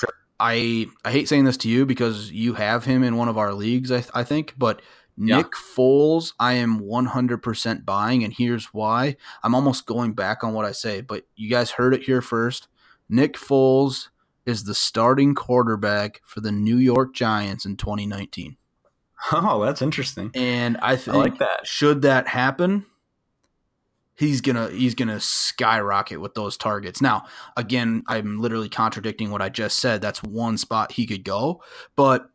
sure. 0.00 0.14
I 0.40 0.86
I 1.04 1.12
hate 1.12 1.28
saying 1.28 1.44
this 1.44 1.56
to 1.58 1.68
you 1.68 1.86
because 1.86 2.30
you 2.30 2.54
have 2.54 2.84
him 2.84 3.02
in 3.02 3.16
one 3.16 3.28
of 3.28 3.38
our 3.38 3.54
leagues. 3.54 3.90
I 3.92 4.04
I 4.14 4.24
think, 4.24 4.54
but. 4.56 4.82
Yeah. 5.16 5.36
Nick 5.36 5.52
Foles, 5.52 6.32
I 6.40 6.54
am 6.54 6.80
100% 6.80 7.84
buying, 7.84 8.24
and 8.24 8.32
here's 8.32 8.74
why. 8.74 9.14
I'm 9.44 9.54
almost 9.54 9.86
going 9.86 10.12
back 10.14 10.42
on 10.42 10.54
what 10.54 10.64
I 10.64 10.72
say, 10.72 11.02
but 11.02 11.24
you 11.36 11.48
guys 11.48 11.70
heard 11.70 11.94
it 11.94 12.02
here 12.02 12.20
first. 12.20 12.66
Nick 13.08 13.34
Foles 13.34 14.08
is 14.46 14.64
the 14.64 14.74
starting 14.74 15.34
quarterback 15.34 16.20
for 16.24 16.40
the 16.40 16.52
New 16.52 16.76
York 16.76 17.14
Giants 17.14 17.64
in 17.64 17.76
2019. 17.76 18.56
Oh, 19.32 19.64
that's 19.64 19.82
interesting. 19.82 20.30
And 20.34 20.76
I 20.82 20.96
think 20.96 21.16
I 21.16 21.20
like 21.20 21.38
that. 21.38 21.66
Should 21.66 22.02
that 22.02 22.28
happen, 22.28 22.84
he's 24.16 24.40
gonna 24.40 24.68
he's 24.70 24.94
gonna 24.94 25.20
skyrocket 25.20 26.20
with 26.20 26.34
those 26.34 26.56
targets. 26.56 27.00
Now, 27.00 27.24
again, 27.56 28.02
I'm 28.06 28.40
literally 28.40 28.68
contradicting 28.68 29.30
what 29.30 29.42
I 29.42 29.48
just 29.48 29.78
said. 29.78 30.00
That's 30.00 30.22
one 30.22 30.58
spot 30.58 30.92
he 30.92 31.06
could 31.06 31.24
go, 31.24 31.62
but 31.96 32.28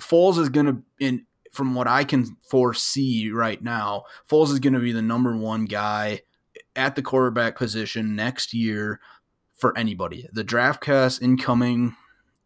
Foles 0.00 0.38
is 0.38 0.48
gonna 0.48 0.82
in 1.00 1.26
from 1.52 1.74
what 1.74 1.88
I 1.88 2.04
can 2.04 2.36
foresee 2.48 3.30
right 3.30 3.62
now, 3.62 4.04
Foles 4.30 4.52
is 4.52 4.60
gonna 4.60 4.80
be 4.80 4.92
the 4.92 5.02
number 5.02 5.36
one 5.36 5.64
guy 5.64 6.20
at 6.76 6.94
the 6.94 7.02
quarterback 7.02 7.56
position 7.56 8.14
next 8.14 8.54
year 8.54 9.00
for 9.58 9.76
anybody. 9.76 10.28
The 10.32 10.44
draft 10.44 10.80
cast 10.82 11.22
incoming 11.22 11.94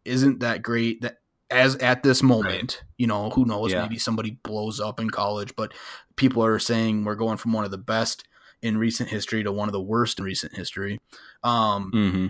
isn't 0.03 0.41
that 0.41 0.61
great 0.61 1.01
that 1.01 1.19
as 1.49 1.75
at 1.77 2.03
this 2.03 2.21
moment, 2.23 2.81
right. 2.81 2.83
you 2.97 3.07
know, 3.07 3.29
who 3.29 3.45
knows, 3.45 3.71
yeah. 3.71 3.83
maybe 3.83 3.99
somebody 3.99 4.31
blows 4.43 4.79
up 4.79 4.99
in 4.99 5.09
college, 5.09 5.55
but 5.55 5.73
people 6.15 6.43
are 6.43 6.59
saying 6.59 7.05
we're 7.05 7.15
going 7.15 7.37
from 7.37 7.53
one 7.53 7.63
of 7.63 7.71
the 7.71 7.77
best 7.77 8.25
in 8.61 8.77
recent 8.77 9.09
history 9.09 9.43
to 9.43 9.51
one 9.51 9.69
of 9.69 9.73
the 9.73 9.81
worst 9.81 10.19
in 10.19 10.25
recent 10.25 10.55
history. 10.55 10.99
Um, 11.43 11.91
mm-hmm. 11.93 12.27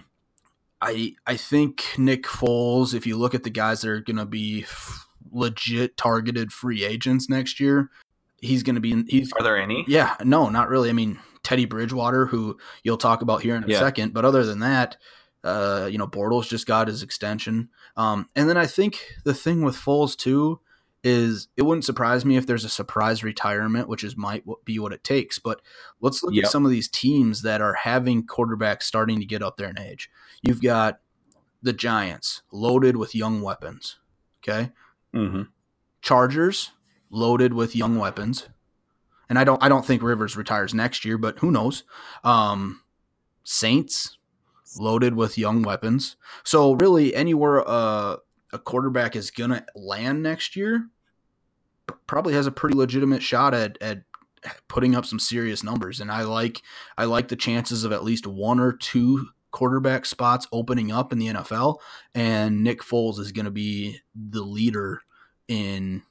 I 0.82 1.16
I 1.26 1.38
think 1.38 1.86
Nick 1.98 2.24
Foles, 2.24 2.94
if 2.94 3.08
you 3.08 3.18
look 3.18 3.34
at 3.34 3.44
the 3.44 3.50
guys 3.50 3.82
that 3.82 3.90
are 3.90 4.02
going 4.02 4.18
to 4.18 4.26
be 4.26 4.64
f- 4.64 5.08
legit 5.32 5.96
targeted 5.96 6.52
free 6.52 6.84
agents 6.84 7.30
next 7.30 7.60
year, 7.60 7.90
he's 8.42 8.64
going 8.64 8.76
to 8.76 8.82
be. 8.82 9.04
He's 9.08 9.32
are 9.34 9.44
there 9.44 9.58
any? 9.58 9.86
Yeah, 9.88 10.16
no, 10.24 10.50
not 10.50 10.68
really. 10.68 10.90
I 10.90 10.94
mean, 10.94 11.20
Teddy 11.44 11.66
Bridgewater, 11.66 12.26
who 12.28 12.58
you'll 12.84 12.98
talk 12.98 13.22
about 13.22 13.42
here 13.42 13.56
in 13.56 13.64
a 13.64 13.68
Yeah. 13.68 13.80
second. 13.80 14.14
But 14.14 14.26
other 14.26 14.46
than 14.46 14.60
that, 14.60 14.98
uh, 15.44 15.88
you 15.92 15.98
know, 15.98 16.08
Bortles 16.08 16.48
just 16.48 16.66
got 16.66 16.88
his 16.88 17.04
extension. 17.04 17.70
Um, 17.98 18.28
and 18.36 18.50
then 18.50 18.58
I 18.58 18.66
think 18.66 19.16
the 19.26 19.34
thing 19.34 19.62
with 19.62 19.76
Foles 19.76 20.16
too 20.18 20.60
is 21.04 21.50
it 21.58 21.64
wouldn't 21.64 21.84
surprise 21.84 22.24
me 22.24 22.38
if 22.38 22.48
there's 22.48 22.64
a 22.64 22.70
surprise 22.70 23.26
retirement, 23.26 23.90
which 23.90 24.06
is 24.06 24.16
might 24.16 24.46
be 24.64 24.80
what 24.80 24.94
it 24.94 25.04
takes. 25.04 25.38
But 25.38 25.62
let's 26.00 26.24
look 26.24 26.34
Yep. 26.34 26.46
at 26.46 26.52
some 26.52 26.64
of 26.64 26.72
these 26.72 26.88
teams 26.88 27.42
that 27.42 27.60
are 27.60 27.74
having 27.74 28.26
quarterbacks 28.26 28.84
starting 28.84 29.20
to 29.20 29.26
get 29.26 29.44
up 29.44 29.58
there 29.58 29.70
in 29.70 29.78
age. 29.78 30.10
You've 30.42 30.62
got 30.62 31.02
the 31.62 31.74
Giants 31.74 32.42
loaded 32.54 32.96
with 32.96 33.14
young 33.16 33.42
weapons. 33.42 33.98
Okay. 34.42 34.72
Mm-hmm. 35.14 35.44
Chargers 36.02 36.72
loaded 37.10 37.54
with 37.54 37.76
young 37.76 38.00
weapons. 38.00 38.48
And 39.30 39.40
I 39.40 39.44
don't 39.44 39.62
I 39.64 39.70
don't 39.70 39.86
think 39.86 40.02
Rivers 40.02 40.38
retires 40.38 40.74
next 40.74 41.06
year, 41.06 41.18
but 41.18 41.40
who 41.40 41.52
knows? 41.52 41.84
Um 42.24 42.82
Saints 43.44 44.18
loaded 44.80 45.16
with 45.16 45.38
young 45.38 45.62
weapons. 45.62 46.16
So 46.44 46.74
really 46.74 47.14
anywhere 47.14 47.68
uh, 47.68 48.18
a 48.52 48.60
quarterback 48.60 49.16
is 49.16 49.32
to 49.52 49.66
land 49.76 50.24
next 50.24 50.56
year 50.56 50.90
probably 52.08 52.34
has 52.34 52.48
a 52.48 52.52
pretty 52.52 52.76
legitimate 52.76 53.24
shot 53.24 53.54
at 53.54 53.78
at 53.82 54.04
putting 54.68 54.94
up 54.96 55.06
some 55.06 55.20
serious 55.20 55.64
numbers 55.64 56.00
and 56.00 56.12
I 56.12 56.24
like 56.24 56.62
I 56.98 57.06
like 57.06 57.30
the 57.30 57.36
chances 57.36 57.84
of 57.84 57.92
at 57.92 58.04
least 58.04 58.28
one 58.28 58.60
or 58.60 58.74
two 58.74 59.28
quarterback 59.52 60.06
spots 60.06 60.48
opening 60.52 60.92
up 60.92 61.12
in 61.12 61.20
the 61.20 61.28
NFL 61.28 61.78
and 62.14 62.64
Nick 62.64 62.82
Foles 62.82 63.20
is 63.20 63.32
going 63.32 63.46
to 63.46 63.52
be 63.52 64.00
the 64.16 64.44
leader 64.44 65.02
in 65.48 66.04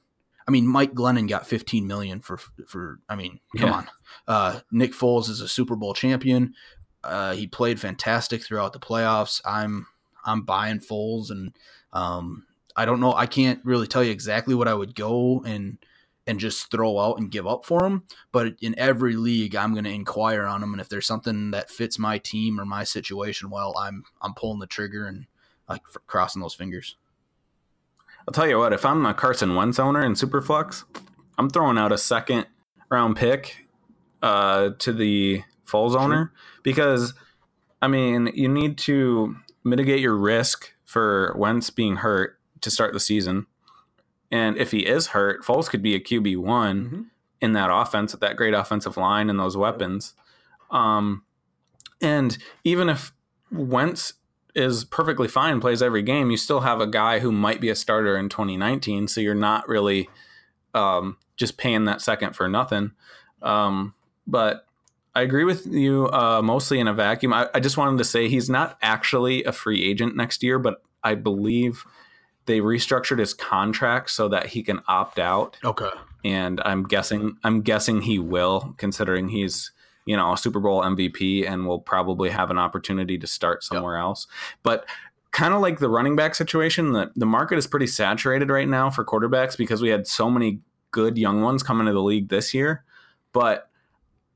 I 0.47 0.51
mean 0.51 0.67
Mike 0.67 0.93
Glennon 0.93 1.27
got 1.29 1.47
15 1.47 1.85
million 1.87 2.19
for 2.19 2.37
for 2.67 2.99
I 3.09 3.15
mean 3.15 3.39
come 3.57 3.69
Yeah. 3.69 3.75
on. 3.75 3.87
Uh 4.27 4.59
Nick 4.71 4.93
Foles 4.93 5.29
is 5.29 5.41
a 5.41 5.47
Super 5.47 5.75
Bowl 5.75 5.93
champion. 5.93 6.53
Uh 7.03 7.33
he 7.33 7.47
played 7.47 7.79
fantastic 7.79 8.43
throughout 8.43 8.73
the 8.73 8.79
playoffs. 8.79 9.41
I'm 9.45 9.87
I'm 10.25 10.41
buying 10.43 10.79
Foles 10.79 11.29
and 11.31 11.53
um 11.91 12.45
I 12.75 12.85
don't 12.85 12.99
know 12.99 13.13
I 13.13 13.25
can't 13.27 13.59
really 13.63 13.87
tell 13.87 14.03
you 14.03 14.11
exactly 14.11 14.55
what 14.55 14.67
I 14.67 14.73
would 14.73 14.95
go 14.95 15.43
and 15.45 15.77
and 16.25 16.39
just 16.39 16.71
throw 16.71 16.99
out 16.99 17.17
and 17.19 17.29
give 17.29 17.45
up 17.45 17.65
for 17.65 17.85
him, 17.85 18.03
but 18.31 18.53
in 18.61 18.73
every 18.79 19.17
league 19.17 19.55
I'm 19.57 19.73
going 19.73 19.83
to 19.83 19.89
inquire 19.91 20.43
on 20.45 20.63
him 20.63 20.71
and 20.73 20.79
if 20.79 20.87
there's 20.87 21.05
something 21.05 21.51
that 21.51 21.69
fits 21.69 21.99
my 21.99 22.17
team 22.17 22.61
or 22.61 22.65
my 22.65 22.85
situation 22.85 23.49
well, 23.49 23.73
I'm 23.77 24.05
I'm 24.21 24.33
pulling 24.33 24.59
the 24.59 24.65
trigger 24.67 25.05
and 25.05 25.25
like 25.67 25.81
crossing 26.07 26.41
those 26.41 26.55
fingers. 26.55 26.95
I'll 28.27 28.33
tell 28.33 28.47
you 28.47 28.57
what, 28.57 28.73
if 28.73 28.85
I'm 28.85 29.05
a 29.05 29.13
Carson 29.13 29.55
Wentz 29.55 29.79
owner 29.79 30.03
in 30.03 30.13
Superflex, 30.13 30.85
I'm 31.37 31.49
throwing 31.49 31.77
out 31.77 31.91
a 31.91 31.97
second 31.97 32.45
round 32.89 33.15
pick 33.17 33.65
uh, 34.21 34.71
to 34.79 34.93
the 34.93 35.43
Foles 35.67 35.95
owner 35.95 36.31
because, 36.61 37.13
I 37.81 37.87
mean, 37.87 38.31
you 38.33 38.47
need 38.47 38.77
to 38.79 39.35
mitigate 39.63 39.99
your 39.99 40.15
risk 40.15 40.73
for 40.85 41.33
Wentz 41.37 41.69
being 41.69 41.97
hurt 41.97 42.39
to 42.61 42.71
start 42.71 42.93
the 42.93 42.99
season. 42.99 43.45
And 44.31 44.57
if 44.57 44.71
he 44.71 44.79
is 44.85 45.07
hurt, 45.07 45.43
Foles 45.43 45.69
could 45.69 45.81
be 45.81 45.95
a 45.95 45.99
QB 45.99 46.37
one 46.37 46.85
Mm-hmm. 46.85 47.01
in 47.41 47.53
that 47.53 47.69
offense 47.71 48.13
with 48.13 48.21
that 48.21 48.37
great 48.37 48.53
offensive 48.53 48.95
line 48.95 49.29
and 49.29 49.39
those 49.39 49.57
weapons. 49.57 50.13
Um, 50.71 51.23
and 52.01 52.37
even 52.63 52.87
if 52.89 53.11
Wentz 53.51 54.13
is 54.55 54.83
perfectly 54.85 55.27
fine, 55.27 55.59
plays 55.59 55.81
every 55.81 56.01
game, 56.03 56.29
you 56.31 56.37
still 56.37 56.61
have 56.61 56.79
a 56.79 56.87
guy 56.87 57.19
who 57.19 57.31
might 57.31 57.59
be 57.59 57.69
a 57.69 57.75
starter 57.75 58.17
in 58.17 58.29
2019. 58.29 59.07
So 59.07 59.19
you're 59.21 59.33
not 59.33 59.67
really 59.67 60.09
um, 60.73 61.17
just 61.35 61.57
paying 61.57 61.85
that 61.85 62.01
second 62.01 62.35
for 62.35 62.47
nothing. 62.47 62.91
Um, 63.41 63.93
but 64.27 64.67
I 65.15 65.21
agree 65.21 65.43
with 65.43 65.65
you 65.67 66.07
uh, 66.11 66.41
mostly 66.43 66.79
in 66.79 66.87
a 66.87 66.93
vacuum. 66.93 67.33
I, 67.33 67.49
I 67.53 67.59
just 67.59 67.77
wanted 67.77 67.97
to 67.97 68.03
say 68.03 68.29
he's 68.29 68.49
not 68.49 68.77
actually 68.81 69.43
a 69.43 69.51
free 69.51 69.83
agent 69.83 70.15
next 70.15 70.43
year, 70.43 70.57
but 70.59 70.81
I 71.03 71.15
believe 71.15 71.83
they 72.45 72.59
restructured 72.59 73.19
his 73.19 73.33
contract 73.33 74.09
so 74.11 74.27
that 74.29 74.47
he 74.47 74.63
can 74.63 74.81
opt 74.87 75.17
out 75.17 75.57
Okay. 75.63 75.89
and 76.25 76.59
I'm 76.65 76.83
guessing 76.83 77.37
I'm 77.43 77.61
guessing 77.61 78.01
he 78.01 78.19
will, 78.19 78.73
considering 78.77 79.29
he's 79.29 79.71
you 80.05 80.15
know 80.15 80.33
a 80.33 80.37
Super 80.37 80.59
Bowl 80.59 80.81
MVP 80.81 81.49
and 81.49 81.67
will 81.67 81.79
probably 81.79 82.29
have 82.29 82.51
an 82.51 82.57
opportunity 82.57 83.17
to 83.17 83.27
start 83.27 83.63
somewhere 83.63 83.97
else. 83.97 84.27
But 84.63 84.85
kind 85.31 85.53
of 85.53 85.61
like 85.61 85.79
the 85.79 85.89
running 85.89 86.15
back 86.15 86.35
situation, 86.35 86.93
the 86.93 87.11
the 87.15 87.25
market 87.25 87.57
is 87.57 87.67
pretty 87.67 87.87
saturated 87.87 88.49
right 88.49 88.67
now 88.67 88.89
for 88.89 89.03
quarterbacks 89.03 89.57
because 89.57 89.81
we 89.81 89.89
had 89.89 90.07
so 90.07 90.29
many 90.29 90.59
good 90.91 91.17
young 91.17 91.41
ones 91.41 91.63
come 91.63 91.79
into 91.79 91.91
the 91.91 92.01
league 92.01 92.29
this 92.29 92.53
year. 92.53 92.83
But 93.33 93.69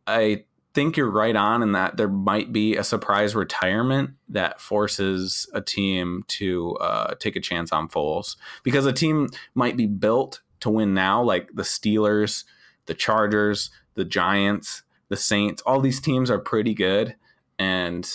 I 0.05 0.45
think 0.73 0.95
you're 0.95 1.09
right 1.09 1.35
on 1.35 1.63
in 1.63 1.71
that 1.71 1.97
there 1.97 2.07
might 2.07 2.51
be 2.51 2.75
a 2.75 2.83
surprise 2.83 3.35
retirement 3.35 4.11
that 4.29 4.61
forces 4.61 5.49
a 5.53 5.61
team 5.61 6.23
to 6.27 6.75
uh, 6.75 7.15
take 7.15 7.35
a 7.35 7.41
chance 7.41 7.71
on 7.71 7.87
Foles 7.87 8.35
because 8.63 8.85
a 8.85 8.93
team 8.93 9.27
might 9.55 9.75
be 9.75 9.87
built 9.87 10.41
to 10.59 10.69
win 10.69 10.93
now, 10.93 11.21
like 11.21 11.49
the 11.53 11.63
Steelers, 11.63 12.43
the 12.85 12.93
Chargers, 12.93 13.71
the 13.95 14.05
Giants, 14.05 14.83
the 15.09 15.17
Saints. 15.17 15.61
All 15.63 15.79
these 15.79 15.99
teams 15.99 16.29
are 16.29 16.39
pretty 16.39 16.73
good, 16.73 17.15
and 17.57 18.09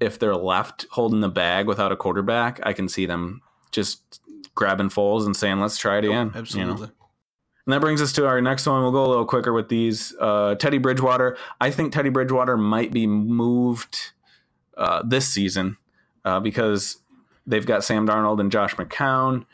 if 0.00 0.18
they're 0.18 0.36
left 0.36 0.86
holding 0.90 1.20
the 1.20 1.28
bag 1.28 1.66
without 1.66 1.92
a 1.92 1.96
quarterback, 1.96 2.60
I 2.62 2.72
can 2.72 2.88
see 2.88 3.06
them 3.06 3.42
just 3.72 4.20
grabbing 4.54 4.88
Foles 4.88 5.26
and 5.26 5.36
saying, 5.36 5.60
"Let's 5.60 5.78
try 5.78 5.98
it 5.98 6.04
again." 6.04 6.28
you 6.28 6.32
know? 6.32 6.38
Absolutely. 6.38 6.90
And 7.68 7.74
that 7.74 7.80
brings 7.80 8.00
us 8.00 8.12
to 8.14 8.26
our 8.26 8.40
next 8.40 8.66
one. 8.66 8.80
We'll 8.80 8.92
go 8.92 9.04
a 9.04 9.08
little 9.08 9.26
quicker 9.26 9.52
with 9.52 9.68
these. 9.68 10.14
Uh, 10.18 10.54
Teddy 10.54 10.78
Bridgewater. 10.78 11.36
I 11.60 11.70
think 11.70 11.92
Teddy 11.92 12.08
Bridgewater 12.08 12.56
might 12.56 12.92
be 12.94 13.06
moved 13.06 14.12
uh, 14.78 15.02
this 15.04 15.28
season 15.28 15.76
uh, 16.24 16.40
because 16.40 16.96
they've 17.46 17.66
got 17.66 17.84
Sam 17.84 18.06
Darnold 18.06 18.40
and 18.40 18.50
Josh 18.50 18.74
McCown. 18.76 19.44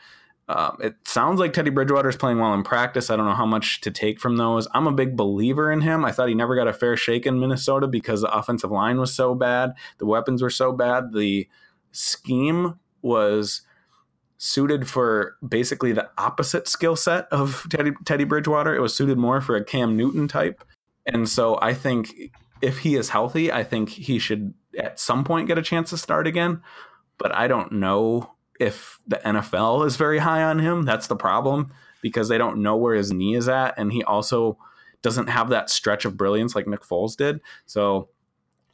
Um, 0.48 0.76
it 0.80 0.96
sounds 1.04 1.40
like 1.40 1.54
Teddy 1.54 1.70
Bridgewater 1.70 2.08
is 2.08 2.16
playing 2.16 2.38
well 2.38 2.52
in 2.52 2.64
practice. 2.64 3.08
I 3.08 3.16
don't 3.16 3.26
know 3.26 3.34
how 3.34 3.46
much 3.46 3.80
to 3.82 3.90
take 3.90 4.20
from 4.20 4.36
those. 4.36 4.68
I'm 4.74 4.86
a 4.86 4.92
big 4.92 5.16
believer 5.16 5.72
in 5.72 5.80
him. 5.80 6.04
I 6.04 6.12
thought 6.12 6.28
he 6.28 6.34
never 6.34 6.54
got 6.54 6.68
a 6.68 6.72
fair 6.72 6.96
shake 6.96 7.24
in 7.24 7.40
Minnesota 7.40 7.86
because 7.86 8.20
the 8.20 8.32
offensive 8.32 8.70
line 8.70 8.98
was 8.98 9.14
so 9.14 9.34
bad, 9.34 9.72
the 9.98 10.06
weapons 10.06 10.42
were 10.42 10.50
so 10.50 10.72
bad, 10.72 11.12
the 11.12 11.48
scheme 11.92 12.78
was 13.00 13.62
suited 14.36 14.86
for 14.86 15.36
basically 15.46 15.92
the 15.92 16.10
opposite 16.18 16.68
skill 16.68 16.96
set 16.96 17.26
of 17.30 17.66
Teddy 17.70 17.92
Teddy 18.04 18.24
Bridgewater. 18.24 18.74
It 18.74 18.80
was 18.80 18.94
suited 18.94 19.16
more 19.16 19.40
for 19.40 19.56
a 19.56 19.64
Cam 19.64 19.96
Newton 19.96 20.28
type. 20.28 20.62
And 21.06 21.26
so 21.28 21.58
I 21.62 21.72
think 21.72 22.32
if 22.60 22.78
he 22.80 22.96
is 22.96 23.10
healthy, 23.10 23.50
I 23.50 23.64
think 23.64 23.88
he 23.88 24.18
should 24.18 24.52
at 24.78 25.00
some 25.00 25.24
point 25.24 25.48
get 25.48 25.56
a 25.56 25.62
chance 25.62 25.90
to 25.90 25.96
start 25.96 26.26
again. 26.26 26.62
But 27.16 27.34
I 27.34 27.48
don't 27.48 27.72
know 27.72 28.33
if 28.60 29.00
the 29.06 29.20
NFL 29.24 29.86
is 29.86 29.96
very 29.96 30.18
high 30.18 30.42
on 30.42 30.58
him. 30.58 30.82
That's 30.82 31.06
the 31.06 31.16
problem 31.16 31.72
because 32.02 32.28
they 32.28 32.38
don't 32.38 32.62
know 32.62 32.76
where 32.76 32.94
his 32.94 33.12
knee 33.12 33.34
is 33.34 33.48
at. 33.48 33.78
And 33.78 33.92
he 33.92 34.02
also 34.04 34.58
doesn't 35.02 35.28
have 35.28 35.50
that 35.50 35.70
stretch 35.70 36.04
of 36.04 36.16
brilliance 36.16 36.54
like 36.54 36.66
Nick 36.66 36.82
Foles 36.82 37.16
did. 37.16 37.40
So 37.66 38.08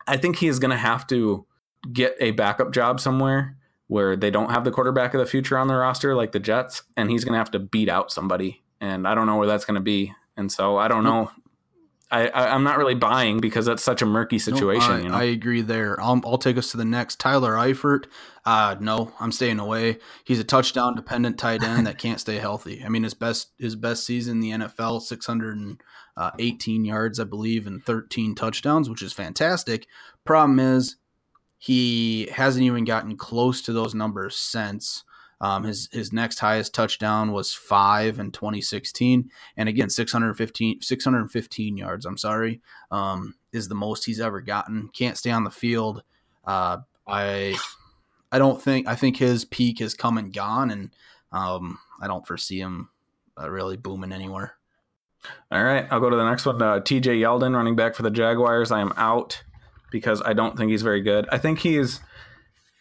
I 0.06 0.16
think 0.16 0.36
he 0.36 0.48
is 0.48 0.58
going 0.58 0.70
to 0.70 0.76
have 0.76 1.06
to 1.08 1.46
get 1.92 2.16
a 2.20 2.32
backup 2.32 2.72
job 2.72 3.00
somewhere 3.00 3.56
where 3.86 4.16
they 4.16 4.30
don't 4.30 4.50
have 4.50 4.64
the 4.64 4.70
quarterback 4.70 5.14
of 5.14 5.20
the 5.20 5.26
future 5.26 5.58
on 5.58 5.66
their 5.66 5.78
roster 5.78 6.14
like 6.14 6.32
the 6.32 6.38
Jets, 6.38 6.84
and 6.96 7.10
he's 7.10 7.24
going 7.24 7.32
to 7.32 7.38
have 7.38 7.50
to 7.50 7.58
beat 7.58 7.88
out 7.88 8.12
somebody. 8.12 8.62
And 8.80 9.06
I 9.06 9.14
don't 9.14 9.26
know 9.26 9.36
where 9.36 9.48
that's 9.48 9.64
going 9.64 9.74
to 9.74 9.80
be. 9.80 10.14
And 10.36 10.50
so 10.50 10.76
I 10.76 10.86
don't 10.88 11.02
know. 11.04 11.30
I, 12.10 12.28
I, 12.28 12.54
I'm 12.54 12.64
not 12.64 12.76
really 12.76 12.94
buying 12.94 13.40
because 13.40 13.66
that's 13.66 13.82
such 13.82 14.02
a 14.02 14.06
murky 14.06 14.38
situation. 14.38 14.90
No, 14.90 14.96
I, 14.96 15.00
you 15.00 15.08
know? 15.08 15.14
I 15.16 15.22
agree 15.24 15.62
there. 15.62 16.00
I'll, 16.00 16.20
I'll 16.24 16.38
take 16.38 16.58
us 16.58 16.70
to 16.72 16.76
the 16.76 16.84
next. 16.84 17.20
Tyler 17.20 17.52
Eifert. 17.52 18.06
Uh, 18.44 18.76
no, 18.80 19.12
I'm 19.20 19.30
staying 19.30 19.60
away. 19.60 19.98
He's 20.24 20.40
a 20.40 20.44
touchdown 20.44 20.96
dependent 20.96 21.38
tight 21.38 21.62
end 21.62 21.86
that 21.86 21.98
can't 21.98 22.20
stay 22.20 22.38
healthy. 22.38 22.82
I 22.84 22.88
mean, 22.88 23.04
his 23.04 23.14
best 23.14 23.52
his 23.58 23.76
best 23.76 24.04
season 24.04 24.36
in 24.36 24.40
the 24.40 24.66
NFL, 24.66 25.02
618 25.02 26.84
yards, 26.84 27.20
I 27.20 27.24
believe, 27.24 27.66
and 27.66 27.84
13 27.84 28.34
touchdowns, 28.34 28.90
which 28.90 29.02
is 29.02 29.12
fantastic. 29.12 29.86
Problem 30.24 30.58
is, 30.58 30.96
he 31.58 32.28
hasn't 32.32 32.64
even 32.64 32.84
gotten 32.84 33.16
close 33.16 33.62
to 33.62 33.72
those 33.72 33.94
numbers 33.94 34.36
since. 34.36 35.04
Um, 35.40 35.64
his 35.64 35.88
his 35.90 36.12
next 36.12 36.38
highest 36.38 36.74
touchdown 36.74 37.32
was 37.32 37.54
five 37.54 38.18
in 38.18 38.30
2016, 38.30 39.30
and 39.56 39.68
again 39.68 39.88
615 39.88 40.82
615 40.82 41.76
yards. 41.76 42.04
I'm 42.04 42.18
sorry, 42.18 42.60
um, 42.90 43.34
is 43.52 43.68
the 43.68 43.74
most 43.74 44.04
he's 44.04 44.20
ever 44.20 44.40
gotten. 44.40 44.90
Can't 44.92 45.16
stay 45.16 45.30
on 45.30 45.44
the 45.44 45.50
field. 45.50 46.02
Uh, 46.44 46.78
I 47.06 47.56
I 48.30 48.38
don't 48.38 48.60
think 48.60 48.86
I 48.86 48.94
think 48.94 49.16
his 49.16 49.44
peak 49.44 49.78
has 49.78 49.94
come 49.94 50.18
and 50.18 50.32
gone, 50.32 50.70
and 50.70 50.90
um, 51.32 51.78
I 52.00 52.06
don't 52.06 52.26
foresee 52.26 52.60
him 52.60 52.90
uh, 53.40 53.50
really 53.50 53.76
booming 53.76 54.12
anywhere. 54.12 54.56
All 55.50 55.62
right, 55.62 55.86
I'll 55.90 56.00
go 56.00 56.10
to 56.10 56.16
the 56.16 56.28
next 56.28 56.46
one. 56.46 56.60
Uh, 56.60 56.80
TJ 56.80 57.20
Yeldon, 57.20 57.54
running 57.54 57.76
back 57.76 57.94
for 57.94 58.02
the 58.02 58.10
Jaguars. 58.10 58.70
I 58.70 58.80
am 58.80 58.92
out 58.96 59.42
because 59.90 60.22
I 60.22 60.32
don't 60.32 60.56
think 60.56 60.70
he's 60.70 60.82
very 60.82 61.02
good. 61.02 61.28
I 61.30 61.38
think 61.38 61.58
he's 61.58 62.00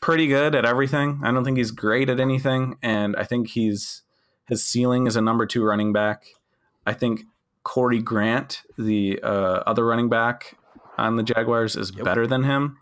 pretty 0.02 0.28
good 0.28 0.56
at 0.56 0.66
everything. 0.66 1.22
I 1.24 1.32
don't 1.32 1.44
think 1.44 1.58
he's 1.58 1.72
great 1.72 2.10
at 2.10 2.20
anything, 2.20 2.78
and 2.82 3.16
I 3.16 3.24
think 3.24 3.50
he's 3.50 4.04
his 4.48 4.64
ceiling 4.64 5.06
is 5.08 5.16
a 5.16 5.22
number 5.22 5.46
two 5.46 5.64
running 5.64 5.94
back. 5.94 6.26
I 6.86 6.94
think 6.94 7.22
Corey 7.64 8.02
Grant, 8.02 8.64
the 8.78 9.20
uh, 9.22 9.62
other 9.68 9.86
running 9.86 10.10
back 10.10 10.58
on 10.98 11.18
the 11.18 11.24
Jaguars 11.24 11.76
is 11.76 11.92
Yep. 11.96 12.04
better 12.04 12.26
than 12.26 12.44
him. 12.44 12.78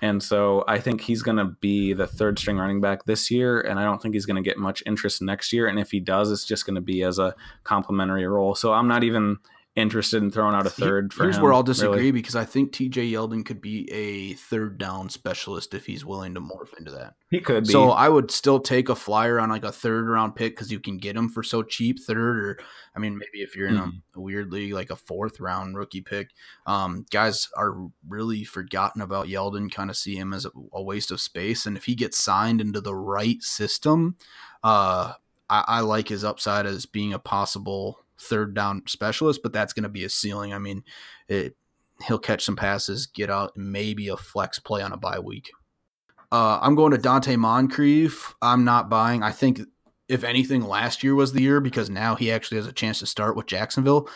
And 0.00 0.22
so 0.22 0.62
I 0.68 0.78
think 0.78 1.00
he's 1.00 1.22
going 1.22 1.38
to 1.38 1.46
be 1.60 1.92
the 1.94 2.06
third 2.06 2.38
string 2.38 2.58
running 2.58 2.80
back 2.80 3.06
this 3.06 3.28
year. 3.28 3.60
And 3.60 3.80
I 3.80 3.82
don't 3.82 4.00
think 4.00 4.14
he's 4.14 4.24
going 4.24 4.36
to 4.36 4.48
get 4.48 4.56
much 4.56 4.84
interest 4.86 5.20
next 5.20 5.52
year. 5.52 5.66
And 5.66 5.80
if 5.80 5.90
he 5.90 5.98
does, 5.98 6.30
it's 6.30 6.44
just 6.44 6.64
going 6.64 6.76
to 6.76 6.80
be 6.80 7.02
as 7.02 7.18
a 7.18 7.34
complementary 7.64 8.24
role. 8.26 8.54
So 8.54 8.72
I'm 8.72 8.86
not 8.86 9.02
even 9.02 9.38
interested 9.76 10.22
in 10.22 10.30
throwing 10.32 10.54
out 10.54 10.66
a 10.66 10.70
third 10.70 11.12
for 11.12 11.22
Here's 11.22 11.36
him, 11.36 11.42
where 11.44 11.52
I'll 11.52 11.62
disagree 11.62 11.96
really. 11.98 12.10
because 12.10 12.34
I 12.34 12.44
think 12.44 12.72
TJ 12.72 13.12
Yeldon 13.12 13.44
could 13.46 13.60
be 13.60 13.90
a 13.92 14.34
third 14.34 14.78
down 14.78 15.08
specialist 15.08 15.74
if 15.74 15.86
he's 15.86 16.04
willing 16.04 16.34
to 16.34 16.40
morph 16.40 16.76
into 16.76 16.90
that. 16.90 17.14
He 17.30 17.40
could 17.40 17.64
be. 17.66 17.72
So 17.72 17.90
I 17.90 18.08
would 18.08 18.30
still 18.32 18.58
take 18.58 18.88
a 18.88 18.96
flyer 18.96 19.38
on 19.38 19.48
like 19.48 19.62
a 19.64 19.70
third 19.70 20.08
round 20.08 20.34
pick 20.34 20.54
because 20.56 20.72
you 20.72 20.80
can 20.80 20.98
get 20.98 21.16
him 21.16 21.28
for 21.28 21.42
so 21.44 21.62
cheap, 21.62 22.00
third 22.00 22.38
or 22.40 22.58
I 22.96 22.98
mean 22.98 23.16
maybe 23.16 23.42
if 23.44 23.54
you're 23.54 23.68
in 23.68 23.76
Mhm. 23.76 24.02
a, 24.14 24.18
a 24.18 24.20
weird 24.20 24.52
league 24.52 24.72
like 24.72 24.90
a 24.90 24.96
fourth 24.96 25.38
round 25.38 25.76
rookie 25.76 26.00
pick. 26.02 26.30
Um, 26.66 27.06
guys 27.10 27.48
are 27.56 27.76
really 28.08 28.42
forgotten 28.44 29.02
about 29.02 29.28
Yeldon, 29.28 29.72
kind 29.72 29.88
of 29.88 29.96
see 29.96 30.16
him 30.16 30.34
as 30.34 30.44
a, 30.46 30.50
a 30.72 30.82
waste 30.82 31.12
of 31.12 31.20
space, 31.20 31.64
and 31.64 31.76
if 31.76 31.84
he 31.84 31.94
gets 31.94 32.22
signed 32.22 32.60
into 32.60 32.80
the 32.80 32.94
right 32.96 33.40
system, 33.42 34.16
uh, 34.64 35.12
I, 35.48 35.64
I 35.66 35.80
like 35.80 36.08
his 36.08 36.24
upside 36.24 36.66
as 36.66 36.86
being 36.86 37.12
a 37.12 37.18
possible 37.20 38.00
third 38.20 38.54
down 38.54 38.82
specialist, 38.86 39.40
but 39.42 39.52
that's 39.52 39.72
going 39.72 39.84
to 39.84 39.88
be 39.88 40.04
a 40.04 40.08
ceiling. 40.08 40.52
I 40.52 40.58
mean, 40.58 40.84
it, 41.28 41.56
he'll 42.06 42.18
catch 42.18 42.44
some 42.44 42.56
passes, 42.56 43.06
get 43.06 43.30
out, 43.30 43.56
maybe 43.56 44.08
a 44.08 44.16
flex 44.16 44.58
play 44.58 44.82
on 44.82 44.92
a 44.92 44.96
bye 44.96 45.18
week. 45.18 45.50
Uh, 46.32 46.58
I'm 46.62 46.74
going 46.74 46.92
to 46.92 46.98
Donte 46.98 47.36
Moncrief. 47.36 48.34
I'm 48.40 48.64
not 48.64 48.88
buying. 48.88 49.22
I 49.22 49.32
think 49.32 49.60
if 50.08 50.24
anything, 50.24 50.62
last 50.62 51.02
year 51.02 51.14
was 51.14 51.32
the 51.32 51.42
year 51.42 51.60
because 51.60 51.90
now 51.90 52.14
he 52.14 52.30
actually 52.30 52.58
has 52.58 52.66
a 52.66 52.72
chance 52.72 53.00
to 53.00 53.06
start 53.06 53.36
with 53.36 53.46
Jacksonville. 53.46 54.08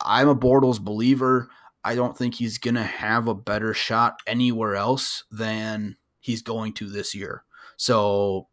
I'm 0.00 0.28
a 0.28 0.36
Bortles 0.36 0.80
believer. 0.80 1.48
I 1.84 1.94
don't 1.94 2.16
think 2.16 2.34
he's 2.34 2.58
going 2.58 2.74
to 2.74 2.82
have 2.82 3.28
a 3.28 3.34
better 3.34 3.74
shot 3.74 4.20
anywhere 4.26 4.76
else 4.76 5.24
than 5.30 5.96
he's 6.20 6.42
going 6.42 6.72
to 6.74 6.88
this 6.88 7.14
year. 7.14 7.44
So, 7.76 8.48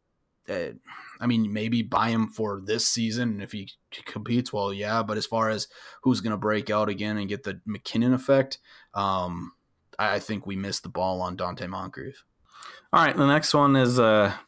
uh, 0.48 0.74
I 1.20 1.28
mean, 1.28 1.54
maybe 1.54 1.82
buy 1.82 2.10
him 2.10 2.28
for 2.28 2.62
this 2.64 2.88
season. 2.88 3.30
And 3.30 3.44
if 3.44 3.52
he 3.52 3.70
competes, 4.06 4.52
well, 4.52 4.74
yeah. 4.74 5.04
But 5.04 5.18
as 5.18 5.26
far 5.26 5.50
as 5.50 5.68
who's 6.04 6.22
going 6.22 6.32
to 6.32 6.38
break 6.38 6.70
out 6.70 6.90
again 6.90 7.18
and 7.18 7.30
get 7.30 7.44
the 7.44 7.62
McKinnon 7.68 8.14
effect, 8.14 8.60
um, 8.94 9.54
I 9.98 10.20
think 10.20 10.46
we 10.46 10.56
missed 10.56 10.84
the 10.84 10.90
ball 10.90 11.22
on 11.22 11.38
Donte 11.38 11.68
Moncrief. 11.68 12.24
All 12.94 13.04
right, 13.04 13.16
the 13.16 13.28
next 13.28 13.54
one 13.54 13.76
is 13.76 14.00
a 14.00 14.40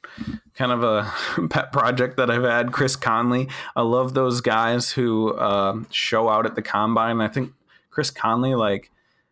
kind 0.53 0.71
of 0.71 0.83
a 0.83 1.13
pet 1.49 1.71
project 1.71 2.17
that 2.17 2.31
I've 2.31 2.43
had. 2.43 2.71
Chris 2.71 2.95
Conley. 2.95 3.49
I 3.75 3.81
love 3.81 4.13
those 4.13 4.41
guys 4.41 4.91
who 4.91 5.37
um 5.37 5.87
show 5.91 6.29
out 6.29 6.45
at 6.45 6.55
the 6.55 6.61
combine. 6.61 7.19
I 7.19 7.27
think 7.27 7.51
Chris 7.89 8.09
Conley, 8.09 8.55
like, 8.55 8.91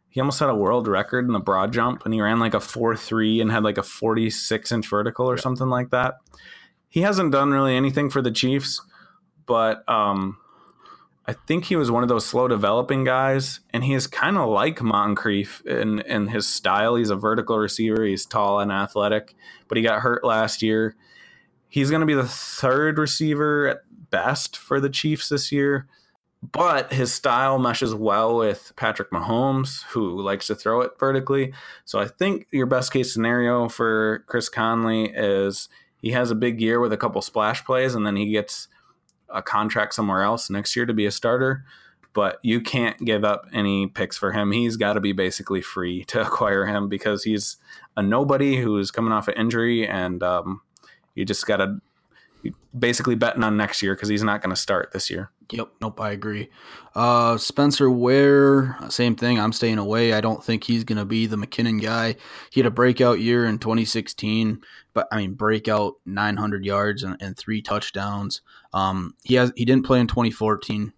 he 0.10 0.20
almost 0.20 0.40
had 0.40 0.50
a 0.50 0.56
world 0.56 0.88
record 0.88 1.26
in 1.28 1.34
the 1.34 1.40
broad 1.40 1.72
jump, 1.72 2.04
and 2.04 2.14
he 2.14 2.20
ran 2.20 2.40
like 2.40 2.54
a 2.54 2.60
four 2.60 2.96
three 2.96 3.40
and 3.40 3.52
had 3.52 3.64
like 3.64 3.78
a 3.78 3.84
forty 3.84 4.30
six 4.30 4.72
inch 4.72 4.88
vertical 4.88 5.30
or 5.30 5.38
something 5.38 5.70
like 5.70 5.92
that. 5.92 6.16
He 6.96 7.02
hasn't 7.02 7.34
done 7.34 7.52
really 7.52 7.76
anything 7.76 8.10
for 8.10 8.22
the 8.22 8.32
Chiefs, 8.32 8.82
but 9.46 9.84
um, 9.90 10.38
I 11.26 11.34
think 11.34 11.66
he 11.66 11.76
was 11.76 11.92
one 11.92 12.04
of 12.04 12.08
those 12.08 12.26
slow 12.26 12.48
developing 12.48 13.04
guys, 13.04 13.60
and 13.74 13.84
he 13.84 13.94
is 13.94 14.08
kind 14.08 14.38
of 14.38 14.48
like 14.48 14.82
Moncrief 14.82 15.62
in 15.66 16.00
in 16.00 16.28
his 16.28 16.48
style. 16.48 16.96
He's 16.96 17.10
a 17.10 17.18
vertical 17.18 17.58
receiver. 17.58 18.06
He's 18.06 18.26
tall 18.26 18.62
and 18.62 18.72
athletic, 18.72 19.36
but 19.68 19.76
he 19.78 19.84
got 19.84 20.04
hurt 20.04 20.24
last 20.24 20.62
year. 20.62 20.96
He's 21.68 21.90
going 21.90 22.00
to 22.00 22.06
be 22.06 22.14
the 22.14 22.30
third 22.30 22.98
receiver 22.98 23.68
at 23.68 23.80
best 24.10 24.56
for 24.56 24.80
the 24.80 24.90
Chiefs 24.90 25.28
this 25.28 25.52
year, 25.52 25.90
but 26.42 26.94
his 26.94 27.14
style 27.14 27.60
meshes 27.60 27.94
well 27.94 28.38
with 28.38 28.72
Patrick 28.78 29.12
Mahomes, 29.12 29.84
who 29.90 30.22
likes 30.22 30.48
to 30.48 30.56
throw 30.56 30.80
it 30.80 30.98
vertically. 30.98 31.54
So 31.84 32.00
I 32.00 32.08
think 32.08 32.48
your 32.52 32.68
best 32.68 32.94
case 32.94 33.14
scenario 33.14 33.68
for 33.68 34.24
Chris 34.28 34.48
Conley 34.48 35.12
is 35.14 35.68
he 36.06 36.12
has 36.12 36.30
a 36.30 36.36
big 36.36 36.62
year 36.62 36.80
with 36.80 36.94
a 36.94 36.98
couple 36.98 37.20
splash 37.24 37.66
plays, 37.66 37.96
and 37.96 38.06
then 38.06 38.16
he 38.16 38.30
gets 38.30 38.68
a 39.28 39.42
contract 39.42 39.96
somewhere 39.96 40.22
else 40.22 40.52
next 40.52 40.76
year 40.76 40.86
to 40.86 40.94
be 40.94 41.08
a 41.08 41.12
starter. 41.12 41.66
But 42.14 42.38
you 42.44 42.62
can't 42.62 42.96
give 43.04 43.26
up 43.26 43.48
any 43.52 43.88
picks 43.88 44.16
for 44.16 44.32
him. 44.32 44.52
He's 44.52 44.78
got 44.78 44.94
to 44.94 45.02
be 45.02 45.14
basically 45.14 45.64
free 45.64 46.04
to 46.06 46.22
acquire 46.28 46.68
him 46.68 46.90
because 46.90 47.24
he's 47.24 47.58
a 47.98 48.04
nobody 48.04 48.58
who's 48.58 48.92
coming 48.92 49.12
off 49.12 49.28
an 49.28 49.34
injury, 49.34 49.88
and 49.88 50.22
um, 50.22 50.62
you 51.16 51.26
just 51.26 51.48
got 51.48 51.58
to 51.58 51.82
basically 52.78 53.16
betting 53.16 53.44
on 53.44 53.58
next 53.58 53.82
year 53.82 53.96
because 53.96 54.08
he's 54.08 54.22
not 54.22 54.44
going 54.44 54.52
to 54.52 54.62
start 54.62 54.92
this 54.94 55.10
year. 55.10 55.32
Yep. 55.52 55.70
Nope. 55.82 56.00
I 56.02 56.12
agree. 56.12 56.50
Uh, 56.94 57.38
Spencer 57.38 57.90
Ware, 57.90 58.78
same 58.90 59.16
thing. 59.16 59.40
I'm 59.40 59.54
staying 59.54 59.80
away. 59.80 60.14
I 60.14 60.22
don't 60.22 60.44
think 60.44 60.66
he's 60.66 60.84
going 60.84 61.00
to 61.00 61.06
be 61.06 61.26
the 61.26 61.36
McKinnon 61.36 61.82
guy. 61.82 62.16
He 62.52 62.60
had 62.60 62.68
a 62.68 62.72
breakout 62.72 63.20
year 63.20 63.46
in 63.46 63.58
2016, 63.58 64.62
but 64.96 65.08
I 65.12 65.18
mean, 65.18 65.34
breakout 65.34 65.96
900 66.06 66.66
yards 66.66 67.04
and, 67.04 67.18
and 67.20 67.38
three 67.38 67.62
touchdowns. 67.62 68.42
Um, 68.74 69.14
he 69.24 69.36
has 69.36 69.52
he 69.56 69.66
didn't 69.66 69.86
play 69.86 70.00
in 70.00 70.08
2014, 70.08 70.94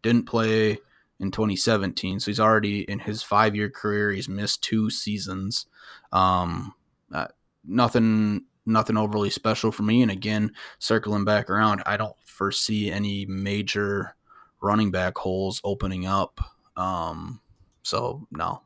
didn't 0.00 0.26
play 0.26 0.78
in 1.20 1.30
2017, 1.30 2.20
so 2.20 2.30
he's 2.30 2.40
already 2.40 2.82
in 2.82 3.00
his 3.00 3.22
five 3.22 3.54
year 3.54 3.68
career. 3.68 4.12
He's 4.12 4.28
missed 4.28 4.62
two 4.62 4.88
seasons. 4.88 5.66
Um, 6.12 6.74
uh, 7.12 7.26
nothing 7.66 8.44
nothing 8.64 8.96
overly 8.96 9.28
special 9.28 9.72
for 9.72 9.82
me. 9.82 10.02
And 10.02 10.10
again, 10.10 10.52
circling 10.78 11.24
back 11.24 11.50
around, 11.50 11.82
I 11.84 11.96
don't 11.96 12.16
foresee 12.24 12.92
any 12.92 13.26
major 13.26 14.14
running 14.62 14.92
back 14.92 15.18
holes 15.18 15.60
opening 15.64 16.06
up. 16.06 16.40
Um, 16.76 17.40
so 17.82 18.26
no. 18.30 18.62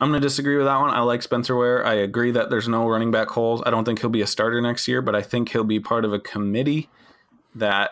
I'm 0.00 0.08
going 0.08 0.20
to 0.20 0.26
disagree 0.26 0.56
with 0.56 0.64
that 0.66 0.80
one. 0.80 0.90
I 0.90 1.00
like 1.00 1.20
Spencer 1.20 1.54
Ware. 1.54 1.84
I 1.84 1.94
agree 1.94 2.30
that 2.30 2.48
there's 2.48 2.68
no 2.68 2.88
running 2.88 3.10
back 3.10 3.28
holes. 3.28 3.62
I 3.66 3.70
don't 3.70 3.84
think 3.84 4.00
he'll 4.00 4.08
be 4.08 4.22
a 4.22 4.26
starter 4.26 4.60
next 4.60 4.88
year, 4.88 5.02
but 5.02 5.14
I 5.14 5.20
think 5.20 5.50
he'll 5.50 5.62
be 5.62 5.78
part 5.78 6.06
of 6.06 6.12
a 6.12 6.18
committee 6.18 6.88
that 7.54 7.90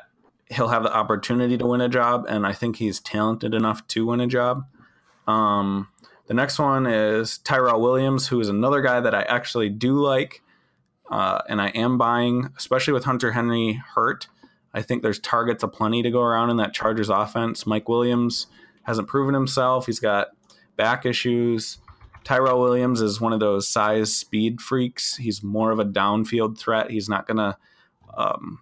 he'll 0.51 0.69
have 0.69 0.83
the 0.85 0.95
opportunity 0.95 1.59
to 1.59 1.67
win 1.67 1.83
a 1.83 1.89
job, 1.89 2.25
and 2.27 2.47
I 2.47 2.55
think 2.55 2.77
he's 2.77 3.01
talented 3.01 3.53
enough 3.53 3.87
to 3.89 4.07
win 4.07 4.21
a 4.21 4.27
job. 4.27 4.65
Um, 5.27 5.89
the 6.27 6.35
next 6.35 6.59
one 6.59 6.87
is 6.87 7.39
Tyrell 7.39 7.81
Williams, 7.81 8.29
who 8.29 8.41
is 8.41 8.49
another 8.49 8.81
guy 8.81 9.01
that 9.01 9.15
I 9.15 9.23
actually 9.23 9.69
do 9.69 9.99
like, 9.99 10.41
uh, 11.11 11.43
and 11.49 11.61
I 11.61 11.69
am 11.69 11.99
buying, 11.99 12.51
especially 12.57 12.95
with 12.95 13.05
Hunter 13.05 13.33
Henry 13.33 13.83
hurt. 13.95 14.29
I 14.73 14.81
think 14.81 15.03
there's 15.03 15.19
targets 15.19 15.63
aplenty 15.63 16.03
to 16.03 16.11
go 16.11 16.23
around 16.23 16.49
in 16.49 16.57
that 16.57 16.73
Chargers 16.73 17.11
offense. 17.11 17.67
Mike 17.67 17.89
Williams 17.89 18.47
hasn't 18.85 19.09
proven 19.09 19.35
himself. 19.35 19.87
He's 19.87 20.01
got 20.01 20.29
back 20.77 21.05
issues. 21.05 21.79
Tyrell 22.29 22.61
Williams 22.61 23.01
is 23.01 23.23
one 23.23 23.33
of 23.33 23.41
those 23.41 23.67
size 23.67 24.15
speed 24.15 24.61
freaks. 24.61 25.17
He's 25.17 25.43
more 25.43 25.71
of 25.71 25.79
a 25.79 25.85
downfield 25.87 26.59
threat. 26.59 26.91
He's 26.91 27.09
not 27.09 27.27
going 27.27 27.39
to 27.39 27.57
um, 28.15 28.59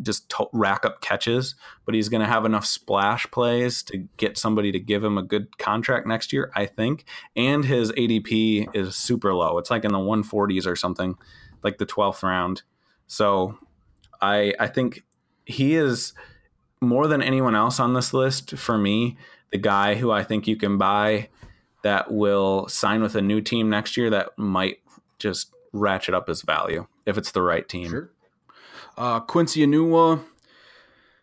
just 0.00 0.28
to- 0.28 0.46
rack 0.52 0.84
up 0.84 1.00
catches, 1.00 1.56
but 1.84 1.96
he's 1.96 2.08
going 2.08 2.20
to 2.20 2.28
have 2.28 2.44
enough 2.44 2.64
splash 2.64 3.28
plays 3.32 3.82
to 3.82 4.06
get 4.18 4.38
somebody 4.38 4.70
to 4.70 4.78
give 4.78 5.02
him 5.02 5.18
a 5.18 5.24
good 5.24 5.58
contract 5.58 6.06
next 6.06 6.32
year, 6.32 6.52
I 6.54 6.66
think. 6.66 7.06
And 7.34 7.64
his 7.64 7.90
ADP 7.90 8.72
is 8.72 8.94
super 8.94 9.34
low. 9.34 9.58
It's 9.58 9.68
like 9.72 9.84
in 9.84 9.90
the 9.90 9.98
140s 9.98 10.64
or 10.64 10.76
something, 10.76 11.16
like 11.64 11.78
the 11.78 11.86
12th 11.86 12.22
round. 12.22 12.62
So 13.08 13.58
I 14.22 14.54
I 14.60 14.68
think 14.68 15.02
he 15.44 15.74
is 15.74 16.12
more 16.80 17.08
than 17.08 17.20
anyone 17.20 17.56
else 17.56 17.80
on 17.80 17.94
this 17.94 18.14
list 18.14 18.56
for 18.56 18.78
me, 18.78 19.16
the 19.50 19.58
guy 19.58 19.96
who 19.96 20.12
I 20.12 20.22
think 20.22 20.46
you 20.46 20.54
can 20.54 20.78
buy 20.78 21.30
that 21.82 22.10
will 22.12 22.68
sign 22.68 23.02
with 23.02 23.14
a 23.14 23.22
new 23.22 23.40
team 23.40 23.70
next 23.70 23.96
year 23.96 24.10
that 24.10 24.36
might 24.36 24.78
just 25.18 25.52
ratchet 25.72 26.14
up 26.14 26.28
his 26.28 26.42
value 26.42 26.86
if 27.06 27.18
it's 27.18 27.32
the 27.32 27.42
right 27.42 27.68
team. 27.68 27.90
Sure. 27.90 28.10
Uh, 28.96 29.20
Quincy 29.20 29.64
Anua, 29.64 30.24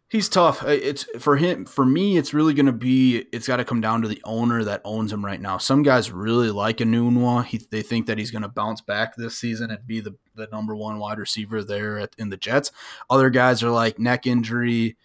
he's 0.07 0.29
tough. 0.29 0.63
It's 0.63 1.05
for 1.19 1.35
him. 1.35 1.65
For 1.65 1.85
me, 1.85 2.17
it's 2.17 2.33
really 2.33 2.53
going 2.53 2.67
to 2.67 2.71
be. 2.71 3.25
It's 3.33 3.47
got 3.47 3.57
to 3.57 3.65
come 3.65 3.81
down 3.81 4.01
to 4.01 4.07
the 4.07 4.21
owner 4.23 4.63
that 4.63 4.81
owns 4.85 5.11
him 5.11 5.25
right 5.25 5.41
now. 5.41 5.57
Some 5.57 5.83
guys 5.83 6.09
really 6.09 6.51
like 6.51 6.77
Anua. 6.77 7.43
He, 7.43 7.57
they 7.57 7.81
think 7.81 8.05
that 8.05 8.17
he's 8.17 8.31
going 8.31 8.43
to 8.43 8.47
bounce 8.47 8.79
back 8.79 9.15
this 9.15 9.37
season 9.37 9.71
and 9.71 9.85
be 9.85 9.99
the, 9.99 10.15
the 10.35 10.47
number 10.53 10.73
one 10.73 10.99
wide 10.99 11.19
receiver 11.19 11.63
there 11.63 11.99
at, 11.99 12.15
in 12.17 12.29
the 12.29 12.37
Jets. 12.37 12.71
Other 13.09 13.29
guys 13.29 13.61
are 13.61 13.71
like 13.71 13.99
neck 13.99 14.25
injury. 14.25 14.95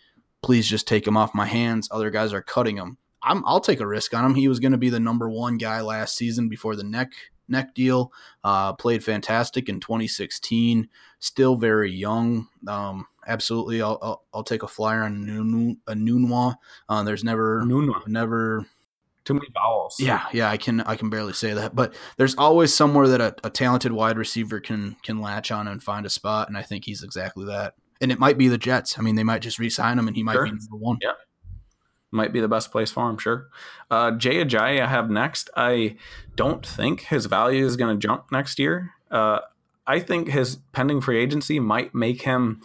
Please 0.42 0.68
just 0.68 0.86
take 0.86 1.06
him 1.06 1.16
off 1.16 1.34
my 1.34 1.46
hands. 1.46 1.88
Other 1.90 2.10
guys 2.10 2.32
are 2.32 2.42
cutting 2.42 2.76
him. 2.76 2.98
I'm, 3.22 3.42
I'll 3.46 3.60
take 3.60 3.80
a 3.80 3.86
risk 3.86 4.14
on 4.14 4.24
him. 4.24 4.34
He 4.34 4.48
was 4.48 4.60
going 4.60 4.72
to 4.72 4.78
be 4.78 4.90
the 4.90 5.00
number 5.00 5.28
one 5.28 5.58
guy 5.58 5.80
last 5.80 6.16
season 6.16 6.48
before 6.48 6.76
the 6.76 6.84
neck 6.84 7.12
neck 7.48 7.74
deal. 7.74 8.12
Uh, 8.44 8.72
played 8.74 9.02
fantastic 9.04 9.68
in 9.68 9.80
2016. 9.80 10.88
Still 11.18 11.56
very 11.56 11.90
young. 11.92 12.46
Um, 12.68 13.06
absolutely, 13.26 13.82
I'll, 13.82 13.98
I'll 14.00 14.24
I'll 14.32 14.44
take 14.44 14.62
a 14.62 14.68
flyer 14.68 15.02
on 15.02 15.26
Nunu- 15.26 15.76
a 15.86 15.94
Nunwa. 15.94 16.54
Uh, 16.88 17.02
there's 17.02 17.24
never 17.24 17.62
Nunwa. 17.64 18.06
never 18.06 18.64
Too 19.24 19.34
many 19.34 19.48
vowels. 19.52 19.96
yeah 19.98 20.24
yeah 20.32 20.48
I 20.48 20.56
can 20.56 20.80
I 20.82 20.96
can 20.96 21.10
barely 21.10 21.32
say 21.34 21.52
that, 21.52 21.74
but 21.74 21.94
there's 22.16 22.34
always 22.36 22.72
somewhere 22.72 23.08
that 23.08 23.20
a, 23.20 23.34
a 23.44 23.50
talented 23.50 23.92
wide 23.92 24.16
receiver 24.16 24.60
can 24.60 24.96
can 25.02 25.20
latch 25.20 25.50
on 25.50 25.68
and 25.68 25.82
find 25.82 26.06
a 26.06 26.10
spot, 26.10 26.48
and 26.48 26.56
I 26.56 26.62
think 26.62 26.84
he's 26.86 27.02
exactly 27.02 27.44
that. 27.46 27.74
And 28.00 28.10
it 28.10 28.18
might 28.18 28.38
be 28.38 28.48
the 28.48 28.56
Jets. 28.56 28.98
I 28.98 29.02
mean, 29.02 29.16
they 29.16 29.24
might 29.24 29.42
just 29.42 29.58
re-sign 29.58 29.98
him, 29.98 30.08
and 30.08 30.16
he 30.16 30.22
might 30.22 30.32
Sure. 30.32 30.44
be 30.44 30.52
number 30.52 30.76
one. 30.76 30.96
Yeah. 31.02 31.12
Might 32.10 32.32
be 32.32 32.40
the 32.40 32.48
best 32.48 32.72
place 32.72 32.90
for 32.90 33.08
him. 33.08 33.18
Sure. 33.18 33.48
Uh, 33.90 34.12
Jay 34.12 34.44
Ajayi, 34.44 34.80
I 34.80 34.86
have 34.86 35.10
next. 35.10 35.50
I 35.56 35.96
don't 36.36 36.66
think 36.66 37.02
his 37.02 37.26
value 37.26 37.64
is 37.64 37.76
going 37.76 37.98
to 37.98 38.06
jump 38.06 38.32
next 38.32 38.58
year. 38.58 38.92
Uh, 39.10 39.40
I 39.86 40.00
think 40.00 40.28
his 40.28 40.56
pending 40.72 41.00
free 41.00 41.18
agency 41.18 41.58
might 41.58 41.94
make 41.94 42.22
him 42.22 42.60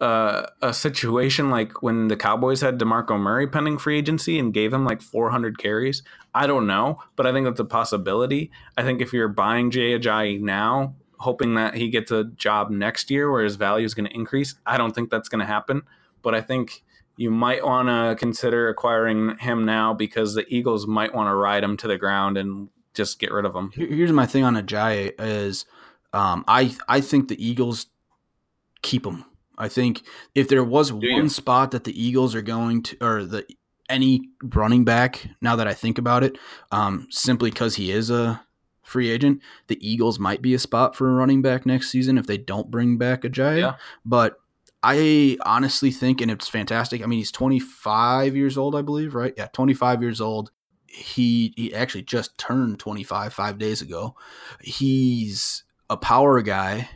uh, 0.00 0.46
a 0.62 0.72
situation 0.72 1.50
like 1.50 1.82
when 1.82 2.08
the 2.08 2.16
Cowboys 2.16 2.60
had 2.60 2.78
DeMarco 2.78 3.18
Murray 3.18 3.48
pending 3.48 3.78
free 3.78 3.98
agency 3.98 4.38
and 4.38 4.54
gave 4.54 4.72
him 4.72 4.84
like 4.84 5.02
400 5.02 5.58
carries. 5.58 6.02
I 6.34 6.46
don't 6.46 6.66
know, 6.66 6.98
but 7.16 7.26
I 7.26 7.32
think 7.32 7.46
that's 7.46 7.60
a 7.60 7.64
possibility. 7.64 8.50
I 8.76 8.82
think 8.82 9.00
if 9.00 9.12
you're 9.12 9.28
buying 9.28 9.70
Jay 9.70 9.98
Ajayi 9.98 10.40
now, 10.40 10.94
hoping 11.18 11.54
that 11.54 11.74
he 11.74 11.90
gets 11.90 12.12
a 12.12 12.24
job 12.24 12.70
next 12.70 13.10
year 13.10 13.30
where 13.30 13.42
his 13.42 13.56
value 13.56 13.84
is 13.84 13.94
going 13.94 14.08
to 14.08 14.14
increase, 14.14 14.54
I 14.64 14.78
don't 14.78 14.94
think 14.94 15.10
that's 15.10 15.28
going 15.28 15.40
to 15.40 15.46
happen. 15.46 15.82
But 16.22 16.34
I 16.34 16.40
think 16.40 16.84
you 17.18 17.32
might 17.32 17.66
want 17.66 17.88
to 17.88 18.14
consider 18.16 18.68
acquiring 18.68 19.36
him 19.38 19.64
now 19.64 19.92
because 19.92 20.34
the 20.34 20.46
Eagles 20.48 20.86
might 20.86 21.12
want 21.12 21.28
to 21.28 21.34
ride 21.34 21.64
him 21.64 21.76
to 21.78 21.88
the 21.88 21.98
ground 21.98 22.38
and 22.38 22.68
just 22.94 23.18
get 23.18 23.32
rid 23.32 23.44
of 23.44 23.56
him. 23.56 23.72
Here's 23.74 24.12
my 24.12 24.24
thing 24.24 24.44
on 24.44 24.54
Ajayi 24.54 25.12
is 25.18 25.66
um, 26.12 26.44
I 26.46 26.76
I 26.88 27.00
think 27.00 27.26
the 27.26 27.44
Eagles 27.44 27.86
keep 28.82 29.04
him. 29.04 29.24
I 29.58 29.68
think 29.68 30.02
if 30.36 30.46
there 30.46 30.62
was 30.62 30.90
Do 30.90 30.96
one 30.96 31.24
you? 31.24 31.28
spot 31.28 31.72
that 31.72 31.82
the 31.82 32.00
Eagles 32.00 32.36
are 32.36 32.42
going 32.42 32.84
to, 32.84 32.96
or 33.00 33.24
the 33.24 33.44
any 33.88 34.28
running 34.40 34.84
back, 34.84 35.28
now 35.40 35.56
that 35.56 35.66
I 35.66 35.74
think 35.74 35.98
about 35.98 36.22
it, 36.22 36.38
um, 36.70 37.08
simply 37.10 37.50
because 37.50 37.74
he 37.74 37.90
is 37.90 38.10
a 38.10 38.40
free 38.84 39.10
agent, 39.10 39.42
the 39.66 39.78
Eagles 39.86 40.20
might 40.20 40.40
be 40.40 40.54
a 40.54 40.58
spot 40.58 40.94
for 40.94 41.08
a 41.10 41.14
running 41.14 41.42
back 41.42 41.66
next 41.66 41.90
season 41.90 42.16
if 42.16 42.28
they 42.28 42.38
don't 42.38 42.70
bring 42.70 42.96
back 42.96 43.22
Ajayi. 43.22 43.58
Yeah. 43.58 43.74
But 44.04 44.38
I 44.82 45.36
honestly 45.44 45.90
think, 45.90 46.20
and 46.20 46.30
it's 46.30 46.48
fantastic. 46.48 47.02
I 47.02 47.06
mean, 47.06 47.18
he's 47.18 47.32
25 47.32 48.36
years 48.36 48.56
old, 48.56 48.76
I 48.76 48.82
believe, 48.82 49.14
right? 49.14 49.34
Yeah, 49.36 49.48
25 49.52 50.02
years 50.02 50.20
old. 50.20 50.50
He 50.86 51.52
he 51.56 51.74
actually 51.74 52.02
just 52.02 52.38
turned 52.38 52.78
25 52.78 53.34
five 53.34 53.58
days 53.58 53.82
ago. 53.82 54.16
He's 54.60 55.64
a 55.90 55.96
power 55.96 56.40
guy, 56.40 56.88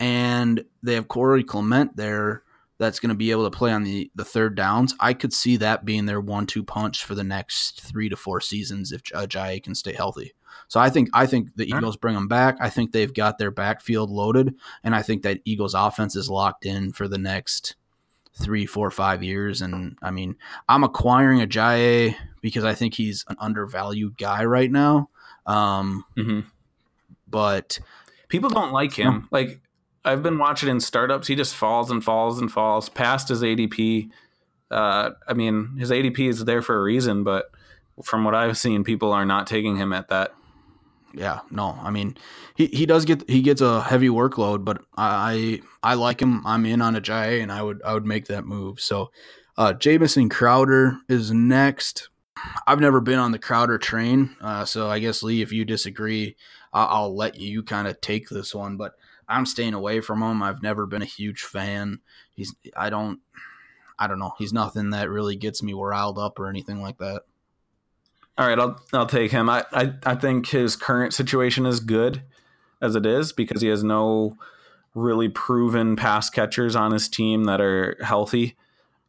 and 0.00 0.64
they 0.82 0.94
have 0.94 1.08
Corey 1.08 1.44
Clement 1.44 1.96
there 1.96 2.44
that's 2.78 3.00
going 3.00 3.10
to 3.10 3.14
be 3.14 3.30
able 3.30 3.48
to 3.48 3.56
play 3.56 3.72
on 3.72 3.84
the, 3.84 4.10
the 4.14 4.24
third 4.24 4.54
downs. 4.54 4.94
I 5.00 5.14
could 5.14 5.32
see 5.32 5.56
that 5.58 5.84
being 5.84 6.06
their 6.06 6.20
one 6.20 6.46
two 6.46 6.62
punch 6.64 7.04
for 7.04 7.14
the 7.14 7.24
next 7.24 7.82
three 7.82 8.08
to 8.08 8.16
four 8.16 8.40
seasons 8.40 8.92
if 8.92 9.02
Ajayi 9.04 9.62
can 9.62 9.74
stay 9.74 9.92
healthy. 9.92 10.32
So 10.68 10.80
I 10.80 10.90
think 10.90 11.10
I 11.12 11.26
think 11.26 11.54
the. 11.56 11.66
Eagles 11.66 11.96
bring 11.96 12.14
them 12.14 12.28
back. 12.28 12.56
I 12.60 12.70
think 12.70 12.92
they've 12.92 13.12
got 13.12 13.38
their 13.38 13.50
backfield 13.50 14.10
loaded, 14.10 14.54
and 14.82 14.94
I 14.94 15.02
think 15.02 15.22
that 15.22 15.40
Eagles 15.44 15.74
offense 15.74 16.16
is 16.16 16.30
locked 16.30 16.64
in 16.64 16.92
for 16.92 17.08
the 17.08 17.18
next 17.18 17.76
three, 18.34 18.66
four, 18.66 18.90
five 18.90 19.22
years. 19.22 19.62
And 19.62 19.96
I 20.02 20.10
mean, 20.10 20.36
I'm 20.68 20.84
acquiring 20.84 21.42
a 21.42 21.46
Ajayi 21.46 22.14
because 22.40 22.64
I 22.64 22.74
think 22.74 22.94
he's 22.94 23.24
an 23.28 23.36
undervalued 23.38 24.16
guy 24.16 24.44
right 24.44 24.70
now. 24.70 25.10
Um, 25.46 26.04
hmm 26.16 26.40
but 27.28 27.78
People 28.28 28.50
don't 28.50 28.72
like 28.72 28.92
him. 28.92 29.28
Like 29.30 29.60
I've 30.04 30.22
been 30.22 30.38
watching 30.38 30.68
in 30.68 30.80
startups, 30.80 31.28
he 31.28 31.34
just 31.34 31.54
falls 31.54 31.90
and 31.90 32.02
falls 32.02 32.40
and 32.40 32.50
falls 32.50 32.88
past 32.88 33.28
his 33.28 33.42
ADP. 33.42 34.10
Uh, 34.70 35.10
I 35.28 35.34
mean, 35.34 35.76
his 35.78 35.90
ADP 35.90 36.28
is 36.28 36.44
there 36.44 36.62
for 36.62 36.78
a 36.78 36.82
reason, 36.82 37.22
but 37.24 37.46
from 38.02 38.24
what 38.24 38.34
I've 38.34 38.58
seen, 38.58 38.84
people 38.84 39.12
are 39.12 39.26
not 39.26 39.46
taking 39.46 39.76
him 39.76 39.92
at 39.92 40.08
that. 40.08 40.32
yeah, 41.14 41.40
no, 41.50 41.78
I 41.82 41.90
mean, 41.90 42.16
he, 42.56 42.66
he 42.66 42.86
does 42.86 43.04
get 43.04 43.28
he 43.28 43.40
gets 43.42 43.60
a 43.60 43.82
heavy 43.82 44.08
workload, 44.08 44.64
but 44.64 44.82
I 44.96 45.60
I 45.82 45.94
like 45.94 46.20
him. 46.20 46.46
I'm 46.46 46.66
in 46.66 46.82
on 46.82 46.94
Ajayi, 46.94 47.42
and 47.42 47.50
I 47.50 47.62
would 47.62 47.80
I 47.82 47.94
would 47.94 48.06
make 48.06 48.26
that 48.26 48.44
move. 48.44 48.80
So, 48.80 49.10
uh, 49.56 49.72
Jamison 49.72 50.28
Crowder 50.28 50.98
is 51.08 51.32
next. 51.32 52.10
I've 52.66 52.80
never 52.80 53.00
been 53.00 53.18
on 53.18 53.32
the 53.32 53.38
Crowder 53.38 53.78
train, 53.78 54.36
uh, 54.42 54.66
so 54.66 54.88
I 54.88 54.98
guess 54.98 55.22
Lee, 55.22 55.40
if 55.40 55.52
you 55.52 55.64
disagree, 55.64 56.36
I'll, 56.72 56.88
I'll 56.88 57.16
let 57.16 57.36
you 57.40 57.62
kind 57.62 57.88
of 57.88 58.00
take 58.02 58.28
this 58.28 58.54
one. 58.54 58.76
But 58.76 58.92
I'm 59.28 59.46
staying 59.46 59.74
away 59.74 60.00
from 60.00 60.22
him. 60.22 60.42
I've 60.42 60.62
never 60.62 60.86
been 60.86 61.02
a 61.02 61.06
huge 61.06 61.42
fan. 61.42 62.00
He's 62.34 62.54
I 62.76 62.90
don't 62.90 63.20
I 63.98 64.06
don't 64.06 64.18
know. 64.18 64.34
He's 64.38 64.52
nothing 64.52 64.90
that 64.90 65.08
really 65.08 65.36
gets 65.36 65.62
me 65.62 65.72
riled 65.72 66.18
up 66.18 66.38
or 66.38 66.48
anything 66.48 66.82
like 66.82 66.98
that. 66.98 67.22
All 68.38 68.46
right, 68.46 68.58
I'll 68.58 68.80
I'll 68.92 69.06
take 69.06 69.30
him. 69.30 69.48
I, 69.48 69.64
I 69.72 69.92
I 70.04 70.14
think 70.14 70.48
his 70.48 70.76
current 70.76 71.14
situation 71.14 71.64
is 71.64 71.80
good 71.80 72.22
as 72.82 72.94
it 72.94 73.06
is 73.06 73.32
because 73.32 73.62
he 73.62 73.68
has 73.68 73.82
no 73.82 74.36
really 74.94 75.28
proven 75.28 75.96
pass 75.96 76.28
catchers 76.28 76.76
on 76.76 76.92
his 76.92 77.08
team 77.08 77.44
that 77.44 77.60
are 77.60 77.96
healthy 78.02 78.56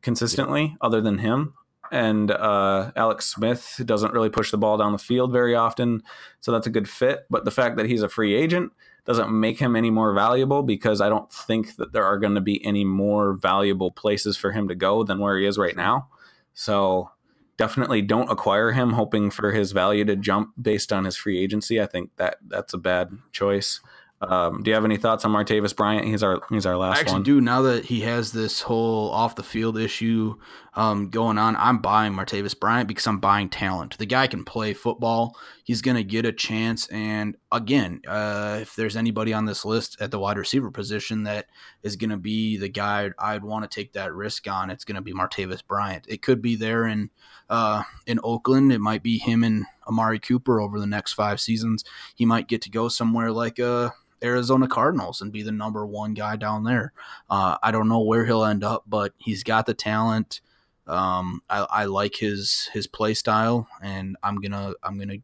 consistently 0.01 0.77
other 0.81 1.01
than 1.01 1.17
him. 1.17 1.53
And 1.91 2.31
uh, 2.31 2.91
Alex 2.97 3.25
Smith 3.25 3.81
doesn't 3.85 4.13
really 4.13 4.29
push 4.29 4.51
the 4.51 4.57
ball 4.57 4.77
down 4.77 4.91
the 4.91 4.97
field 4.97 5.31
very 5.31 5.55
often, 5.55 6.03
so 6.41 6.51
that's 6.51 6.67
a 6.67 6.71
good 6.71 6.89
fit. 6.89 7.25
But 7.29 7.45
the 7.45 7.51
fact 7.51 7.77
that 7.77 7.85
he's 7.85 8.03
a 8.03 8.09
free 8.09 8.35
agent 8.35 8.73
doesn't 9.05 9.31
make 9.31 9.59
him 9.59 9.77
any 9.77 9.89
more 9.89 10.13
valuable 10.13 10.63
because 10.63 10.99
I 10.99 11.07
don't 11.07 11.31
think 11.31 11.77
that 11.77 11.93
there 11.93 12.03
are 12.03 12.19
going 12.19 12.35
to 12.35 12.41
be 12.41 12.63
any 12.65 12.83
more 12.83 13.33
valuable 13.33 13.89
places 13.89 14.35
for 14.35 14.51
him 14.51 14.67
to 14.67 14.75
go 14.75 15.03
than 15.05 15.19
where 15.19 15.37
he 15.37 15.45
is 15.45 15.57
right 15.57 15.77
now. 15.77 16.09
So 16.53 17.11
definitely 17.57 18.01
don't 18.01 18.29
acquire 18.31 18.71
him 18.71 18.93
hoping 18.93 19.29
for 19.29 19.51
his 19.51 19.71
value 19.71 20.05
to 20.05 20.15
jump 20.15 20.53
based 20.61 20.93
on 20.93 21.05
his 21.05 21.15
free 21.15 21.39
agency. 21.41 21.81
I 21.81 21.85
think 21.85 22.11
that 22.17 22.37
that's 22.47 22.73
a 22.73 22.77
bad 22.77 23.17
choice. 23.31 23.81
Um, 24.19 24.63
do 24.63 24.71
you 24.71 24.75
have 24.75 24.85
any 24.85 24.97
thoughts 24.97 25.25
on 25.25 25.31
Martavis 25.31 25.75
Bryant? 25.75 26.05
He's 26.05 26.23
our 26.23 26.41
he's 26.49 26.65
our 26.65 26.73
I 26.73 26.77
last 26.77 26.99
actually 26.99 27.13
one. 27.13 27.23
do 27.23 27.41
now 27.41 27.61
that 27.63 27.85
he 27.85 28.01
has 28.01 28.31
this 28.31 28.61
whole 28.61 29.11
off 29.11 29.35
the 29.35 29.43
field 29.43 29.77
issue 29.77 30.35
um, 30.77 31.09
going 31.09 31.39
on. 31.39 31.55
I'm 31.55 31.79
buying 31.79 32.13
Martavis 32.13 32.57
Bryant 32.57 32.87
because 32.87 33.07
I'm 33.07 33.19
buying 33.19 33.49
talent. 33.49 33.97
The 33.97 34.05
guy 34.05 34.27
can 34.27 34.45
play 34.45 34.75
football. 34.75 35.35
He's 35.63 35.81
going 35.81 35.97
to 35.97 36.03
get 36.03 36.23
a 36.23 36.31
chance. 36.31 36.87
And 36.89 37.35
again, 37.51 38.01
uh, 38.07 38.59
if 38.61 38.75
there's 38.75 38.95
anybody 38.95 39.33
on 39.33 39.45
this 39.45 39.65
list 39.65 39.97
at 39.99 40.11
the 40.11 40.19
wide 40.19 40.37
receiver 40.37 40.69
position 40.69 41.23
that 41.23 41.47
is 41.81 41.95
going 41.95 42.11
to 42.11 42.17
be 42.17 42.57
the 42.57 42.69
guy 42.69 43.09
I'd 43.17 43.43
want 43.43 43.69
to 43.69 43.75
take 43.75 43.93
that 43.93 44.13
risk 44.13 44.47
on, 44.47 44.69
it's 44.69 44.85
going 44.85 44.97
to 44.97 45.01
be 45.01 45.15
Martavis 45.15 45.65
Bryant. 45.65 46.05
It 46.07 46.21
could 46.21 46.43
be 46.43 46.55
there 46.55 46.85
in 46.85 47.09
uh, 47.49 47.81
in 48.05 48.19
Oakland. 48.23 48.71
It 48.71 48.79
might 48.79 49.01
be 49.01 49.17
him 49.17 49.43
and 49.43 49.65
Amari 49.87 50.19
Cooper 50.19 50.61
over 50.61 50.79
the 50.79 50.85
next 50.85 51.13
five 51.13 51.41
seasons. 51.41 51.83
He 52.13 52.25
might 52.25 52.47
get 52.47 52.61
to 52.61 52.69
go 52.69 52.87
somewhere 52.87 53.31
like 53.31 53.59
uh, 53.59 53.89
Arizona 54.23 54.67
Cardinals 54.67 55.21
and 55.21 55.31
be 55.31 55.41
the 55.41 55.51
number 55.51 55.87
one 55.87 56.13
guy 56.13 56.35
down 56.35 56.65
there. 56.65 56.93
Uh, 57.31 57.57
I 57.63 57.71
don't 57.71 57.89
know 57.89 58.01
where 58.01 58.27
he'll 58.27 58.45
end 58.45 58.63
up, 58.63 58.83
but 58.85 59.13
he's 59.17 59.43
got 59.43 59.65
the 59.65 59.73
talent. 59.73 60.41
Um, 60.87 61.41
I, 61.49 61.65
I 61.69 61.85
like 61.85 62.15
his 62.15 62.69
his 62.73 62.87
play 62.87 63.13
style, 63.13 63.67
and 63.81 64.17
I'm 64.23 64.37
gonna 64.37 64.73
I'm 64.83 64.97
gonna 64.97 65.17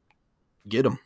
get 0.68 0.86
him. 0.86 1.00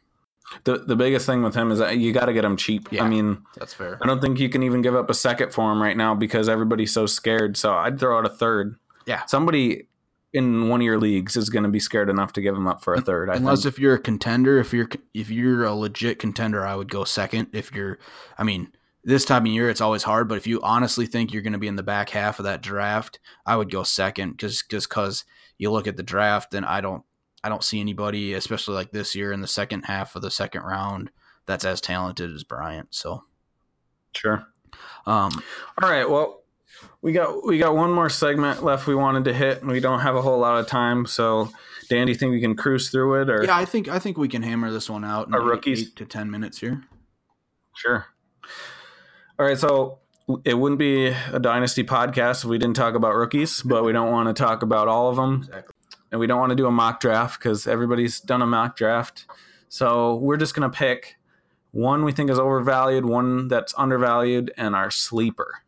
The 0.64 0.78
the 0.78 0.96
biggest 0.96 1.26
thing 1.26 1.44
with 1.44 1.56
him 1.56 1.72
is 1.72 1.80
that 1.80 1.98
you 1.98 2.14
got 2.14 2.26
to 2.26 2.34
get 2.34 2.46
him 2.46 2.56
cheap. 2.58 2.88
Yeah. 2.92 3.04
I 3.04 3.10
mean, 3.10 3.44
That's 3.58 3.74
fair. 3.74 4.00
I 4.02 4.08
don't 4.08 4.22
think 4.22 4.40
you 4.40 4.50
can 4.50 4.64
even 4.64 4.82
give 4.82 4.96
up 4.96 5.10
a 5.10 5.14
second 5.14 5.54
for 5.54 5.72
him 5.72 5.82
right 5.82 5.98
now 5.98 6.16
because 6.16 6.48
everybody's 6.48 6.94
so 6.94 7.06
scared. 7.06 7.58
So 7.58 7.74
I'd 7.74 8.00
throw 8.00 8.18
out 8.18 8.26
a 8.26 8.30
third. 8.30 8.78
Yeah. 9.06 9.26
somebody 9.26 9.88
in 10.34 10.68
one 10.68 10.82
of 10.82 10.86
your 10.86 11.00
leagues 11.00 11.38
is 11.38 11.50
going 11.50 11.64
to 11.64 11.70
be 11.70 11.80
scared 11.80 12.10
enough 12.10 12.34
to 12.34 12.42
give 12.42 12.56
him 12.56 12.68
up 12.68 12.84
for 12.84 12.94
a 12.94 13.02
third. 13.02 13.30
I 13.30 13.36
Unless 13.36 13.64
think. 13.64 13.74
if 13.74 13.80
you're 13.80 13.96
a 13.96 14.00
contender, 14.00 14.60
if 14.60 14.74
you're 14.74 14.90
if 15.14 15.30
you're 15.30 15.64
a 15.64 15.74
legit 15.74 16.20
contender, 16.20 16.66
I 16.66 16.76
would 16.76 16.92
go 16.92 17.04
second. 17.06 17.48
If 17.54 17.74
you're, 17.74 17.98
I 18.38 18.44
mean, 18.44 18.72
this 19.08 19.26
time 19.26 19.46
of 19.46 19.52
year 19.52 19.70
it's 19.70 19.82
always 19.82 20.04
hard, 20.04 20.28
but 20.28 20.38
if 20.38 20.46
you 20.46 20.62
honestly 20.62 21.06
think 21.08 21.32
you're 21.32 21.42
going 21.42 21.54
to 21.54 21.60
be 21.60 21.68
in 21.68 21.78
the 21.78 21.84
back 21.84 22.10
half 22.10 22.40
of 22.40 22.44
that 22.46 22.62
draft, 22.62 23.20
I 23.46 23.56
would 23.56 23.72
go 23.72 23.84
second, 23.84 24.38
just 24.38 24.70
just 24.70 24.90
because 24.90 25.24
you 25.58 25.72
look 25.72 25.88
at 25.88 25.96
the 25.98 26.04
draft 26.04 26.54
and 26.54 26.66
I 26.66 26.82
don't 26.82 27.04
I 27.44 27.50
don't 27.50 27.64
see 27.64 27.80
anybody, 27.80 28.34
especially 28.34 28.76
like 28.76 28.92
this 28.92 29.16
year 29.16 29.32
in 29.32 29.40
the 29.42 29.48
second 29.48 29.84
half 29.84 30.16
of 30.16 30.22
the 30.22 30.30
second 30.30 30.64
round, 30.64 31.10
that's 31.46 31.64
as 31.64 31.80
talented 31.80 32.34
as 32.36 32.44
Bryant. 32.44 32.90
So, 32.94 33.24
sure. 34.14 34.46
um, 35.06 35.32
All 35.82 35.90
right. 35.90 36.10
Well, 36.10 36.44
we 37.02 37.14
got 37.14 37.46
we 37.46 37.58
got 37.58 37.76
one 37.76 37.94
more 37.94 38.10
segment 38.10 38.64
left. 38.64 38.88
We 38.88 38.96
wanted 38.96 39.24
to 39.26 39.34
hit, 39.34 39.62
and 39.62 39.72
we 39.72 39.80
don't 39.80 40.02
have 40.02 40.18
a 40.18 40.22
whole 40.22 40.40
lot 40.40 40.60
of 40.60 40.68
time. 40.68 41.06
So, 41.06 41.50
Dan, 41.90 42.08
do 42.08 42.12
you 42.12 42.18
think 42.18 42.32
we 42.32 42.42
can 42.42 42.56
cruise 42.58 42.90
through 42.90 43.22
it, 43.22 43.30
or 43.30 43.46
yeah, 43.46 43.56
I 43.56 43.64
think 43.64 43.88
I 43.88 44.00
think 44.00 44.18
we 44.18 44.28
can 44.28 44.44
hammer 44.44 44.70
this 44.70 44.90
one 44.90 45.06
out 45.06 45.28
in 45.28 45.34
Our 45.34 45.42
rookies. 45.42 45.82
eight 45.84 45.96
to 45.96 46.06
ten 46.06 46.30
minutes 46.30 46.60
here. 46.60 46.84
Sure. 47.76 48.08
All 49.40 49.46
right, 49.46 49.58
so 49.58 50.00
it 50.44 50.56
wouldn't 50.56 50.80
be 50.80 51.08
a 51.08 51.40
dynasty 51.40 51.84
podcast 51.84 52.44
if 52.44 52.46
we 52.50 52.58
didn't 52.58 52.76
talk 52.76 52.96
about 52.96 53.14
rookies, 53.16 53.62
but 53.62 53.84
we 53.84 53.92
don't 53.92 54.12
want 54.12 54.36
to 54.36 54.44
talk 54.44 54.64
about 54.64 54.88
all 54.88 55.10
of 55.10 55.16
them, 55.16 55.44
Exactly. 55.48 55.76
and 56.12 56.20
we 56.20 56.28
don't 56.28 56.40
want 56.40 56.50
to 56.50 56.56
do 56.56 56.66
a 56.66 56.72
mock 56.72 57.00
draft 57.00 57.40
because 57.40 57.68
everybody's 57.68 58.20
done 58.20 58.42
a 58.42 58.48
mock 58.48 58.76
draft. 58.76 59.26
So 59.70 60.16
we're 60.16 60.38
just 60.38 60.56
gonna 60.56 60.70
pick 60.70 61.18
one 61.72 62.04
we 62.04 62.12
think 62.14 62.32
is 62.32 62.40
overvalued, 62.40 63.06
one 63.06 63.48
that's 63.48 63.74
undervalued, 63.78 64.52
and 64.58 64.76
our 64.76 64.90
sleeper. 64.90 65.62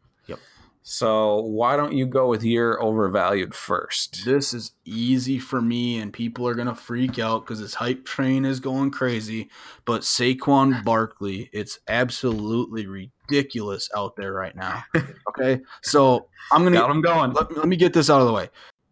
So 0.92 1.42
why 1.42 1.76
don't 1.76 1.94
you 1.94 2.08
go 2.08 2.28
with 2.28 2.44
your 2.44 2.82
overvalued 2.82 3.54
first? 3.54 4.26
This 4.26 4.56
is 4.56 4.72
easy 4.86 5.38
for 5.38 5.62
me, 5.62 6.00
and 6.00 6.12
people 6.12 6.48
are 6.48 6.56
gonna 6.56 6.74
freak 6.74 7.20
out 7.20 7.46
because 7.46 7.60
this 7.60 7.76
hype 7.76 8.06
train 8.06 8.44
is 8.44 8.60
going 8.60 8.90
crazy. 8.90 9.52
But 9.86 10.02
Saquon 10.02 10.84
Barkley, 10.86 11.52
it's 11.54 11.78
absolutely 11.88 12.88
ridiculous 12.88 13.88
out 13.96 14.16
there 14.16 14.34
right 14.34 14.56
now. 14.56 14.84
Okay, 15.30 15.62
so 15.84 16.28
I'm 16.52 16.64
gonna 16.64 16.84
him 16.86 17.02
going. 17.02 17.34
let, 17.34 17.56
let 17.56 17.68
me 17.68 17.78
get 17.78 17.94
this 17.94 18.10
out 18.10 18.20
of 18.20 18.28
the 18.28 18.34
way. 18.34 18.50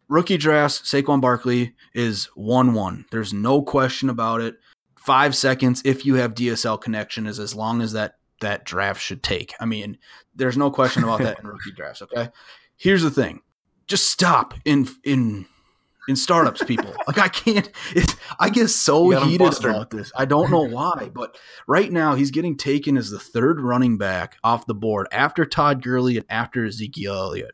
rookie 0.07 0.37
drafts, 0.37 0.81
Saquon 0.81 1.19
Barkley 1.19 1.73
is 1.95 2.25
1 2.35 2.73
1. 2.75 3.05
There's 3.09 3.33
no 3.33 3.63
question 3.63 4.09
about 4.09 4.41
it. 4.41 4.55
Five 4.99 5.35
seconds 5.35 5.81
if 5.83 6.05
you 6.05 6.13
have 6.15 6.35
DSL 6.35 6.79
connection 6.79 7.25
is 7.25 7.39
as 7.39 7.55
long 7.55 7.81
as 7.81 7.91
that 7.93 8.17
that 8.41 8.65
draft 8.65 9.01
should 9.01 9.23
take. 9.23 9.53
I 9.59 9.65
mean, 9.65 9.97
there's 10.35 10.57
no 10.57 10.71
question 10.71 11.03
about 11.03 11.19
that 11.19 11.39
in 11.43 11.47
rookie 11.47 11.71
drafts. 11.71 12.01
Okay. 12.01 12.29
Here's 12.75 13.03
the 13.03 13.11
thing. 13.11 13.41
Just 13.87 14.09
stop 14.09 14.53
in 14.65 14.87
in 15.03 15.45
in 16.07 16.15
startups, 16.15 16.63
people. 16.63 16.93
like 17.07 17.17
I 17.17 17.27
can't. 17.27 17.69
I 18.39 18.49
get 18.49 18.69
so 18.69 19.09
heated 19.09 19.65
about 19.65 19.89
this. 19.89 20.11
I 20.15 20.25
don't 20.25 20.51
know 20.51 20.61
why, 20.67 21.09
but 21.13 21.37
right 21.67 21.91
now 21.91 22.15
he's 22.15 22.31
getting 22.31 22.57
taken 22.57 22.97
as 22.97 23.09
the 23.09 23.19
third 23.19 23.61
running 23.61 23.97
back 23.97 24.37
off 24.43 24.65
the 24.65 24.75
board 24.75 25.07
after 25.11 25.45
Todd 25.45 25.83
Gurley 25.83 26.17
and 26.17 26.25
after 26.29 26.65
Ezekiel 26.65 27.13
Elliott. 27.13 27.51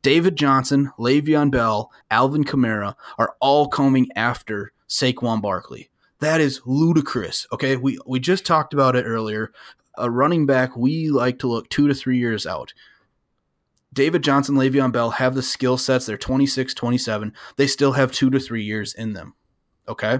David 0.00 0.36
Johnson, 0.36 0.92
Le'Veon 0.98 1.50
Bell, 1.50 1.90
Alvin 2.08 2.44
Kamara 2.44 2.94
are 3.18 3.34
all 3.40 3.66
coming 3.66 4.08
after 4.14 4.72
Saquon 4.88 5.42
Barkley. 5.42 5.90
That 6.20 6.40
is 6.40 6.60
ludicrous. 6.64 7.46
Okay, 7.52 7.76
we 7.76 7.98
we 8.06 8.18
just 8.18 8.44
talked 8.46 8.74
about 8.74 8.96
it 8.96 9.04
earlier. 9.04 9.52
A 9.98 10.10
running 10.10 10.46
back, 10.46 10.76
we 10.76 11.10
like 11.10 11.38
to 11.40 11.48
look 11.48 11.68
two 11.68 11.88
to 11.88 11.94
three 11.94 12.18
years 12.18 12.46
out. 12.46 12.72
David 13.92 14.22
Johnson, 14.22 14.54
Le'Veon 14.54 14.92
Bell 14.92 15.10
have 15.10 15.34
the 15.34 15.42
skill 15.42 15.78
sets. 15.78 16.06
They're 16.06 16.18
26, 16.18 16.74
27. 16.74 17.32
They 17.56 17.66
still 17.66 17.92
have 17.92 18.12
two 18.12 18.30
to 18.30 18.38
three 18.38 18.62
years 18.62 18.94
in 18.94 19.12
them. 19.12 19.34
Okay. 19.88 20.18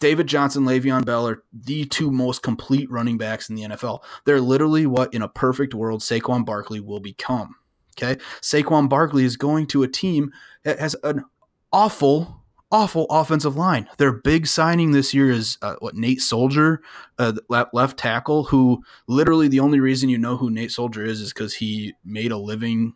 David 0.00 0.26
Johnson, 0.26 0.64
Le'Veon 0.64 1.04
Bell 1.04 1.26
are 1.26 1.42
the 1.52 1.86
two 1.86 2.10
most 2.10 2.42
complete 2.42 2.90
running 2.90 3.16
backs 3.16 3.48
in 3.48 3.56
the 3.56 3.62
NFL. 3.62 4.00
They're 4.26 4.40
literally 4.40 4.86
what, 4.86 5.14
in 5.14 5.22
a 5.22 5.28
perfect 5.28 5.74
world, 5.74 6.02
Saquon 6.02 6.44
Barkley 6.44 6.80
will 6.80 7.00
become. 7.00 7.56
Okay. 7.96 8.20
Saquon 8.40 8.88
Barkley 8.88 9.24
is 9.24 9.36
going 9.36 9.66
to 9.68 9.82
a 9.82 9.88
team 9.88 10.30
that 10.64 10.78
has 10.78 10.94
an 11.04 11.24
awful 11.72 12.43
awful 12.74 13.06
offensive 13.08 13.56
line. 13.56 13.88
Their 13.98 14.10
big 14.10 14.48
signing 14.48 14.90
this 14.90 15.14
year 15.14 15.30
is 15.30 15.58
uh, 15.62 15.76
what 15.78 15.94
Nate 15.94 16.20
Soldier, 16.20 16.82
uh, 17.20 17.34
left 17.48 17.96
tackle, 17.96 18.44
who 18.44 18.82
literally 19.06 19.46
the 19.46 19.60
only 19.60 19.78
reason 19.78 20.08
you 20.08 20.18
know 20.18 20.36
who 20.36 20.50
Nate 20.50 20.72
Soldier 20.72 21.04
is 21.04 21.20
is 21.20 21.32
because 21.32 21.54
he 21.54 21.94
made 22.04 22.32
a 22.32 22.36
living 22.36 22.94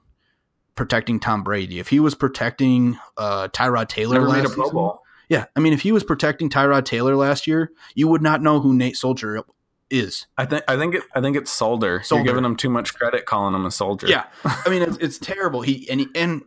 protecting 0.75 1.21
Tom 1.21 1.45
Brady. 1.45 1.79
If 1.79 1.89
he 1.89 2.01
was 2.01 2.17
protecting 2.17 2.99
uh, 3.17 3.49
Tyrod 3.49 3.89
Taylor 3.89 4.15
Never 4.15 4.29
last 4.29 4.55
season, 4.55 4.91
yeah, 5.29 5.45
I 5.55 5.61
mean, 5.61 5.73
if 5.73 5.83
he 5.83 5.93
was 5.93 6.03
protecting 6.03 6.51
Tyrod 6.51 6.85
Taylor 6.85 7.15
last 7.15 7.47
year, 7.47 7.71
you 7.95 8.09
would 8.09 8.23
not 8.23 8.43
know 8.43 8.59
who 8.59 8.75
Nate 8.75 8.97
Soldier 8.97 9.45
is. 9.91 10.27
I 10.37 10.45
think 10.45 10.65
I 10.67 10.77
think 10.77 10.97
it, 10.97 11.05
I 11.15 11.21
think 11.21 11.37
it's 11.37 11.53
Solder. 11.53 12.03
Solder. 12.03 12.25
You're 12.25 12.33
giving 12.33 12.45
him 12.45 12.57
too 12.57 12.69
much 12.69 12.95
credit 12.95 13.27
calling 13.27 13.55
him 13.55 13.65
a 13.65 13.71
soldier. 13.71 14.09
Yeah, 14.09 14.25
I 14.45 14.69
mean 14.71 14.83
it's, 14.83 14.97
it's 14.97 15.19
terrible. 15.19 15.63
He 15.63 15.89
and 15.89 16.01
he, 16.01 16.09
and 16.17 16.43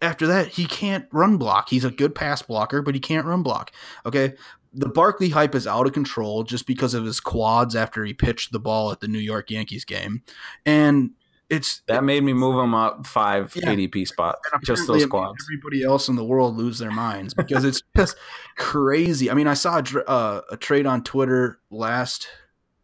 after 0.00 0.26
that, 0.26 0.48
he 0.48 0.66
can't 0.66 1.06
run 1.12 1.36
block. 1.36 1.68
He's 1.68 1.84
a 1.84 1.90
good 1.90 2.14
pass 2.14 2.42
blocker, 2.42 2.82
but 2.82 2.94
he 2.94 3.00
can't 3.00 3.26
run 3.26 3.42
block. 3.42 3.72
Okay. 4.06 4.34
The 4.72 4.88
Barkley 4.88 5.28
hype 5.28 5.54
is 5.54 5.66
out 5.66 5.86
of 5.86 5.92
control 5.92 6.42
just 6.42 6.66
because 6.66 6.94
of 6.94 7.04
his 7.04 7.20
quads 7.20 7.76
after 7.76 8.04
he 8.04 8.12
pitched 8.12 8.52
the 8.52 8.58
ball 8.58 8.90
at 8.90 9.00
the 9.00 9.08
New 9.08 9.20
York 9.20 9.50
Yankees 9.50 9.84
game. 9.84 10.22
And 10.66 11.10
it's 11.48 11.82
that 11.86 12.02
made 12.02 12.24
me 12.24 12.32
move 12.32 12.62
him 12.62 12.74
up 12.74 13.06
five 13.06 13.54
yeah. 13.54 13.68
ADP 13.68 14.08
spots. 14.08 14.40
Just 14.64 14.86
those 14.88 15.06
quads. 15.06 15.44
Everybody 15.46 15.84
else 15.84 16.08
in 16.08 16.16
the 16.16 16.24
world 16.24 16.56
lose 16.56 16.78
their 16.78 16.90
minds 16.90 17.34
because 17.34 17.64
it's 17.64 17.82
just 17.96 18.16
crazy. 18.56 19.30
I 19.30 19.34
mean, 19.34 19.46
I 19.46 19.54
saw 19.54 19.78
a, 19.78 19.98
uh, 20.08 20.40
a 20.50 20.56
trade 20.56 20.86
on 20.86 21.04
Twitter 21.04 21.60
last, 21.70 22.26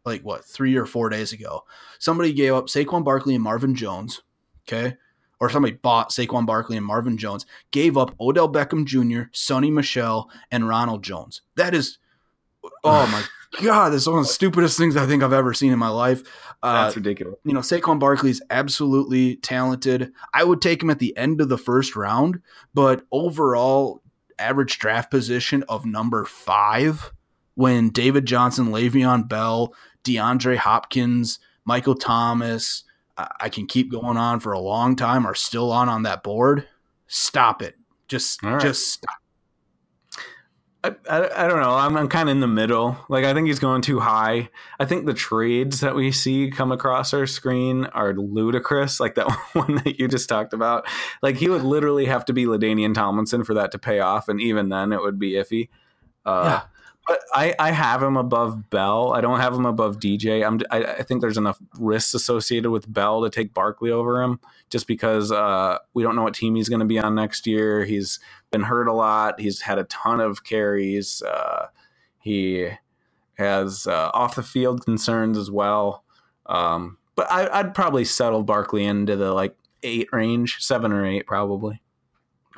like 0.04 0.22
what, 0.22 0.44
three 0.44 0.76
or 0.76 0.86
four 0.86 1.08
days 1.08 1.32
ago. 1.32 1.64
Somebody 1.98 2.32
gave 2.32 2.54
up 2.54 2.66
Saquon 2.66 3.02
Barkley 3.04 3.34
and 3.34 3.42
Marvin 3.42 3.74
Jones. 3.74 4.22
Okay 4.68 4.96
or 5.40 5.48
somebody 5.48 5.74
bought 5.74 6.10
Saquon 6.10 6.46
Barkley 6.46 6.76
and 6.76 6.86
Marvin 6.86 7.16
Jones, 7.16 7.46
gave 7.70 7.96
up 7.96 8.14
Odell 8.20 8.50
Beckham 8.50 8.84
Jr., 8.84 9.30
Sony 9.32 9.72
Michel, 9.72 10.30
and 10.50 10.68
Ronald 10.68 11.02
Jones. 11.02 11.42
That 11.56 11.74
is, 11.74 11.98
oh 12.84 13.06
my 13.06 13.24
God, 13.62 13.90
that's 13.90 14.06
one 14.06 14.18
of 14.18 14.26
the 14.26 14.32
stupidest 14.32 14.78
things 14.78 14.96
I 14.96 15.06
think 15.06 15.22
I've 15.22 15.32
ever 15.32 15.52
seen 15.54 15.72
in 15.72 15.78
my 15.78 15.88
life. 15.88 16.22
Uh, 16.62 16.84
that's 16.84 16.96
ridiculous. 16.96 17.36
You 17.44 17.54
know, 17.54 17.60
Saquon 17.60 17.98
Barkley 17.98 18.30
is 18.30 18.42
absolutely 18.50 19.36
talented. 19.36 20.12
I 20.32 20.44
would 20.44 20.60
take 20.60 20.82
him 20.82 20.90
at 20.90 20.98
the 20.98 21.16
end 21.16 21.40
of 21.40 21.48
the 21.48 21.58
first 21.58 21.96
round, 21.96 22.40
but 22.74 23.02
overall, 23.10 24.02
average 24.38 24.78
draft 24.78 25.10
position 25.10 25.62
of 25.68 25.84
number 25.84 26.24
five 26.24 27.12
when 27.54 27.90
David 27.90 28.24
Johnson, 28.24 28.68
Le'Veon 28.68 29.28
Bell, 29.28 29.74
DeAndre 30.04 30.56
Hopkins, 30.56 31.38
Michael 31.64 31.94
Thomas, 31.94 32.84
I 33.40 33.48
can 33.48 33.66
keep 33.66 33.90
going 33.90 34.16
on 34.16 34.40
for 34.40 34.52
a 34.52 34.60
long 34.60 34.96
time 34.96 35.26
are 35.26 35.34
still 35.34 35.72
on 35.72 35.88
on 35.88 36.02
that 36.04 36.22
board, 36.22 36.66
stop 37.06 37.62
it. 37.62 37.76
Just 38.08 38.42
right. 38.42 38.60
just 38.60 38.88
stop. 38.88 39.16
I, 40.82 40.94
I, 41.10 41.44
I, 41.44 41.48
don't 41.48 41.60
know. 41.60 41.74
I'm, 41.74 41.94
I'm 41.96 42.08
kind 42.08 42.30
of 42.30 42.32
in 42.32 42.40
the 42.40 42.48
middle. 42.48 42.96
Like, 43.10 43.24
I 43.26 43.34
think 43.34 43.48
he's 43.48 43.58
going 43.58 43.82
too 43.82 44.00
high. 44.00 44.48
I 44.78 44.86
think 44.86 45.04
the 45.04 45.12
trades 45.12 45.80
that 45.80 45.94
we 45.94 46.10
see 46.10 46.50
come 46.50 46.72
across 46.72 47.12
our 47.12 47.26
screen 47.26 47.84
are 47.86 48.14
ludicrous. 48.14 48.98
Like 48.98 49.14
that 49.16 49.30
one 49.52 49.74
that 49.84 49.98
you 49.98 50.08
just 50.08 50.28
talked 50.28 50.54
about. 50.54 50.86
Like, 51.22 51.36
he 51.36 51.50
would 51.50 51.64
literally 51.64 52.06
have 52.06 52.24
to 52.26 52.32
be 52.32 52.46
LaDainian 52.46 52.94
Tomlinson 52.94 53.44
for 53.44 53.52
that 53.54 53.72
to 53.72 53.78
pay 53.78 54.00
off. 54.00 54.28
And 54.28 54.40
even 54.40 54.70
then, 54.70 54.92
it 54.92 55.02
would 55.02 55.18
be 55.18 55.32
iffy. 55.32 55.68
Uh, 56.24 56.62
yeah. 56.62 56.69
But 57.10 57.22
I, 57.34 57.56
I 57.58 57.72
have 57.72 58.00
him 58.00 58.16
above 58.16 58.70
Bell. 58.70 59.12
I 59.12 59.20
don't 59.20 59.40
have 59.40 59.52
him 59.52 59.66
above 59.66 59.98
DJ. 59.98 60.46
I'm, 60.46 60.60
I, 60.70 60.84
I 60.84 61.02
think 61.02 61.20
there's 61.20 61.36
enough 61.36 61.58
risks 61.76 62.14
associated 62.14 62.70
with 62.70 62.92
Bell 62.92 63.24
to 63.24 63.30
take 63.30 63.52
Barkley 63.52 63.90
over 63.90 64.22
him, 64.22 64.38
just 64.68 64.86
because 64.86 65.32
uh, 65.32 65.78
we 65.92 66.04
don't 66.04 66.14
know 66.14 66.22
what 66.22 66.34
team 66.34 66.54
he's 66.54 66.68
going 66.68 66.78
to 66.78 66.86
be 66.86 67.00
on 67.00 67.16
next 67.16 67.48
year. 67.48 67.84
He's 67.84 68.20
been 68.52 68.62
hurt 68.62 68.86
a 68.86 68.92
lot. 68.92 69.40
He's 69.40 69.62
had 69.62 69.76
a 69.76 69.84
ton 69.84 70.20
of 70.20 70.44
carries. 70.44 71.20
Uh, 71.20 71.66
he 72.20 72.68
has 73.34 73.88
uh, 73.88 74.12
off 74.14 74.36
the 74.36 74.44
field 74.44 74.84
concerns 74.84 75.36
as 75.36 75.50
well. 75.50 76.04
Um, 76.46 76.96
but 77.16 77.28
I, 77.28 77.62
would 77.62 77.74
probably 77.74 78.04
settle 78.04 78.44
Barkley 78.44 78.84
into 78.84 79.16
the 79.16 79.34
like 79.34 79.56
eight 79.82 80.06
range, 80.12 80.58
seven 80.60 80.92
or 80.92 81.04
eight 81.04 81.26
probably. 81.26 81.82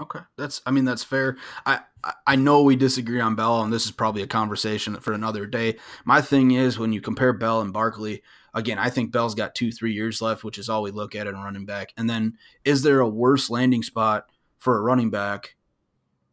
Okay, 0.00 0.20
that's. 0.38 0.62
I 0.64 0.70
mean, 0.70 0.84
that's 0.86 1.04
fair. 1.04 1.36
I 1.66 1.80
I 2.26 2.36
know 2.36 2.62
we 2.62 2.76
disagree 2.76 3.20
on 3.20 3.34
Bell, 3.34 3.62
and 3.62 3.72
this 3.72 3.84
is 3.84 3.90
probably 3.90 4.22
a 4.22 4.26
conversation 4.26 4.96
for 4.96 5.12
another 5.12 5.46
day. 5.46 5.76
My 6.04 6.22
thing 6.22 6.52
is 6.52 6.78
when 6.78 6.92
you 6.92 7.00
compare 7.00 7.32
Bell 7.32 7.60
and 7.60 7.72
Barkley, 7.72 8.22
again, 8.54 8.78
I 8.78 8.88
think 8.88 9.12
Bell's 9.12 9.34
got 9.34 9.54
two, 9.54 9.70
three 9.70 9.92
years 9.92 10.22
left, 10.22 10.44
which 10.44 10.58
is 10.58 10.68
all 10.68 10.82
we 10.82 10.90
look 10.90 11.14
at 11.14 11.26
in 11.26 11.34
running 11.36 11.66
back. 11.66 11.92
And 11.96 12.08
then, 12.08 12.38
is 12.64 12.82
there 12.82 13.00
a 13.00 13.08
worse 13.08 13.50
landing 13.50 13.82
spot 13.82 14.26
for 14.58 14.78
a 14.78 14.80
running 14.80 15.10
back 15.10 15.56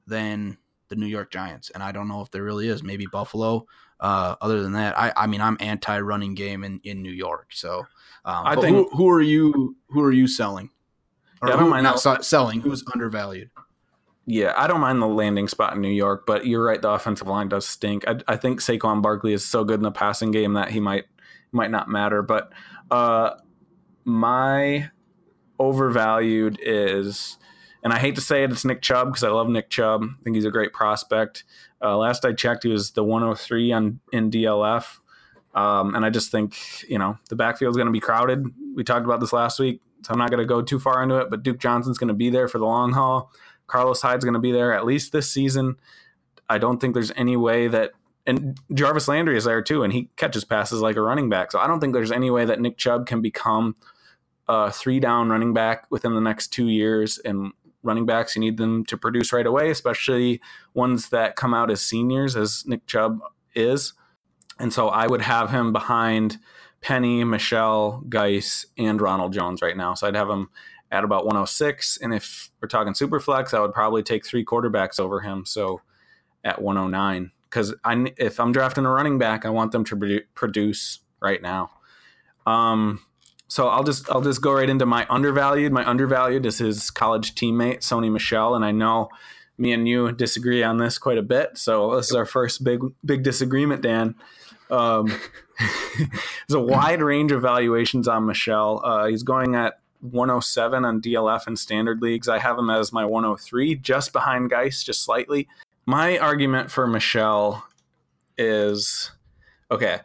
than 0.07 0.57
the 0.88 0.95
New 0.95 1.07
York 1.07 1.30
Giants? 1.30 1.70
And 1.70 1.84
I 1.84 1.91
don't 1.91 2.07
know 2.07 2.22
if 2.22 2.32
there 2.32 2.43
really 2.43 2.70
is. 2.70 2.82
Maybe 2.82 3.07
Buffalo. 3.07 3.68
Uh, 3.99 4.36
other 4.39 4.64
than 4.64 4.72
that, 4.72 4.97
I, 4.97 5.12
I 5.18 5.28
mean, 5.28 5.41
I'm 5.41 5.57
anti-running 5.60 6.34
game 6.34 6.64
in, 6.64 6.80
in 6.86 7.01
New 7.01 7.12
York. 7.12 7.47
So, 7.51 7.80
um, 8.24 8.45
I 8.45 8.55
think 8.55 8.78
who, 8.78 8.89
who, 8.95 9.10
are 9.10 9.22
you? 9.22 9.76
Who 9.89 10.01
are 10.01 10.14
you 10.14 10.26
selling? 10.26 10.70
Or 11.41 11.49
yeah, 11.49 11.57
who, 11.57 11.81
not 11.81 12.25
selling? 12.25 12.61
Who's 12.61 12.83
undervalued? 12.93 13.49
Yeah, 14.25 14.53
I 14.55 14.67
don't 14.67 14.81
mind 14.81 15.01
the 15.01 15.07
landing 15.07 15.47
spot 15.47 15.73
in 15.73 15.81
New 15.81 15.89
York, 15.89 16.25
but 16.27 16.45
you're 16.45 16.63
right. 16.63 16.81
The 16.81 16.91
offensive 16.91 17.27
line 17.27 17.49
does 17.49 17.67
stink. 17.67 18.07
I, 18.07 18.19
I 18.27 18.35
think 18.35 18.59
Saquon 18.59 19.01
Barkley 19.01 19.33
is 19.33 19.43
so 19.43 19.63
good 19.63 19.79
in 19.79 19.83
the 19.83 19.91
passing 19.91 20.29
game 20.31 20.53
that 20.53 20.69
he 20.69 20.79
might 20.79 21.05
might 21.51 21.71
not 21.71 21.87
matter. 21.87 22.21
But 22.21 22.51
uh, 22.91 23.31
my 24.03 24.91
overvalued 25.59 26.59
is, 26.61 27.37
and 27.83 27.91
I 27.91 27.99
hate 27.99 28.15
to 28.15 28.21
say 28.21 28.43
it, 28.43 28.51
it's 28.51 28.63
Nick 28.63 28.81
Chubb 28.81 29.07
because 29.07 29.23
I 29.23 29.29
love 29.29 29.49
Nick 29.49 29.69
Chubb. 29.69 30.03
I 30.03 30.23
think 30.23 30.35
he's 30.35 30.45
a 30.45 30.51
great 30.51 30.73
prospect. 30.73 31.43
Uh, 31.81 31.97
last 31.97 32.25
I 32.25 32.33
checked, 32.33 32.63
he 32.63 32.69
was 32.69 32.91
the 32.91 33.03
103 33.03 33.71
on 33.71 33.99
in 34.11 34.29
DLF. 34.29 34.99
Um, 35.55 35.95
and 35.95 36.05
I 36.05 36.09
just 36.09 36.31
think, 36.31 36.55
you 36.87 36.99
know, 36.99 37.17
the 37.29 37.35
backfield 37.35 37.71
is 37.71 37.77
going 37.77 37.87
to 37.87 37.91
be 37.91 37.99
crowded. 37.99 38.45
We 38.75 38.83
talked 38.83 39.05
about 39.05 39.19
this 39.19 39.33
last 39.33 39.59
week, 39.59 39.81
so 40.04 40.14
I'm 40.14 40.20
not 40.20 40.30
going 40.30 40.39
to 40.39 40.45
go 40.45 40.62
too 40.62 40.80
far 40.80 41.04
into 41.04 41.18
it, 41.18 41.30
but 41.30 41.43
Duke 41.43 41.60
Johnson's 41.60 41.97
going 41.97 42.08
to 42.10 42.14
be 42.14 42.30
there 42.30 42.47
for 42.47 42.58
the 42.58 42.66
long 42.66 42.93
haul. 42.93 43.32
Carlos 43.68 44.02
Hyde's 44.02 44.24
going 44.24 44.34
to 44.34 44.39
be 44.39 44.52
there 44.52 44.74
at 44.74 44.86
least 44.86 45.12
this 45.12 45.32
season. 45.32 45.76
I 46.50 46.58
don't 46.58 46.80
think 46.80 46.93
there's 46.93 47.12
any 47.16 47.38
way 47.38 47.68
that 47.68 47.91
and 48.30 48.60
Jarvis 48.74 49.08
Landry 49.08 49.38
is 49.38 49.45
there 49.45 49.62
too, 49.62 49.84
and 49.84 49.91
he 49.91 50.10
catches 50.16 50.45
passes 50.45 50.82
like 50.82 50.95
a 50.95 51.02
running 51.02 51.30
back. 51.30 51.52
So 51.52 51.60
I 51.60 51.66
don't 51.66 51.80
think 51.80 51.93
there's 51.93 52.12
any 52.12 52.30
way 52.30 52.45
that 52.45 52.60
Nick 52.60 52.78
Chubb 52.78 53.08
can 53.08 53.22
become 53.22 53.76
a 54.47 54.72
three 54.72 55.00
down 55.00 55.30
running 55.30 55.54
back 55.54 55.88
within 55.89 56.14
the 56.14 56.22
next 56.22 56.50
two 56.50 56.68
years. 56.68 57.18
And 57.20 57.54
running 57.82 58.06
backs, 58.06 58.36
you 58.36 58.41
need 58.41 58.58
them 58.58 58.86
to 58.86 58.97
produce 58.97 59.34
right 59.34 59.47
away, 59.47 59.72
especially 59.72 60.41
ones 60.76 61.10
that 61.10 61.36
come 61.36 61.56
out 61.56 61.72
as 61.72 61.82
seniors, 61.82 62.36
as 62.36 62.64
Nick 62.68 62.86
Chubb 62.86 63.20
is. 63.56 63.93
And 64.60 64.72
so 64.72 64.89
I 64.89 65.08
would 65.08 65.22
have 65.22 65.50
him 65.50 65.74
behind 65.74 66.38
Penny, 66.82 67.23
Michel, 67.23 68.03
Guice, 68.09 68.65
and 68.77 69.01
Ronald 69.01 69.34
Jones 69.34 69.61
right 69.61 69.75
now. 69.75 69.93
So 69.93 70.07
I'd 70.07 70.15
have 70.15 70.30
him 70.30 70.49
at 70.91 71.03
about 71.03 71.25
106. 71.25 71.97
And 72.01 72.13
if 72.13 72.49
we're 72.61 72.67
talking 72.67 72.93
super 72.93 73.19
flex, 73.19 73.53
I 73.53 73.59
would 73.59 73.73
probably 73.73 74.03
take 74.03 74.25
three 74.25 74.45
quarterbacks 74.45 74.99
over 74.99 75.21
him. 75.21 75.45
So 75.45 75.82
at 76.43 76.61
109, 76.61 77.32
because 77.49 77.73
I 77.84 78.13
if 78.17 78.39
I'm 78.39 78.51
drafting 78.51 78.86
a 78.86 78.89
running 78.89 79.17
back, 79.17 79.45
I 79.45 79.49
want 79.49 79.71
them 79.71 79.84
to 79.86 80.21
produce 80.34 80.99
right 81.21 81.41
now. 81.41 81.71
Um, 82.45 83.01
so 83.47 83.67
I'll 83.67 83.84
just 83.84 84.09
I'll 84.09 84.21
just 84.21 84.41
go 84.41 84.53
right 84.53 84.69
into 84.69 84.86
my 84.86 85.05
undervalued. 85.09 85.73
My 85.73 85.88
undervalued 85.88 86.45
is 86.45 86.59
his 86.59 86.89
college 86.91 87.36
teammate 87.36 87.80
Sony 87.80 88.11
Michel, 88.11 88.55
and 88.55 88.63
I 88.63 88.71
know 88.71 89.09
me 89.57 89.73
and 89.73 89.88
you 89.88 90.11
disagree 90.11 90.63
on 90.63 90.77
this 90.77 90.97
quite 90.97 91.17
a 91.17 91.23
bit. 91.23 91.57
So 91.57 91.95
this 91.95 92.09
is 92.09 92.15
our 92.15 92.25
first 92.25 92.63
big 92.63 92.80
big 93.03 93.23
disagreement, 93.23 93.82
Dan. 93.82 94.15
Um, 94.70 95.07
there's 95.97 96.55
a 96.55 96.59
wide 96.59 97.01
range 97.01 97.32
of 97.32 97.41
valuations 97.41 98.07
on 98.07 98.26
Michel. 98.26 98.82
Uh, 98.84 99.07
he's 99.07 99.24
going 99.24 99.55
at 99.55 99.80
107 100.01 100.86
on 100.86 101.01
DLF 101.01 101.47
and 101.47 101.57
standard 101.57 102.01
leagues. 102.01 102.28
I 102.28 102.39
have 102.39 102.57
him 102.57 102.70
as 102.70 102.93
my 102.93 103.05
103, 103.05 103.76
just 103.76 104.13
behind 104.13 104.49
Guice, 104.49 104.84
just 104.84 105.03
slightly. 105.03 105.47
My 105.86 106.17
argument 106.17 106.72
for 106.72 106.88
Michel 106.88 107.65
is 108.38 109.11
okay. 109.72 109.99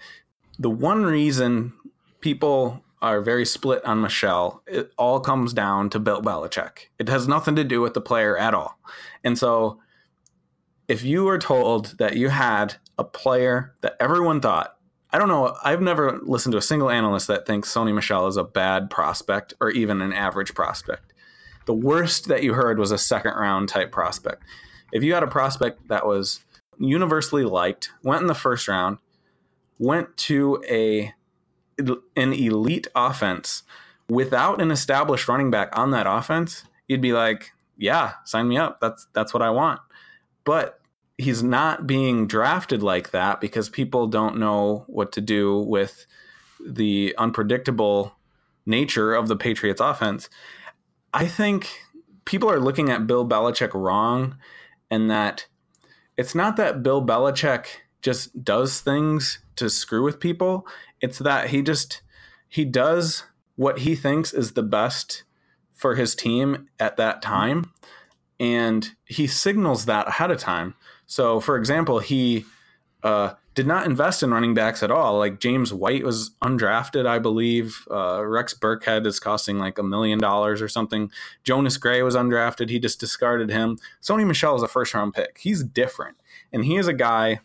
The 0.58 0.70
one 0.70 1.04
reason 1.04 1.72
people 2.20 2.82
are 3.04 3.20
very 3.20 3.44
split 3.44 3.84
on 3.84 4.00
Michel, 4.00 4.62
It 4.66 4.90
all 4.96 5.20
comes 5.20 5.52
down 5.52 5.90
to 5.90 5.98
Bill 5.98 6.22
Belichick. 6.22 6.88
It 6.98 7.10
has 7.10 7.28
nothing 7.28 7.54
to 7.56 7.62
do 7.62 7.82
with 7.82 7.92
the 7.92 8.00
player 8.00 8.34
at 8.38 8.54
all. 8.54 8.78
And 9.22 9.38
so, 9.38 9.78
if 10.88 11.04
you 11.04 11.24
were 11.24 11.38
told 11.38 11.98
that 11.98 12.16
you 12.16 12.30
had 12.30 12.76
a 12.98 13.04
player 13.04 13.74
that 13.80 13.96
everyone 14.00 14.40
thought, 14.40 14.76
I 15.10 15.18
don't 15.18 15.28
know, 15.28 15.56
I've 15.62 15.80
never 15.80 16.18
listened 16.22 16.52
to 16.52 16.58
a 16.58 16.62
single 16.62 16.90
analyst 16.90 17.28
that 17.28 17.46
thinks 17.46 17.72
Sony 17.72 17.94
Michel 17.94 18.26
is 18.26 18.36
a 18.36 18.44
bad 18.44 18.90
prospect 18.90 19.54
or 19.60 19.70
even 19.70 20.00
an 20.00 20.12
average 20.12 20.54
prospect. 20.54 21.12
The 21.66 21.74
worst 21.74 22.28
that 22.28 22.42
you 22.42 22.54
heard 22.54 22.78
was 22.78 22.90
a 22.90 22.98
second 22.98 23.32
round 23.34 23.68
type 23.68 23.90
prospect. 23.90 24.42
If 24.92 25.02
you 25.02 25.14
had 25.14 25.22
a 25.22 25.28
prospect 25.28 25.88
that 25.88 26.06
was 26.06 26.40
universally 26.78 27.44
liked, 27.44 27.90
went 28.02 28.22
in 28.22 28.26
the 28.26 28.34
first 28.34 28.68
round, 28.68 28.98
went 29.78 30.16
to 30.16 30.62
a 30.68 31.12
an 31.78 32.32
elite 32.32 32.86
offense 32.94 33.64
without 34.08 34.60
an 34.60 34.70
established 34.70 35.26
running 35.28 35.50
back 35.50 35.76
on 35.76 35.90
that 35.90 36.06
offense, 36.06 36.64
you'd 36.86 37.00
be 37.00 37.12
like, 37.12 37.50
yeah, 37.76 38.12
sign 38.24 38.48
me 38.48 38.56
up. 38.56 38.80
That's 38.80 39.06
that's 39.12 39.34
what 39.34 39.42
I 39.42 39.50
want. 39.50 39.80
But 40.44 40.78
he's 41.18 41.42
not 41.42 41.86
being 41.86 42.26
drafted 42.26 42.82
like 42.82 43.10
that 43.10 43.40
because 43.40 43.68
people 43.68 44.06
don't 44.06 44.38
know 44.38 44.84
what 44.88 45.12
to 45.12 45.20
do 45.20 45.58
with 45.58 46.06
the 46.64 47.14
unpredictable 47.18 48.14
nature 48.66 49.14
of 49.14 49.28
the 49.28 49.36
Patriots 49.36 49.80
offense. 49.80 50.28
I 51.12 51.26
think 51.26 51.68
people 52.24 52.50
are 52.50 52.60
looking 52.60 52.90
at 52.90 53.06
Bill 53.06 53.26
Belichick 53.26 53.74
wrong 53.74 54.36
and 54.90 55.10
that 55.10 55.46
it's 56.16 56.34
not 56.34 56.56
that 56.56 56.82
Bill 56.82 57.04
Belichick 57.04 57.66
just 58.02 58.44
does 58.44 58.80
things 58.80 59.38
to 59.56 59.70
screw 59.70 60.02
with 60.02 60.20
people. 60.20 60.66
It's 61.00 61.18
that 61.18 61.50
he 61.50 61.62
just 61.62 62.02
he 62.48 62.64
does 62.64 63.24
what 63.56 63.80
he 63.80 63.94
thinks 63.94 64.32
is 64.32 64.52
the 64.52 64.62
best 64.62 65.24
for 65.72 65.94
his 65.94 66.14
team 66.14 66.68
at 66.80 66.96
that 66.96 67.22
time 67.22 67.72
and 68.40 68.90
he 69.04 69.26
signals 69.26 69.86
that 69.86 70.08
ahead 70.08 70.30
of 70.30 70.38
time. 70.38 70.74
So 71.06 71.40
for 71.40 71.56
example, 71.56 71.98
he 71.98 72.44
uh, 73.02 73.34
did 73.54 73.66
not 73.66 73.86
invest 73.86 74.22
in 74.22 74.30
running 74.32 74.54
backs 74.54 74.82
at 74.82 74.90
all. 74.90 75.18
Like 75.18 75.38
James 75.38 75.72
White 75.72 76.04
was 76.04 76.30
undrafted, 76.42 77.06
I 77.06 77.18
believe. 77.18 77.86
Uh, 77.90 78.24
Rex 78.24 78.54
Burkhead 78.54 79.06
is 79.06 79.20
costing 79.20 79.58
like 79.58 79.78
a 79.78 79.82
million 79.82 80.18
dollars 80.18 80.60
or 80.60 80.68
something. 80.68 81.10
Jonas 81.44 81.76
Gray 81.76 82.02
was 82.02 82.16
undrafted. 82.16 82.70
He 82.70 82.78
just 82.78 82.98
discarded 82.98 83.50
him. 83.50 83.78
Sony 84.02 84.26
Michel 84.26 84.56
is 84.56 84.62
a 84.62 84.68
first 84.68 84.94
round 84.94 85.14
pick. 85.14 85.38
He's 85.38 85.62
different. 85.62 86.16
And 86.52 86.64
he 86.64 86.76
is 86.76 86.88
a 86.88 86.92
guy 86.92 87.40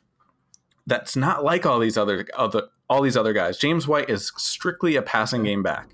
that's 0.87 1.15
not 1.15 1.43
like 1.43 1.65
all 1.65 1.79
these 1.79 1.97
other 1.97 2.25
other 2.35 2.63
all 2.89 3.01
these 3.01 3.17
other 3.17 3.33
guys. 3.33 3.57
James 3.57 3.87
White 3.87 4.09
is 4.09 4.31
strictly 4.37 4.95
a 4.95 5.01
passing 5.01 5.43
game 5.43 5.61
back. 5.61 5.89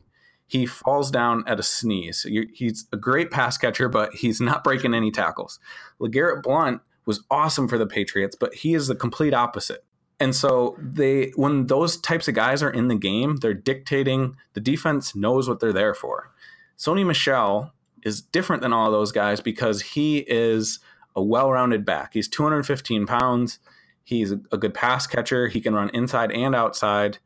He 0.48 0.66
falls 0.66 1.12
down 1.12 1.44
at 1.48 1.60
a 1.60 1.64
sneeze. 1.64 2.26
He's 2.54 2.86
a 2.94 2.98
great 2.98 3.32
pass 3.32 3.58
catcher, 3.58 3.90
but 3.90 4.14
he's 4.14 4.40
not 4.40 4.64
breaking 4.64 4.94
any 4.94 5.12
tackles. 5.12 5.60
LeGarrette 6.00 6.44
Blount 6.44 6.82
was 7.06 7.24
awesome 7.30 7.68
for 7.68 7.78
the 7.78 7.88
Patriots, 7.88 8.36
but 8.40 8.54
he 8.54 8.74
is 8.74 8.88
the 8.88 8.96
complete 8.96 9.34
opposite. 9.34 9.84
And 10.20 10.36
so 10.36 10.78
they 10.80 11.32
when 11.36 11.68
those 11.68 11.98
types 11.98 12.28
of 12.28 12.36
guys 12.36 12.64
are 12.64 12.70
in 12.70 12.88
the 12.88 12.96
game, 12.96 13.38
they're 13.38 13.54
dictating 13.54 14.38
the 14.54 14.62
defense 14.62 15.16
knows 15.16 15.50
what 15.50 15.60
they're 15.60 15.74
there 15.74 15.94
for. 15.94 16.32
Sony 16.78 17.06
Michel 17.06 17.74
is 18.04 18.22
different 18.22 18.62
than 18.62 18.72
all 18.72 18.92
those 18.92 19.12
guys 19.12 19.42
because 19.42 19.82
he 19.82 20.20
is 20.20 20.80
a 21.16 21.24
well-rounded 21.24 21.86
back. 21.86 22.14
He's 22.14 22.28
215 22.28 23.06
pounds. 23.06 23.60
He's 24.04 24.32
a 24.32 24.58
good 24.58 24.74
pass 24.74 25.08
catcher. 25.08 25.48
He 25.48 25.60
can 25.60 25.74
run 25.74 25.90
inside 25.90 26.32
and 26.32 26.54
outside. 26.54 27.18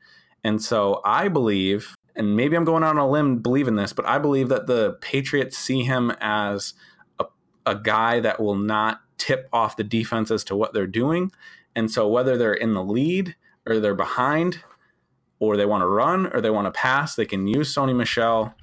And 0.44 0.62
so 0.62 1.02
I 1.04 1.28
believe, 1.28 1.96
and 2.16 2.36
maybe 2.36 2.56
I'm 2.56 2.64
going 2.64 2.84
out 2.84 2.92
on 2.92 2.98
a 2.98 3.10
limb 3.10 3.40
believing 3.40 3.76
this, 3.76 3.92
but 3.92 4.06
I 4.08 4.18
believe 4.18 4.50
that 4.50 4.68
the 4.68 4.98
Patriots 5.02 5.58
see 5.58 5.84
him 5.84 6.12
as 6.22 6.74
a, 7.20 7.26
a 7.66 7.76
guy 7.76 8.22
that 8.22 8.40
will 8.40 8.56
not 8.56 9.02
tip 9.20 9.48
off 9.54 9.78
the 9.78 9.84
defense 9.84 10.32
as 10.32 10.44
to 10.46 10.56
what 10.56 10.74
they're 10.74 10.88
doing. 10.88 11.32
And 11.76 11.92
so 11.92 12.08
whether 12.08 12.38
they're 12.38 12.54
in 12.54 12.74
the 12.74 12.84
lead 12.84 13.36
or 13.68 13.80
they're 13.80 13.94
behind, 13.94 14.64
or 15.40 15.56
they 15.56 15.66
want 15.66 15.82
to 15.82 15.88
run 15.88 16.28
or 16.34 16.42
they 16.42 16.50
want 16.50 16.66
to 16.66 16.72
pass, 16.72 17.16
they 17.16 17.26
can 17.26 17.48
use 17.48 17.74
Sony 17.74 17.96
Michel 17.96 18.54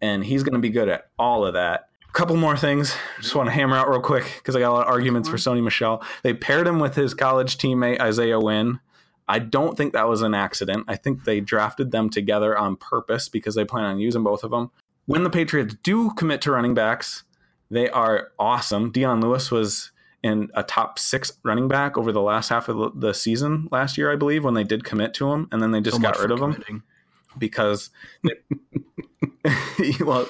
and 0.00 0.24
he's 0.24 0.42
going 0.42 0.54
to 0.54 0.58
be 0.58 0.70
good 0.70 0.88
at 0.88 1.10
all 1.18 1.44
of 1.44 1.54
that 1.54 1.88
couple 2.14 2.36
more 2.36 2.56
things. 2.56 2.94
Just 3.20 3.34
want 3.34 3.48
to 3.48 3.52
hammer 3.52 3.76
out 3.76 3.90
real 3.90 4.00
quick 4.00 4.34
because 4.38 4.54
I 4.54 4.60
got 4.60 4.70
a 4.70 4.72
lot 4.72 4.86
of 4.86 4.92
arguments 4.92 5.28
for 5.28 5.36
Sony 5.36 5.62
Michel. 5.62 6.02
They 6.22 6.32
paired 6.32 6.66
him 6.66 6.78
with 6.78 6.94
his 6.94 7.12
college 7.12 7.58
teammate 7.58 8.00
Isaiah 8.00 8.38
Wynn. 8.38 8.78
I 9.26 9.40
don't 9.40 9.76
think 9.76 9.92
that 9.92 10.08
was 10.08 10.22
an 10.22 10.32
accident. 10.32 10.84
I 10.86 10.94
think 10.96 11.24
they 11.24 11.40
drafted 11.40 11.90
them 11.90 12.08
together 12.08 12.56
on 12.56 12.76
purpose 12.76 13.28
because 13.28 13.56
they 13.56 13.64
plan 13.64 13.84
on 13.84 13.98
using 13.98 14.22
both 14.22 14.44
of 14.44 14.52
them. 14.52 14.70
When 15.06 15.24
the 15.24 15.30
Patriots 15.30 15.74
do 15.82 16.10
commit 16.12 16.40
to 16.42 16.52
running 16.52 16.72
backs, 16.72 17.24
they 17.68 17.90
are 17.90 18.30
awesome. 18.38 18.92
Dion 18.92 19.20
Lewis 19.20 19.50
was 19.50 19.90
in 20.24 20.48
a 20.54 20.62
top 20.62 20.98
six 20.98 21.32
running 21.42 21.68
back 21.68 21.98
over 21.98 22.10
the 22.10 22.22
last 22.22 22.48
half 22.48 22.70
of 22.70 22.98
the 22.98 23.12
season 23.12 23.68
last 23.70 23.98
year, 23.98 24.10
I 24.10 24.16
believe, 24.16 24.42
when 24.42 24.54
they 24.54 24.64
did 24.64 24.82
commit 24.82 25.12
to 25.14 25.30
him, 25.30 25.48
and 25.52 25.62
then 25.62 25.70
they 25.70 25.82
just 25.82 25.98
so 25.98 26.02
got 26.02 26.18
rid 26.18 26.30
of 26.30 26.40
committing. 26.40 26.76
him 26.76 26.82
because, 27.36 27.90
well, 30.00 30.26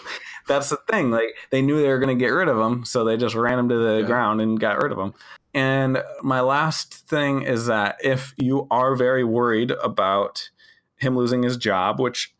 that's 0.48 0.70
the 0.70 0.78
thing. 0.90 1.12
Like 1.12 1.36
they 1.50 1.62
knew 1.62 1.80
they 1.80 1.86
were 1.86 2.00
going 2.00 2.18
to 2.18 2.20
get 2.20 2.30
rid 2.30 2.48
of 2.48 2.58
him, 2.58 2.84
so 2.84 3.04
they 3.04 3.16
just 3.16 3.36
ran 3.36 3.56
him 3.56 3.68
to 3.68 3.76
the 3.76 4.00
yeah. 4.00 4.06
ground 4.06 4.40
and 4.40 4.58
got 4.58 4.82
rid 4.82 4.90
of 4.90 4.98
him. 4.98 5.14
And 5.54 6.02
my 6.24 6.40
last 6.40 6.92
thing 7.08 7.42
is 7.42 7.66
that 7.66 7.96
if 8.02 8.34
you 8.36 8.66
are 8.72 8.96
very 8.96 9.22
worried 9.22 9.70
about 9.70 10.50
him 10.96 11.16
losing 11.16 11.44
his 11.44 11.56
job, 11.56 12.00
which 12.00 12.34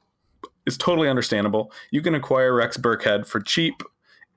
is 0.67 0.77
totally 0.77 1.09
understandable, 1.09 1.71
you 1.93 2.03
can 2.03 2.17
acquire 2.17 2.53
Rex 2.53 2.77
Burkhead 2.77 3.29
for 3.29 3.39
cheap. 3.39 3.85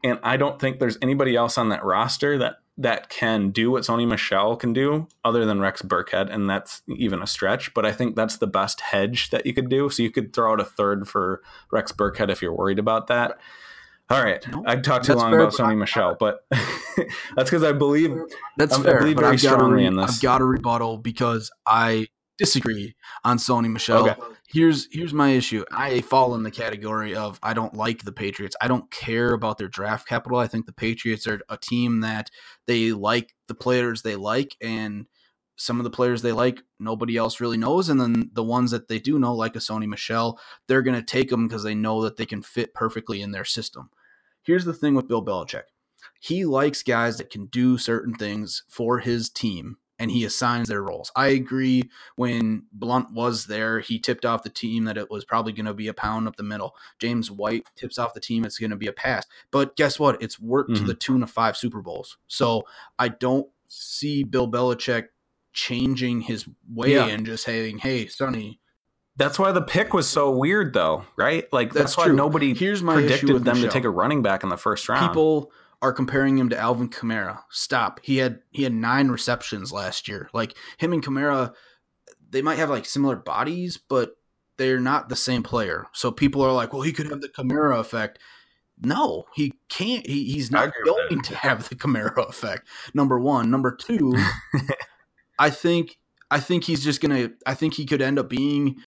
And 0.03 0.19
I 0.21 0.37
don't 0.37 0.59
think 0.59 0.77
there's 0.77 0.99
anybody 1.01 1.35
else 1.35 1.57
on 1.57 1.69
that 1.69 1.83
roster 1.83 2.37
that 2.37 2.57
that 2.77 3.09
can 3.09 3.49
do 3.49 3.71
what 3.71 3.83
Sony 3.83 4.07
Michel 4.07 4.55
can 4.55 4.71
do 4.71 5.07
other 5.25 5.45
than 5.45 5.59
Rex 5.59 5.81
Burkhead, 5.81 6.31
and 6.31 6.49
that's 6.49 6.83
even 6.87 7.21
a 7.21 7.27
stretch. 7.27 7.73
But 7.73 7.85
I 7.85 7.91
think 7.91 8.15
that's 8.15 8.37
the 8.37 8.47
best 8.47 8.81
hedge 8.81 9.31
that 9.31 9.45
you 9.45 9.53
could 9.53 9.69
do. 9.69 9.89
So 9.89 10.03
you 10.03 10.11
could 10.11 10.33
throw 10.33 10.53
out 10.53 10.59
a 10.59 10.65
third 10.65 11.07
for 11.07 11.41
Rex 11.71 11.91
Burkhead 11.91 12.29
if 12.29 12.41
you're 12.41 12.53
worried 12.53 12.79
about 12.79 13.07
that. 13.07 13.39
All 14.09 14.23
right, 14.23 14.45
I 14.65 14.77
talked 14.77 15.05
too 15.05 15.15
long 15.15 15.31
fair, 15.31 15.41
about 15.41 15.53
Sony 15.53 15.77
Michel, 15.77 16.15
but 16.17 16.45
that's 17.35 17.49
because 17.49 17.63
I 17.63 17.73
believe 17.73 18.15
that's 18.55 18.77
I, 18.77 18.83
fair. 18.83 18.97
I 18.97 18.99
believe 19.01 19.17
very 19.17 19.37
strongly 19.37 19.81
re- 19.81 19.85
in 19.85 19.97
this. 19.97 20.15
I've 20.15 20.21
got 20.21 20.39
a 20.39 20.45
rebuttal 20.45 20.97
because 20.97 21.51
I 21.65 22.07
disagree 22.37 22.95
on 23.25 23.37
Sony 23.37 23.69
Michel. 23.69 24.07
Okay. 24.07 24.21
Here's 24.49 24.87
here's 24.91 25.13
my 25.13 25.31
issue. 25.31 25.65
I 25.73 25.99
fall 25.99 26.33
in 26.33 26.43
the 26.43 26.51
category 26.51 27.13
of 27.13 27.37
I 27.43 27.53
don't 27.53 27.73
like 27.73 28.03
the 28.03 28.13
Patriots. 28.13 28.55
I 28.61 28.69
don't 28.69 28.89
care 28.89 29.33
about 29.33 29.57
their 29.57 29.67
draft 29.67 30.07
capital. 30.07 30.39
I 30.39 30.47
think 30.47 30.65
the 30.65 30.71
Patriots 30.73 31.27
are 31.27 31.41
a 31.49 31.57
team 31.57 31.99
that 31.99 32.31
they 32.65 32.93
like 32.93 33.35
the 33.49 33.55
players 33.55 34.03
they 34.03 34.15
like 34.15 34.55
and 34.61 35.07
some 35.57 35.79
of 35.79 35.83
the 35.83 35.89
players 35.89 36.21
they 36.21 36.31
like 36.31 36.61
nobody 36.79 37.17
else 37.17 37.41
really 37.41 37.57
knows 37.57 37.89
and 37.89 37.99
then 37.99 38.29
the 38.31 38.43
ones 38.43 38.71
that 38.71 38.87
they 38.87 38.99
do 38.99 39.19
know 39.19 39.35
like 39.35 39.55
a 39.57 39.59
Sony 39.59 39.85
Michel, 39.87 40.39
they're 40.67 40.81
going 40.83 40.97
to 40.97 41.05
take 41.05 41.29
them 41.29 41.47
because 41.47 41.63
they 41.63 41.75
know 41.75 42.01
that 42.03 42.15
they 42.15 42.25
can 42.25 42.41
fit 42.41 42.73
perfectly 42.73 43.21
in 43.21 43.31
their 43.31 43.45
system. 43.45 43.89
Here's 44.43 44.65
the 44.65 44.73
thing 44.73 44.95
with 44.95 45.09
Bill 45.09 45.25
Belichick. 45.25 45.63
He 46.21 46.45
likes 46.45 46.83
guys 46.83 47.17
that 47.17 47.29
can 47.29 47.47
do 47.47 47.77
certain 47.77 48.13
things 48.13 48.63
for 48.69 48.99
his 48.99 49.29
team 49.29 49.77
and 49.99 50.11
he 50.11 50.23
assigns 50.25 50.67
their 50.67 50.83
roles. 50.83 51.11
I 51.15 51.27
agree 51.27 51.89
when 52.15 52.63
Blount 52.71 53.11
was 53.13 53.45
there, 53.45 53.79
he 53.79 53.99
tipped 53.99 54.25
off 54.25 54.43
the 54.43 54.49
team 54.49 54.85
that 54.85 54.97
it 54.97 55.09
was 55.09 55.25
probably 55.25 55.53
going 55.53 55.65
to 55.65 55.73
be 55.73 55.87
a 55.87 55.93
pound 55.93 56.27
up 56.27 56.35
the 56.35 56.43
middle. 56.43 56.75
James 56.99 57.31
White 57.31 57.65
tips 57.75 57.97
off 57.97 58.13
the 58.13 58.19
team 58.19 58.45
it's 58.45 58.59
going 58.59 58.69
to 58.69 58.75
be 58.75 58.87
a 58.87 58.93
pass. 58.93 59.25
But 59.51 59.75
guess 59.75 59.99
what? 59.99 60.21
It's 60.21 60.39
worked 60.39 60.71
mm-hmm. 60.71 60.85
to 60.85 60.87
the 60.87 60.93
tune 60.93 61.23
of 61.23 61.31
five 61.31 61.57
Super 61.57 61.81
Bowls. 61.81 62.17
So 62.27 62.63
I 62.99 63.09
don't 63.09 63.47
see 63.67 64.23
Bill 64.23 64.49
Belichick 64.49 65.07
changing 65.53 66.21
his 66.21 66.47
way 66.71 66.93
yeah. 66.93 67.07
and 67.07 67.25
just 67.25 67.43
saying, 67.43 67.79
hey, 67.79 68.07
Sonny. 68.07 68.59
That's 69.15 69.39
why 69.39 69.51
the 69.51 69.63
pick 69.63 69.95
was 69.95 70.07
so 70.07 70.29
weird, 70.29 70.73
though, 70.73 71.03
right? 71.15 71.51
Like 71.51 71.73
that's, 71.73 71.95
that's 71.95 71.97
why 71.97 72.13
nobody 72.13 72.53
Here's 72.53 72.83
my 72.83 72.93
predicted 72.93 73.43
them 73.43 73.55
Michel. 73.55 73.63
to 73.63 73.69
take 73.69 73.83
a 73.83 73.89
running 73.89 74.21
back 74.21 74.43
in 74.43 74.49
the 74.49 74.57
first 74.57 74.87
round. 74.87 75.07
People 75.07 75.51
are 75.81 75.93
comparing 75.93 76.37
him 76.37 76.49
to 76.49 76.57
Alvin 76.57 76.89
Kamara. 76.89 77.41
Stop. 77.49 77.99
He 78.03 78.17
had 78.17 78.39
he 78.51 78.63
had 78.63 78.73
nine 78.73 79.09
receptions 79.09 79.71
last 79.71 80.07
year. 80.07 80.29
Like 80.33 80.55
him 80.77 80.93
and 80.93 81.03
Kamara, 81.03 81.53
they 82.29 82.41
might 82.41 82.57
have 82.57 82.69
like 82.69 82.85
similar 82.85 83.15
bodies, 83.15 83.77
but 83.77 84.17
they're 84.57 84.79
not 84.79 85.09
the 85.09 85.15
same 85.15 85.43
player. 85.43 85.85
So 85.93 86.11
people 86.11 86.41
are 86.41 86.51
like, 86.51 86.73
well, 86.73 86.81
he 86.81 86.91
could 86.91 87.09
have 87.09 87.21
the 87.21 87.29
Kamara 87.29 87.79
effect. 87.79 88.19
No, 88.79 89.25
he 89.33 89.53
can't. 89.69 90.05
He, 90.05 90.25
he's 90.25 90.51
not 90.51 90.71
going 90.85 91.21
to 91.21 91.35
have 91.35 91.69
the 91.69 91.75
Kamara 91.75 92.27
effect. 92.27 92.67
Number 92.93 93.19
one. 93.19 93.49
Number 93.49 93.75
two, 93.75 94.15
I 95.39 95.49
think 95.49 95.97
I 96.29 96.39
think 96.39 96.63
he's 96.63 96.83
just 96.83 97.01
gonna. 97.01 97.31
I 97.45 97.53
think 97.53 97.75
he 97.75 97.85
could 97.85 98.01
end 98.01 98.19
up 98.19 98.29
being. 98.29 98.77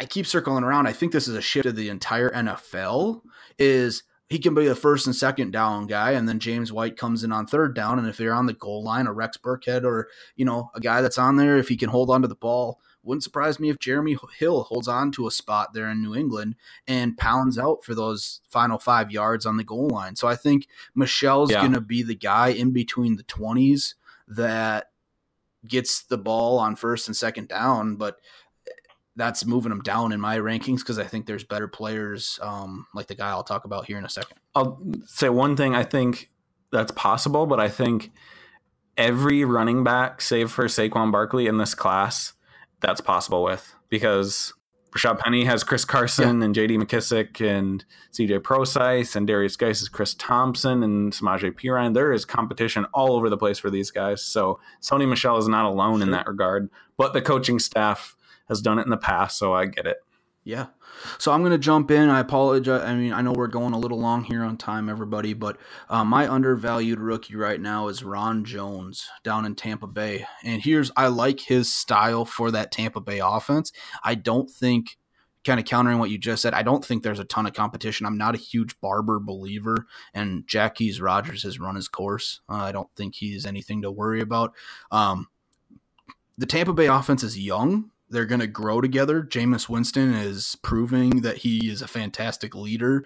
I 0.00 0.06
keep 0.06 0.26
circling 0.26 0.64
around. 0.64 0.88
I 0.88 0.92
think 0.92 1.12
this 1.12 1.28
is 1.28 1.36
a 1.36 1.40
shift 1.40 1.66
of 1.66 1.76
the 1.76 1.88
entire 1.88 2.30
NFL. 2.30 3.22
Is 3.58 4.02
he 4.34 4.40
can 4.40 4.52
be 4.52 4.66
the 4.66 4.74
first 4.74 5.06
and 5.06 5.14
second 5.14 5.52
down 5.52 5.86
guy, 5.86 6.10
and 6.10 6.28
then 6.28 6.40
James 6.40 6.72
White 6.72 6.96
comes 6.96 7.22
in 7.22 7.30
on 7.30 7.46
third 7.46 7.72
down. 7.72 8.00
And 8.00 8.08
if 8.08 8.16
they're 8.16 8.34
on 8.34 8.46
the 8.46 8.52
goal 8.52 8.82
line, 8.82 9.06
a 9.06 9.12
Rex 9.12 9.36
Burkhead 9.36 9.84
or 9.84 10.08
you 10.34 10.44
know 10.44 10.72
a 10.74 10.80
guy 10.80 11.02
that's 11.02 11.18
on 11.18 11.36
there, 11.36 11.56
if 11.56 11.68
he 11.68 11.76
can 11.76 11.88
hold 11.88 12.10
on 12.10 12.20
to 12.22 12.26
the 12.26 12.34
ball, 12.34 12.80
wouldn't 13.04 13.22
surprise 13.22 13.60
me 13.60 13.70
if 13.70 13.78
Jeremy 13.78 14.16
Hill 14.36 14.64
holds 14.64 14.88
on 14.88 15.12
to 15.12 15.28
a 15.28 15.30
spot 15.30 15.72
there 15.72 15.88
in 15.88 16.02
New 16.02 16.16
England 16.16 16.56
and 16.88 17.16
pounds 17.16 17.60
out 17.60 17.84
for 17.84 17.94
those 17.94 18.40
final 18.48 18.76
five 18.76 19.12
yards 19.12 19.46
on 19.46 19.56
the 19.56 19.62
goal 19.62 19.86
line. 19.86 20.16
So 20.16 20.26
I 20.26 20.34
think 20.34 20.66
Michel's 20.96 21.52
yeah. 21.52 21.60
going 21.60 21.74
to 21.74 21.80
be 21.80 22.02
the 22.02 22.16
guy 22.16 22.48
in 22.48 22.72
between 22.72 23.14
the 23.14 23.22
twenties 23.22 23.94
that 24.26 24.90
gets 25.64 26.02
the 26.02 26.18
ball 26.18 26.58
on 26.58 26.74
first 26.74 27.06
and 27.06 27.16
second 27.16 27.46
down, 27.46 27.94
but 27.94 28.16
that's 29.16 29.44
moving 29.44 29.70
them 29.70 29.80
down 29.80 30.12
in 30.12 30.20
my 30.20 30.38
rankings 30.38 30.78
because 30.78 30.98
I 30.98 31.04
think 31.04 31.26
there's 31.26 31.44
better 31.44 31.68
players, 31.68 32.38
um, 32.42 32.86
like 32.94 33.06
the 33.06 33.14
guy 33.14 33.28
I'll 33.28 33.44
talk 33.44 33.64
about 33.64 33.86
here 33.86 33.98
in 33.98 34.04
a 34.04 34.08
second. 34.08 34.38
I'll 34.54 34.80
say 35.06 35.28
one 35.28 35.56
thing. 35.56 35.74
I 35.74 35.84
think 35.84 36.30
that's 36.72 36.92
possible, 36.92 37.46
but 37.46 37.60
I 37.60 37.68
think 37.68 38.10
every 38.96 39.44
running 39.44 39.84
back, 39.84 40.20
save 40.20 40.50
for 40.50 40.64
Saquon 40.64 41.12
Barkley 41.12 41.46
in 41.46 41.58
this 41.58 41.74
class, 41.74 42.32
that's 42.80 43.00
possible 43.00 43.42
with 43.44 43.74
because 43.88 44.52
Rashad 44.94 45.18
Penny 45.18 45.44
has 45.44 45.64
Chris 45.64 45.84
Carson 45.84 46.38
yeah. 46.38 46.44
and 46.44 46.54
J.D. 46.54 46.78
McKissic 46.78 47.40
and 47.40 47.84
C.J. 48.12 48.40
Prosise 48.40 49.16
and 49.16 49.28
Derrius 49.28 49.58
Guice 49.58 49.82
is 49.82 49.88
Chris 49.88 50.14
Thompson 50.14 50.82
and 50.82 51.12
Samaje 51.12 51.52
Perine. 51.52 51.94
There 51.94 52.12
is 52.12 52.24
competition 52.24 52.86
all 52.94 53.16
over 53.16 53.28
the 53.28 53.36
place 53.36 53.58
for 53.58 53.70
these 53.70 53.90
guys. 53.90 54.24
So 54.24 54.60
Sony 54.80 55.08
Michel 55.08 55.36
is 55.36 55.48
not 55.48 55.64
alone 55.64 55.98
sure. 55.98 56.06
in 56.06 56.10
that 56.12 56.28
regard, 56.28 56.70
but 56.96 57.12
the 57.12 57.22
coaching 57.22 57.58
staff 57.58 58.13
has 58.48 58.60
done 58.60 58.78
it 58.78 58.84
in 58.84 58.90
the 58.90 58.96
past, 58.96 59.38
so 59.38 59.54
I 59.54 59.66
get 59.66 59.86
it. 59.86 59.98
Yeah. 60.44 60.66
So 61.18 61.32
I'm 61.32 61.40
going 61.40 61.52
to 61.52 61.58
jump 61.58 61.90
in. 61.90 62.10
I 62.10 62.20
apologize. 62.20 62.82
I 62.82 62.94
mean, 62.94 63.14
I 63.14 63.22
know 63.22 63.32
we're 63.32 63.46
going 63.46 63.72
a 63.72 63.78
little 63.78 63.98
long 63.98 64.24
here 64.24 64.42
on 64.44 64.58
time, 64.58 64.90
everybody, 64.90 65.32
but 65.32 65.56
uh, 65.88 66.04
my 66.04 66.30
undervalued 66.30 67.00
rookie 67.00 67.34
right 67.34 67.60
now 67.60 67.88
is 67.88 68.04
Ron 68.04 68.44
Jones 68.44 69.08
down 69.22 69.46
in 69.46 69.54
Tampa 69.54 69.86
Bay. 69.86 70.26
And 70.42 70.62
here's, 70.62 70.90
I 70.96 71.06
like 71.06 71.40
his 71.40 71.72
style 71.72 72.26
for 72.26 72.50
that 72.50 72.70
Tampa 72.70 73.00
Bay 73.00 73.20
offense. 73.24 73.72
I 74.02 74.14
don't 74.14 74.50
think, 74.50 74.98
kind 75.46 75.60
of 75.60 75.66
countering 75.66 75.98
what 75.98 76.10
you 76.10 76.18
just 76.18 76.42
said, 76.42 76.54
I 76.54 76.62
don't 76.62 76.84
think 76.84 77.02
there's 77.02 77.18
a 77.18 77.24
ton 77.24 77.46
of 77.46 77.52
competition. 77.52 78.06
I'm 78.06 78.18
not 78.18 78.34
a 78.34 78.38
huge 78.38 78.78
Barber 78.80 79.20
believer, 79.20 79.86
and 80.12 80.46
Jacquizz 80.46 81.00
Rogers 81.00 81.42
has 81.42 81.60
run 81.60 81.76
his 81.76 81.88
course. 81.88 82.40
Uh, 82.48 82.56
I 82.56 82.72
don't 82.72 82.88
think 82.96 83.14
he's 83.14 83.46
anything 83.46 83.82
to 83.82 83.90
worry 83.90 84.20
about. 84.20 84.54
Um, 84.90 85.28
the 86.36 86.46
Tampa 86.46 86.72
Bay 86.72 86.86
offense 86.86 87.22
is 87.22 87.38
young 87.38 87.90
they're 88.14 88.24
going 88.24 88.40
to 88.40 88.46
grow 88.46 88.80
together. 88.80 89.22
Jameis 89.22 89.68
Winston 89.68 90.14
is 90.14 90.56
proving 90.62 91.22
that 91.22 91.38
he 91.38 91.68
is 91.68 91.82
a 91.82 91.88
fantastic 91.88 92.54
leader. 92.54 93.04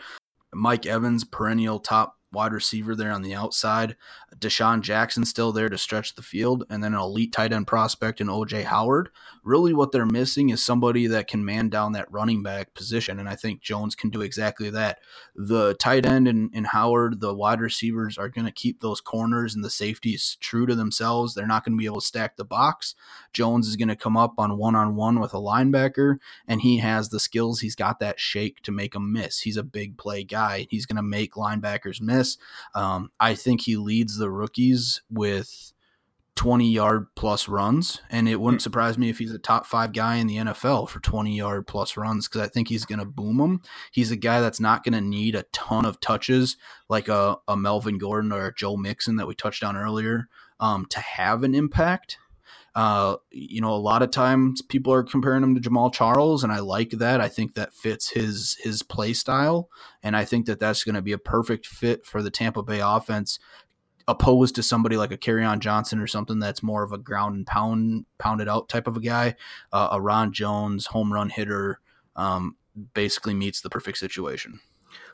Mike 0.53 0.87
Evans, 0.87 1.25
perennial 1.25 1.79
top 1.79 2.18
wide 2.33 2.53
receiver 2.53 2.95
there 2.95 3.12
on 3.12 3.22
the 3.22 3.35
outside. 3.35 3.97
DeSean 4.37 4.83
Jackson 4.83 5.24
still 5.24 5.53
there 5.53 5.68
to 5.68 5.79
stretch 5.79 6.14
the 6.14 6.22
field, 6.22 6.64
and 6.68 6.83
then 6.83 6.95
an 6.95 7.01
elite 7.01 7.33
tight 7.33 7.53
end 7.53 7.66
prospect 7.66 8.20
in 8.20 8.26
OJ 8.26 8.64
Howard. 8.64 9.09
Really, 9.43 9.72
what 9.72 9.93
they're 9.93 10.07
missing 10.07 10.51
is 10.51 10.62
somebody 10.62 11.07
that 11.07 11.29
can 11.29 11.45
man 11.45 11.68
down 11.70 11.93
that 11.93 12.11
running 12.12 12.43
back 12.43 12.74
position, 12.74 13.18
and 13.18 13.29
I 13.29 13.35
think 13.35 13.62
Jones 13.62 13.95
can 13.95 14.11
do 14.11 14.20
exactly 14.20 14.68
that. 14.70 14.99
The 15.35 15.74
tight 15.74 16.05
end 16.05 16.29
and, 16.29 16.51
and 16.53 16.66
Howard, 16.66 17.20
the 17.20 17.35
wide 17.35 17.61
receivers, 17.61 18.18
are 18.18 18.29
going 18.29 18.45
to 18.45 18.53
keep 18.53 18.81
those 18.81 19.01
corners 19.01 19.55
and 19.55 19.64
the 19.64 19.70
safeties 19.70 20.37
true 20.41 20.66
to 20.66 20.74
themselves. 20.74 21.35
They're 21.35 21.47
not 21.47 21.64
going 21.64 21.76
to 21.76 21.81
be 21.81 21.87
able 21.87 22.01
to 22.01 22.07
stack 22.07 22.37
the 22.37 22.45
box. 22.45 22.95
Jones 23.33 23.66
is 23.66 23.76
going 23.76 23.89
to 23.89 23.97
come 23.97 24.16
up 24.16 24.35
on 24.39 24.59
one 24.59 24.74
on 24.74 24.97
one 24.97 25.20
with 25.20 25.33
a 25.33 25.39
linebacker, 25.39 26.18
and 26.47 26.61
he 26.61 26.79
has 26.79 27.09
the 27.09 27.20
skills. 27.20 27.61
He's 27.61 27.74
got 27.74 28.01
that 28.01 28.20
shake 28.20 28.62
to 28.62 28.72
make 28.72 28.93
them 28.93 29.12
miss. 29.12 29.41
He's 29.41 29.57
a 29.57 29.62
big 29.62 29.97
play 29.97 30.24
guy. 30.24 30.66
He's 30.68 30.87
going 30.87 30.97
to 30.97 31.03
make 31.03 31.35
linebackers 31.35 32.01
miss. 32.01 32.18
Um, 32.75 33.11
I 33.21 33.35
think 33.35 33.62
he 33.62 33.77
leads 33.77 34.16
the 34.16 34.31
rookies 34.31 35.03
with 35.11 35.73
20 36.39 36.71
yard 36.71 37.07
plus 37.16 37.49
runs. 37.49 38.01
And 38.11 38.29
it 38.29 38.41
wouldn't 38.41 38.62
hmm. 38.62 38.64
surprise 38.64 38.97
me 38.97 39.11
if 39.11 39.19
he's 39.19 39.33
a 39.33 39.41
top 39.41 39.66
five 39.66 39.93
guy 39.93 40.16
in 40.16 40.29
the 40.29 40.37
NFL 40.37 40.89
for 40.89 41.01
20 41.01 41.37
yard 41.37 41.66
plus 41.66 41.97
runs 41.97 42.29
because 42.29 42.43
I 42.43 42.47
think 42.47 42.69
he's 42.69 42.85
going 42.85 43.01
to 43.01 43.05
boom 43.05 43.39
them. 43.39 43.61
He's 43.91 44.12
a 44.12 44.16
guy 44.16 44.41
that's 44.41 44.61
not 44.61 44.85
going 44.85 44.93
to 44.93 45.01
need 45.01 45.35
a 45.35 45.43
ton 45.53 45.85
of 45.85 45.99
touches 45.99 46.57
like 46.89 47.09
a, 47.09 47.39
a, 47.49 47.57
Melvin 47.57 47.99
Gordon 47.99 48.31
or 48.31 48.47
a 48.47 48.55
Joe 48.55 48.77
Mixon 48.77 49.16
that 49.16 49.27
we 49.27 49.35
touched 49.35 49.64
on 49.64 49.77
earlier 49.77 50.29
um, 50.61 50.87
to 50.91 51.01
have 51.01 51.43
an 51.43 51.57
impact. 51.57 52.19
Uh, 52.79 53.16
you 53.33 53.61
know, 53.61 53.74
a 53.74 53.74
lot 53.74 54.05
of 54.05 54.11
times 54.12 54.62
people 54.62 54.93
are 54.93 55.03
comparing 55.03 55.43
him 55.43 55.53
to 55.53 55.61
Jamaal 55.61 55.93
Charles, 55.93 56.45
and 56.45 56.53
I 56.53 56.61
like 56.61 56.91
that. 56.91 57.20
I 57.20 57.26
think 57.29 57.55
that 57.55 57.74
fits 57.74 58.11
his 58.11 58.57
his 58.62 58.85
play 58.85 59.14
style, 59.14 59.68
and 60.01 60.16
I 60.16 60.24
think 60.24 60.47
that 60.47 60.61
that's 60.61 60.85
going 60.85 60.95
to 60.95 61.03
be 61.03 61.11
a 61.11 61.18
perfect 61.18 61.66
fit 61.66 62.07
for 62.07 62.22
the 62.22 62.31
Tampa 62.31 62.62
Bay 62.62 62.79
offense, 62.79 63.41
opposed 64.07 64.55
to 64.55 64.62
somebody 64.62 64.97
like 64.97 65.11
a 65.11 65.18
Kerryon 65.18 65.59
Johnson 65.59 65.99
or 65.99 66.07
something 66.07 66.39
that's 66.39 66.62
more 66.62 66.85
of 66.85 66.93
a 66.93 66.99
ground 66.99 67.35
and 67.35 67.47
pound 67.49 68.07
pounded 68.16 68.49
out 68.49 68.68
type 68.68 68.87
of 68.87 68.97
a 68.97 69.01
guy. 69.01 69.35
Uh, 69.72 69.89
a 69.91 70.01
Ron 70.01 70.33
Jones 70.33 70.87
home 70.87 71.12
run 71.12 71.31
hitter 71.31 71.81
um, 72.14 72.55
basically 72.95 73.35
meets 73.35 73.61
the 73.61 73.70
perfect 73.70 73.99
situation. 73.99 74.61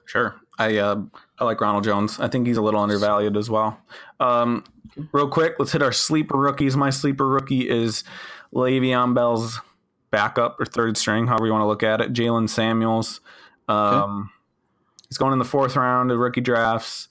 Sure, 0.06 0.40
I 0.58 0.76
uh, 0.76 1.02
I 1.38 1.44
like 1.44 1.60
Ronald 1.60 1.84
Jones. 1.84 2.20
I 2.20 2.28
think 2.28 2.46
he's 2.46 2.56
a 2.56 2.62
little 2.62 2.80
undervalued 2.80 3.36
as 3.36 3.50
well. 3.50 3.78
Um, 4.20 4.64
real 5.12 5.28
quick, 5.28 5.54
let's 5.58 5.72
hit 5.72 5.82
our 5.82 5.92
sleeper 5.92 6.36
rookies. 6.36 6.76
My 6.76 6.90
sleeper 6.90 7.28
rookie 7.28 7.68
is 7.68 8.04
Le'Veon 8.54 9.14
Bell's 9.14 9.60
backup 10.10 10.60
or 10.60 10.64
third 10.64 10.96
string, 10.96 11.26
however 11.26 11.46
you 11.46 11.52
want 11.52 11.62
to 11.62 11.66
look 11.66 11.82
at 11.82 12.00
it. 12.00 12.12
Jaylen 12.12 12.48
Samuels. 12.48 13.20
Um, 13.68 14.20
okay. 14.22 14.30
He's 15.08 15.18
going 15.18 15.32
in 15.32 15.38
the 15.38 15.44
fourth 15.44 15.76
round 15.76 16.10
of 16.10 16.18
rookie 16.18 16.40
drafts. 16.40 17.08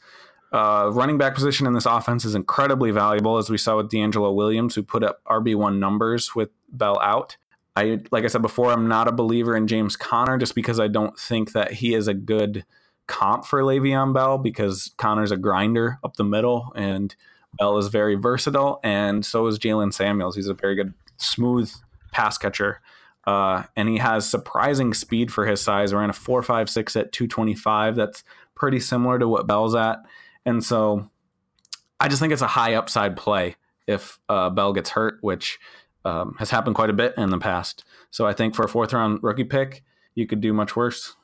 Uh, 0.52 0.90
running 0.94 1.18
back 1.18 1.34
position 1.34 1.66
in 1.66 1.74
this 1.74 1.88
offense 1.88 2.26
is 2.26 2.36
incredibly 2.36 2.92
valuable, 2.92 3.38
as 3.38 3.50
we 3.50 3.58
saw 3.58 3.78
with 3.78 3.90
DeAngelo 3.90 4.36
Williams, 4.36 4.76
who 4.76 4.84
put 4.84 5.04
up 5.04 5.20
RB 5.26 5.56
one 5.56 5.80
numbers 5.80 6.36
with 6.36 6.50
Bell 6.70 7.00
out. 7.00 7.38
I 7.76 8.02
like 8.12 8.24
I 8.24 8.28
said 8.28 8.44
before, 8.44 8.72
I'm 8.72 8.88
not 8.88 9.08
a 9.08 9.12
believer 9.12 9.56
in 9.56 9.66
James 9.68 9.96
Conner 9.96 10.38
just 10.38 10.54
because 10.54 10.80
I 10.80 10.88
don't 10.88 11.18
think 11.18 11.54
that 11.54 11.74
he 11.74 11.96
is 11.96 12.08
a 12.08 12.14
good 12.14 12.66
comp 13.08 13.46
for 13.46 13.62
Le'Veon 13.62 14.14
Bell 14.14 14.38
because 14.38 14.92
Conner's 14.98 15.32
a 15.32 15.38
grinder 15.38 16.00
up 16.04 16.16
the 16.16 16.24
middle 16.24 16.72
and 16.76 17.16
Bell 17.58 17.78
is 17.78 17.88
very 17.88 18.16
versatile, 18.16 18.80
and 18.84 19.26
so 19.26 19.46
is 19.48 19.60
Jaylen 19.60 19.94
Samuels. 19.94 20.36
He's 20.36 20.48
a 20.48 20.54
very 20.54 20.76
good, 20.76 20.94
smooth 21.18 21.72
pass 22.12 22.38
catcher. 22.38 22.82
Uh, 23.26 23.64
and 23.76 23.88
he 23.88 23.98
has 23.98 24.30
surprising 24.30 24.94
speed 24.94 25.32
for 25.32 25.46
his 25.46 25.62
size. 25.62 25.94
Ran 25.94 26.10
a 26.10 26.14
four 26.14 26.42
five 26.42 26.70
six 26.70 26.96
at 26.96 27.12
225. 27.12 27.96
That's 27.96 28.24
pretty 28.56 28.80
similar 28.80 29.20
to 29.20 29.28
what 29.28 29.48
Bell's 29.48 29.76
at. 29.76 30.00
And 30.46 30.64
so 30.64 31.10
I 32.00 32.08
just 32.10 32.20
think 32.20 32.34
it's 32.34 32.42
a 32.42 32.48
high 32.48 32.74
upside 32.74 33.16
play 33.16 33.56
if 33.88 34.20
uh, 34.28 34.50
Bell 34.50 34.74
gets 34.74 34.90
hurt, 34.90 35.20
which 35.22 35.60
um, 36.06 36.36
has 36.40 36.50
happened 36.50 36.76
quite 36.76 36.90
a 36.90 36.94
bit 36.94 37.14
in 37.18 37.30
the 37.30 37.38
past. 37.38 37.86
So 38.12 38.26
I 38.26 38.34
think 38.34 38.56
for 38.56 38.66
a 38.66 38.70
fourth 38.70 38.92
round 38.94 39.20
rookie 39.22 39.44
pick, 39.46 39.84
you 40.16 40.28
could 40.28 40.42
do 40.42 40.54
much 40.54 40.76
worse. 40.76 41.16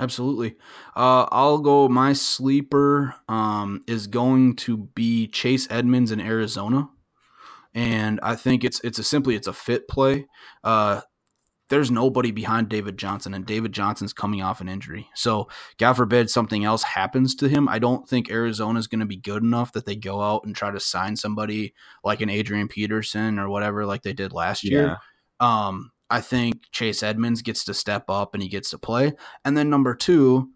Absolutely. 0.00 0.56
Uh, 0.96 1.26
I'll 1.30 1.58
go. 1.58 1.88
My 1.88 2.12
sleeper 2.12 3.14
um, 3.28 3.82
is 3.86 4.06
going 4.06 4.56
to 4.56 4.76
be 4.76 5.28
Chase 5.28 5.68
Edmonds 5.70 6.10
in 6.10 6.20
Arizona, 6.20 6.88
and 7.74 8.18
I 8.22 8.34
think 8.34 8.64
it's 8.64 8.80
it's 8.80 8.98
a 8.98 9.04
simply 9.04 9.36
it's 9.36 9.46
a 9.46 9.52
fit 9.52 9.86
play. 9.86 10.26
Uh, 10.64 11.02
there's 11.70 11.90
nobody 11.90 12.30
behind 12.30 12.68
David 12.68 12.98
Johnson, 12.98 13.34
and 13.34 13.46
David 13.46 13.72
Johnson's 13.72 14.12
coming 14.12 14.42
off 14.42 14.60
an 14.60 14.68
injury. 14.68 15.08
So, 15.14 15.48
God 15.78 15.94
forbid 15.94 16.28
something 16.28 16.64
else 16.64 16.82
happens 16.82 17.34
to 17.36 17.48
him. 17.48 17.68
I 17.68 17.78
don't 17.78 18.08
think 18.08 18.30
Arizona 18.30 18.78
is 18.78 18.86
going 18.86 19.00
to 19.00 19.06
be 19.06 19.16
good 19.16 19.42
enough 19.42 19.72
that 19.72 19.86
they 19.86 19.96
go 19.96 20.20
out 20.20 20.44
and 20.44 20.54
try 20.54 20.70
to 20.70 20.80
sign 20.80 21.16
somebody 21.16 21.72
like 22.02 22.20
an 22.20 22.28
Adrian 22.30 22.68
Peterson 22.68 23.38
or 23.38 23.48
whatever, 23.48 23.86
like 23.86 24.02
they 24.02 24.12
did 24.12 24.32
last 24.32 24.62
year. 24.64 24.98
Um, 25.40 25.90
I 26.10 26.20
think 26.20 26.70
Chase 26.70 27.02
Edmonds 27.02 27.42
gets 27.42 27.64
to 27.64 27.74
step 27.74 28.04
up 28.08 28.34
and 28.34 28.42
he 28.42 28.48
gets 28.48 28.70
to 28.70 28.78
play. 28.78 29.12
And 29.44 29.56
then 29.56 29.70
number 29.70 29.94
two, 29.94 30.50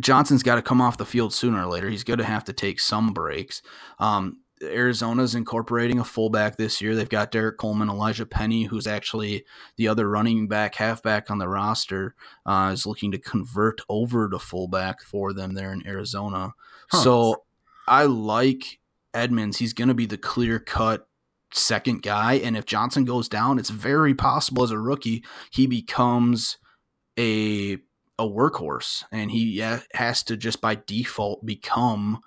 Johnson's 0.00 0.42
got 0.42 0.56
to 0.56 0.62
come 0.62 0.80
off 0.80 0.98
the 0.98 1.06
field 1.06 1.32
sooner 1.32 1.62
or 1.62 1.70
later. 1.70 1.88
He's 1.88 2.04
going 2.04 2.18
to 2.18 2.24
have 2.24 2.44
to 2.44 2.52
take 2.52 2.80
some 2.80 3.12
breaks. 3.12 3.62
Um, 3.98 4.38
Arizona's 4.62 5.34
incorporating 5.34 5.98
a 5.98 6.04
fullback 6.04 6.56
this 6.56 6.82
year. 6.82 6.94
They've 6.94 7.08
got 7.08 7.30
Derrick 7.30 7.56
Coleman, 7.56 7.88
Elijah 7.88 8.26
Penny, 8.26 8.64
who's 8.64 8.86
actually 8.86 9.44
the 9.76 9.88
other 9.88 10.08
running 10.08 10.48
back, 10.48 10.74
halfback 10.74 11.30
on 11.30 11.38
the 11.38 11.48
roster, 11.48 12.14
uh, 12.44 12.70
is 12.72 12.86
looking 12.86 13.12
to 13.12 13.18
convert 13.18 13.80
over 13.88 14.28
to 14.28 14.38
fullback 14.38 15.02
for 15.02 15.32
them 15.32 15.54
there 15.54 15.72
in 15.72 15.86
Arizona. 15.86 16.52
Huh. 16.90 17.02
So 17.02 17.44
I 17.88 18.04
like 18.04 18.80
Edmonds. 19.14 19.56
He's 19.56 19.72
going 19.72 19.88
to 19.88 19.94
be 19.94 20.06
the 20.06 20.18
clear 20.18 20.58
cut 20.58 21.08
second 21.52 22.02
guy. 22.02 22.34
And 22.34 22.56
if 22.56 22.66
Johnson 22.66 23.04
goes 23.04 23.28
down, 23.28 23.58
it's 23.58 23.70
very 23.70 24.14
possible 24.14 24.62
as 24.62 24.70
a 24.70 24.78
rookie 24.78 25.24
he 25.50 25.66
becomes 25.66 26.58
a 27.18 27.78
a 28.18 28.28
workhorse, 28.28 29.02
and 29.10 29.30
he 29.30 29.58
has 29.94 30.22
to 30.24 30.36
just 30.36 30.60
by 30.60 30.74
default 30.86 31.44
become 31.46 32.20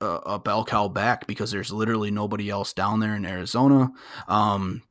a, 0.00 0.06
a 0.06 0.38
bell 0.38 0.64
cow 0.64 0.86
back 0.86 1.26
because 1.26 1.50
there's 1.50 1.72
literally 1.72 2.12
nobody 2.12 2.48
else 2.48 2.72
down 2.72 3.00
there 3.00 3.16
in 3.16 3.26
Arizona. 3.26 3.90
Um, 4.28 4.82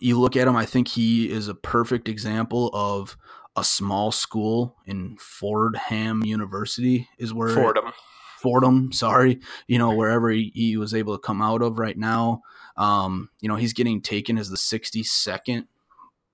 you 0.00 0.18
look 0.18 0.36
at 0.36 0.48
him, 0.48 0.56
I 0.56 0.66
think 0.66 0.88
he 0.88 1.30
is 1.30 1.46
a 1.46 1.54
perfect 1.54 2.08
example 2.08 2.70
of 2.72 3.16
a 3.56 3.62
small 3.62 4.10
school 4.10 4.76
in 4.84 5.16
Fordham 5.18 6.24
University 6.24 7.08
is 7.18 7.32
where 7.32 7.50
Fordham. 7.50 7.92
Fordham, 8.40 8.92
sorry, 8.92 9.40
you 9.68 9.78
know, 9.78 9.94
wherever 9.94 10.28
he, 10.28 10.50
he 10.54 10.76
was 10.76 10.92
able 10.92 11.16
to 11.16 11.22
come 11.22 11.40
out 11.40 11.62
of 11.62 11.78
right 11.78 11.96
now. 11.96 12.42
Um, 12.76 13.30
you 13.40 13.48
know, 13.48 13.56
he's 13.56 13.72
getting 13.72 14.00
taken 14.00 14.38
as 14.38 14.50
the 14.50 14.56
62nd 14.56 15.66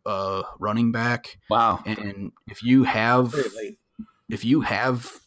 uh, 0.07 0.43
running 0.59 0.93
back. 0.93 1.39
Wow. 1.49 1.81
And 1.85 2.33
if 2.47 2.63
you 2.63 2.85
have 2.85 3.35
if 4.29 4.45
you 4.45 4.63
have 4.63 5.21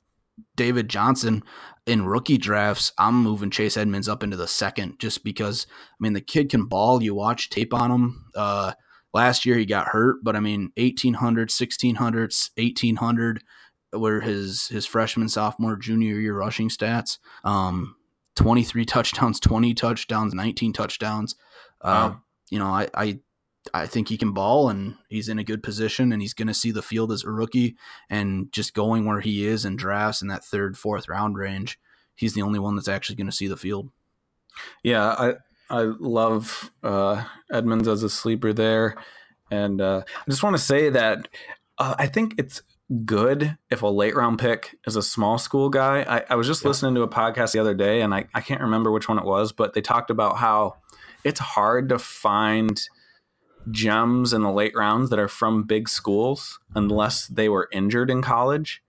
David 0.56 0.90
Johnson 0.90 1.44
in 1.86 2.06
rookie 2.06 2.38
drafts, 2.38 2.92
I'm 2.98 3.16
moving 3.22 3.52
Chase 3.52 3.78
Edmonds 3.78 4.08
up 4.08 4.24
into 4.24 4.38
the 4.38 4.48
second 4.48 5.00
just 5.00 5.24
because 5.24 5.68
I 5.70 5.98
mean 6.00 6.14
the 6.14 6.22
kid 6.22 6.50
can 6.50 6.66
ball. 6.66 7.04
You 7.04 7.16
watch 7.16 7.50
tape 7.50 7.74
on 7.74 7.92
him. 7.92 8.26
Uh, 8.36 8.74
last 9.14 9.46
year 9.46 9.58
he 9.58 9.66
got 9.66 9.88
hurt, 9.88 10.24
but 10.24 10.36
I 10.36 10.40
mean 10.40 10.72
1800, 10.78 11.52
1600, 11.52 12.34
1800 12.56 13.44
were 13.94 14.22
his 14.22 14.68
his 14.68 14.86
freshman, 14.86 15.30
sophomore, 15.30 15.76
junior 15.76 16.20
year 16.20 16.36
rushing 16.36 16.70
stats. 16.70 17.20
Um, 17.44 17.96
23 18.36 18.86
touchdowns, 18.86 19.40
20 19.40 19.74
touchdowns, 19.74 20.34
19 20.34 20.74
touchdowns. 20.74 21.36
Uh, 21.82 22.12
wow. 22.12 22.22
You 22.50 22.60
know, 22.60 22.68
I, 22.68 22.88
I 22.94 23.20
I 23.74 23.86
think 23.86 24.10
he 24.10 24.18
can 24.18 24.34
ball 24.34 24.70
and 24.70 24.96
he's 25.08 25.30
in 25.30 25.40
a 25.40 25.44
good 25.44 25.64
position 25.64 26.12
and 26.12 26.22
he's 26.22 26.34
going 26.34 26.50
to 26.50 26.54
see 26.54 26.72
the 26.72 26.82
field 26.82 27.12
as 27.12 27.24
a 27.24 27.32
rookie 27.32 27.76
and 28.10 28.52
just 28.52 28.74
going 28.74 29.06
where 29.06 29.22
he 29.22 29.46
is 29.46 29.64
in 29.64 29.78
drafts 29.78 30.22
in 30.22 30.28
that 30.28 30.44
third, 30.44 30.78
fourth 30.78 31.08
round 31.08 31.38
range. 31.38 31.80
He's 32.16 32.34
the 32.34 32.42
only 32.42 32.60
one 32.60 32.76
that's 32.76 32.90
actually 32.90 33.16
going 33.16 33.30
to 33.30 33.36
see 33.36 33.48
the 33.48 33.58
field. 33.58 33.90
Yeah, 34.84 35.08
I 35.08 35.34
I 35.70 35.82
love 36.00 36.72
uh, 36.84 37.24
Edmonds 37.52 37.88
as 37.88 38.04
a 38.04 38.10
sleeper 38.10 38.54
there, 38.54 38.96
and 39.50 39.82
uh, 39.82 40.04
I 40.06 40.30
just 40.30 40.44
want 40.44 40.56
to 40.56 40.62
say 40.62 40.90
that 40.90 41.28
uh, 41.78 41.96
I 41.98 42.08
think 42.08 42.36
it's 42.38 42.62
good 43.06 43.58
if 43.70 43.82
a 43.82 43.88
late 43.88 44.16
round 44.16 44.40
pick 44.40 44.78
is 44.86 44.96
a 44.96 45.02
small 45.02 45.38
school 45.38 45.70
guy. 45.70 46.04
I, 46.08 46.34
I 46.34 46.36
was 46.36 46.48
just 46.48 46.64
yeah. 46.64 46.70
listening 46.70 46.96
to 46.96 47.02
a 47.02 47.08
podcast 47.08 47.54
the 47.54 47.60
other 47.60 47.74
day, 47.74 48.02
and 48.02 48.14
I, 48.14 48.26
I 48.34 48.42
can't 48.42 48.62
remember 48.62 48.92
which 48.92 49.10
one 49.10 49.20
it 49.20 49.26
was, 49.26 49.52
but 49.52 49.74
they 49.74 49.82
talked 49.82 50.10
about 50.10 50.38
how 50.38 50.76
it's 51.24 51.40
hard 51.40 51.90
to 51.90 52.00
find 52.00 52.82
gems 53.72 54.34
in 54.34 54.42
the 54.42 54.52
late 54.52 54.76
rounds 54.76 55.10
that 55.10 55.20
are 55.20 55.28
from 55.28 55.64
big 55.64 55.88
schools 55.88 56.60
unless 56.76 57.28
they 57.28 57.48
were 57.48 57.70
injured 57.72 58.10
in 58.10 58.22
college 58.22 58.84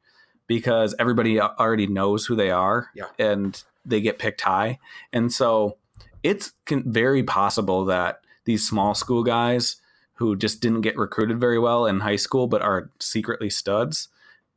because 0.46 0.94
everybody 0.98 1.40
already 1.40 1.86
knows 1.86 2.26
who 2.26 2.34
they 2.34 2.50
are 2.50 2.88
yeah. 2.94 3.06
and 3.18 3.62
they 3.84 4.00
get 4.00 4.18
picked 4.18 4.40
high. 4.40 4.78
And 5.12 5.32
so 5.32 5.78
it's 6.22 6.52
very 6.68 7.22
possible 7.22 7.84
that 7.86 8.20
these 8.44 8.66
small 8.66 8.94
school 8.94 9.22
guys 9.22 9.76
who 10.14 10.36
just 10.36 10.60
didn't 10.60 10.82
get 10.82 10.96
recruited 10.96 11.40
very 11.40 11.58
well 11.58 11.86
in 11.86 12.00
high 12.00 12.16
school 12.16 12.46
but 12.46 12.62
are 12.62 12.90
secretly 13.00 13.50
studs 13.50 14.08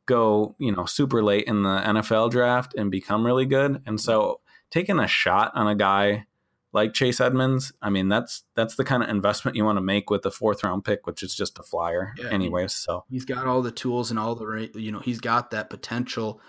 go, 0.08 0.56
you 0.58 0.72
know, 0.72 0.86
super 0.86 1.22
late 1.22 1.44
in 1.46 1.62
the 1.62 1.80
NFL 1.84 2.32
draft 2.32 2.74
and 2.74 2.90
become 2.90 3.24
really 3.24 3.46
good. 3.46 3.80
And 3.86 4.00
so 4.00 4.40
taking 4.70 4.98
a 4.98 5.06
shot 5.06 5.52
on 5.54 5.68
a 5.68 5.76
guy 5.76 6.26
like 6.72 6.94
Chase 6.94 7.20
Edmonds, 7.20 7.72
I 7.80 7.90
mean 7.90 8.08
that's 8.08 8.42
that's 8.56 8.74
the 8.74 8.84
kind 8.84 9.02
of 9.02 9.08
investment 9.08 9.56
you 9.56 9.64
want 9.64 9.76
to 9.76 9.82
make 9.82 10.10
with 10.10 10.26
a 10.26 10.30
fourth 10.30 10.64
round 10.64 10.84
pick, 10.84 11.06
which 11.06 11.22
is 11.22 11.34
just 11.34 11.58
a 11.58 11.62
flyer, 11.62 12.14
yeah, 12.18 12.30
anyways. 12.30 12.74
So 12.74 13.04
he's 13.08 13.24
got 13.24 13.46
all 13.46 13.62
the 13.62 13.70
tools 13.70 14.10
and 14.10 14.18
all 14.18 14.34
the 14.34 14.70
you 14.74 14.90
know 14.90 15.00
he's 15.00 15.20
got 15.20 15.50
that 15.50 15.70
potential 15.70 16.40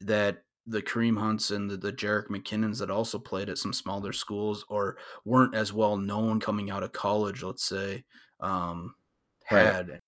that 0.00 0.42
the 0.66 0.82
Kareem 0.82 1.18
Hunts 1.18 1.50
and 1.50 1.70
the, 1.70 1.76
the 1.76 1.92
Jerick 1.92 2.28
McKinnons 2.28 2.78
that 2.78 2.90
also 2.90 3.18
played 3.18 3.48
at 3.48 3.58
some 3.58 3.72
smaller 3.72 4.12
schools 4.12 4.64
or 4.68 4.96
weren't 5.24 5.54
as 5.54 5.72
well 5.72 5.96
known 5.96 6.38
coming 6.38 6.70
out 6.70 6.84
of 6.84 6.92
college, 6.92 7.42
let's 7.42 7.64
say, 7.64 8.04
um, 8.42 8.94
had. 9.44 9.88
Right. 9.88 10.00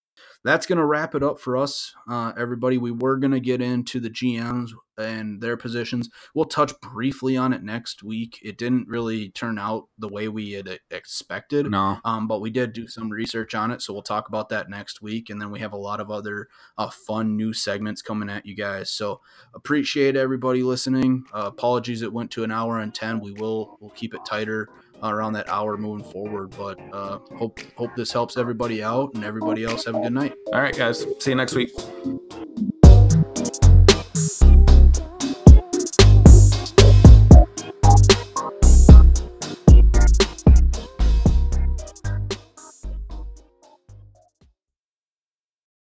That's 0.45 0.67
going 0.67 0.79
to 0.79 0.85
wrap 0.85 1.15
it 1.15 1.23
up 1.23 1.41
for 1.41 1.57
us, 1.57 1.95
uh, 2.09 2.33
everybody. 2.37 2.77
We 2.77 2.91
were 2.91 3.17
going 3.17 3.33
to 3.33 3.41
get 3.41 3.63
into 3.63 3.99
the 3.99 4.11
GMs 4.11 4.73
and 4.99 5.41
their 5.41 5.57
positions. 5.57 6.11
We'll 6.35 6.45
touch 6.45 6.79
briefly 6.81 7.35
on 7.37 7.55
it 7.55 7.63
next 7.63 8.03
week. 8.03 8.39
It 8.43 8.59
didn't 8.59 8.87
really 8.87 9.31
turn 9.31 9.59
out 9.59 9.89
the 9.99 10.09
way 10.09 10.29
we 10.29 10.53
had 10.53 10.81
expected. 10.91 11.71
No. 11.71 11.97
Um, 12.05 12.29
but 12.29 12.43
we 12.43 12.51
did 12.51 12.75
do 12.75 12.87
some 12.87 13.09
research 13.09 13.55
on 13.55 13.71
it, 13.71 13.81
so 13.81 13.95
we'll 13.95 14.03
talk 14.03 14.29
about 14.29 14.51
that 14.51 14.69
next 14.69 15.01
week. 15.01 15.31
And 15.31 15.41
then 15.41 15.51
we 15.51 15.61
have 15.61 15.73
a 15.73 15.79
lot 15.79 15.99
of 15.99 16.11
other 16.11 16.49
uh, 16.77 16.91
fun 16.91 17.39
new 17.39 17.55
segments 17.55 18.03
coming 18.03 18.29
at 18.29 18.45
you 18.45 18.55
guys. 18.55 18.91
So 18.91 19.23
appreciate 19.55 20.15
everybody 20.15 20.63
listening. 20.63 21.25
Uh, 21.33 21.47
apologies, 21.47 22.03
it 22.03 22.13
went 22.13 22.31
to 22.33 22.45
an 22.45 22.53
hour 22.53 22.79
and 22.81 22.95
ten. 22.95 23.19
We 23.19 23.33
will 23.33 23.79
we'll 23.81 23.91
keep 23.91 24.15
it 24.15 24.27
tighter 24.27 24.69
around 25.03 25.35
that 25.35 25.49
hour 25.49 25.77
moving 25.77 26.05
forward. 26.05 26.55
But 26.57 26.79
uh, 26.93 27.19
hope 27.37 27.61
hope 27.77 27.91
this 27.97 28.13
helps 28.13 28.37
everybody 28.37 28.83
out 28.83 29.15
and 29.15 29.25
everybody 29.25 29.65
else 29.65 29.85
have 29.87 29.95
a 29.95 30.01
good 30.01 30.13
night. 30.13 30.35
All 30.53 30.61
right, 30.61 30.77
guys. 30.77 31.05
See 31.21 31.31
you 31.31 31.37
next 31.37 31.55
week. 31.55 31.71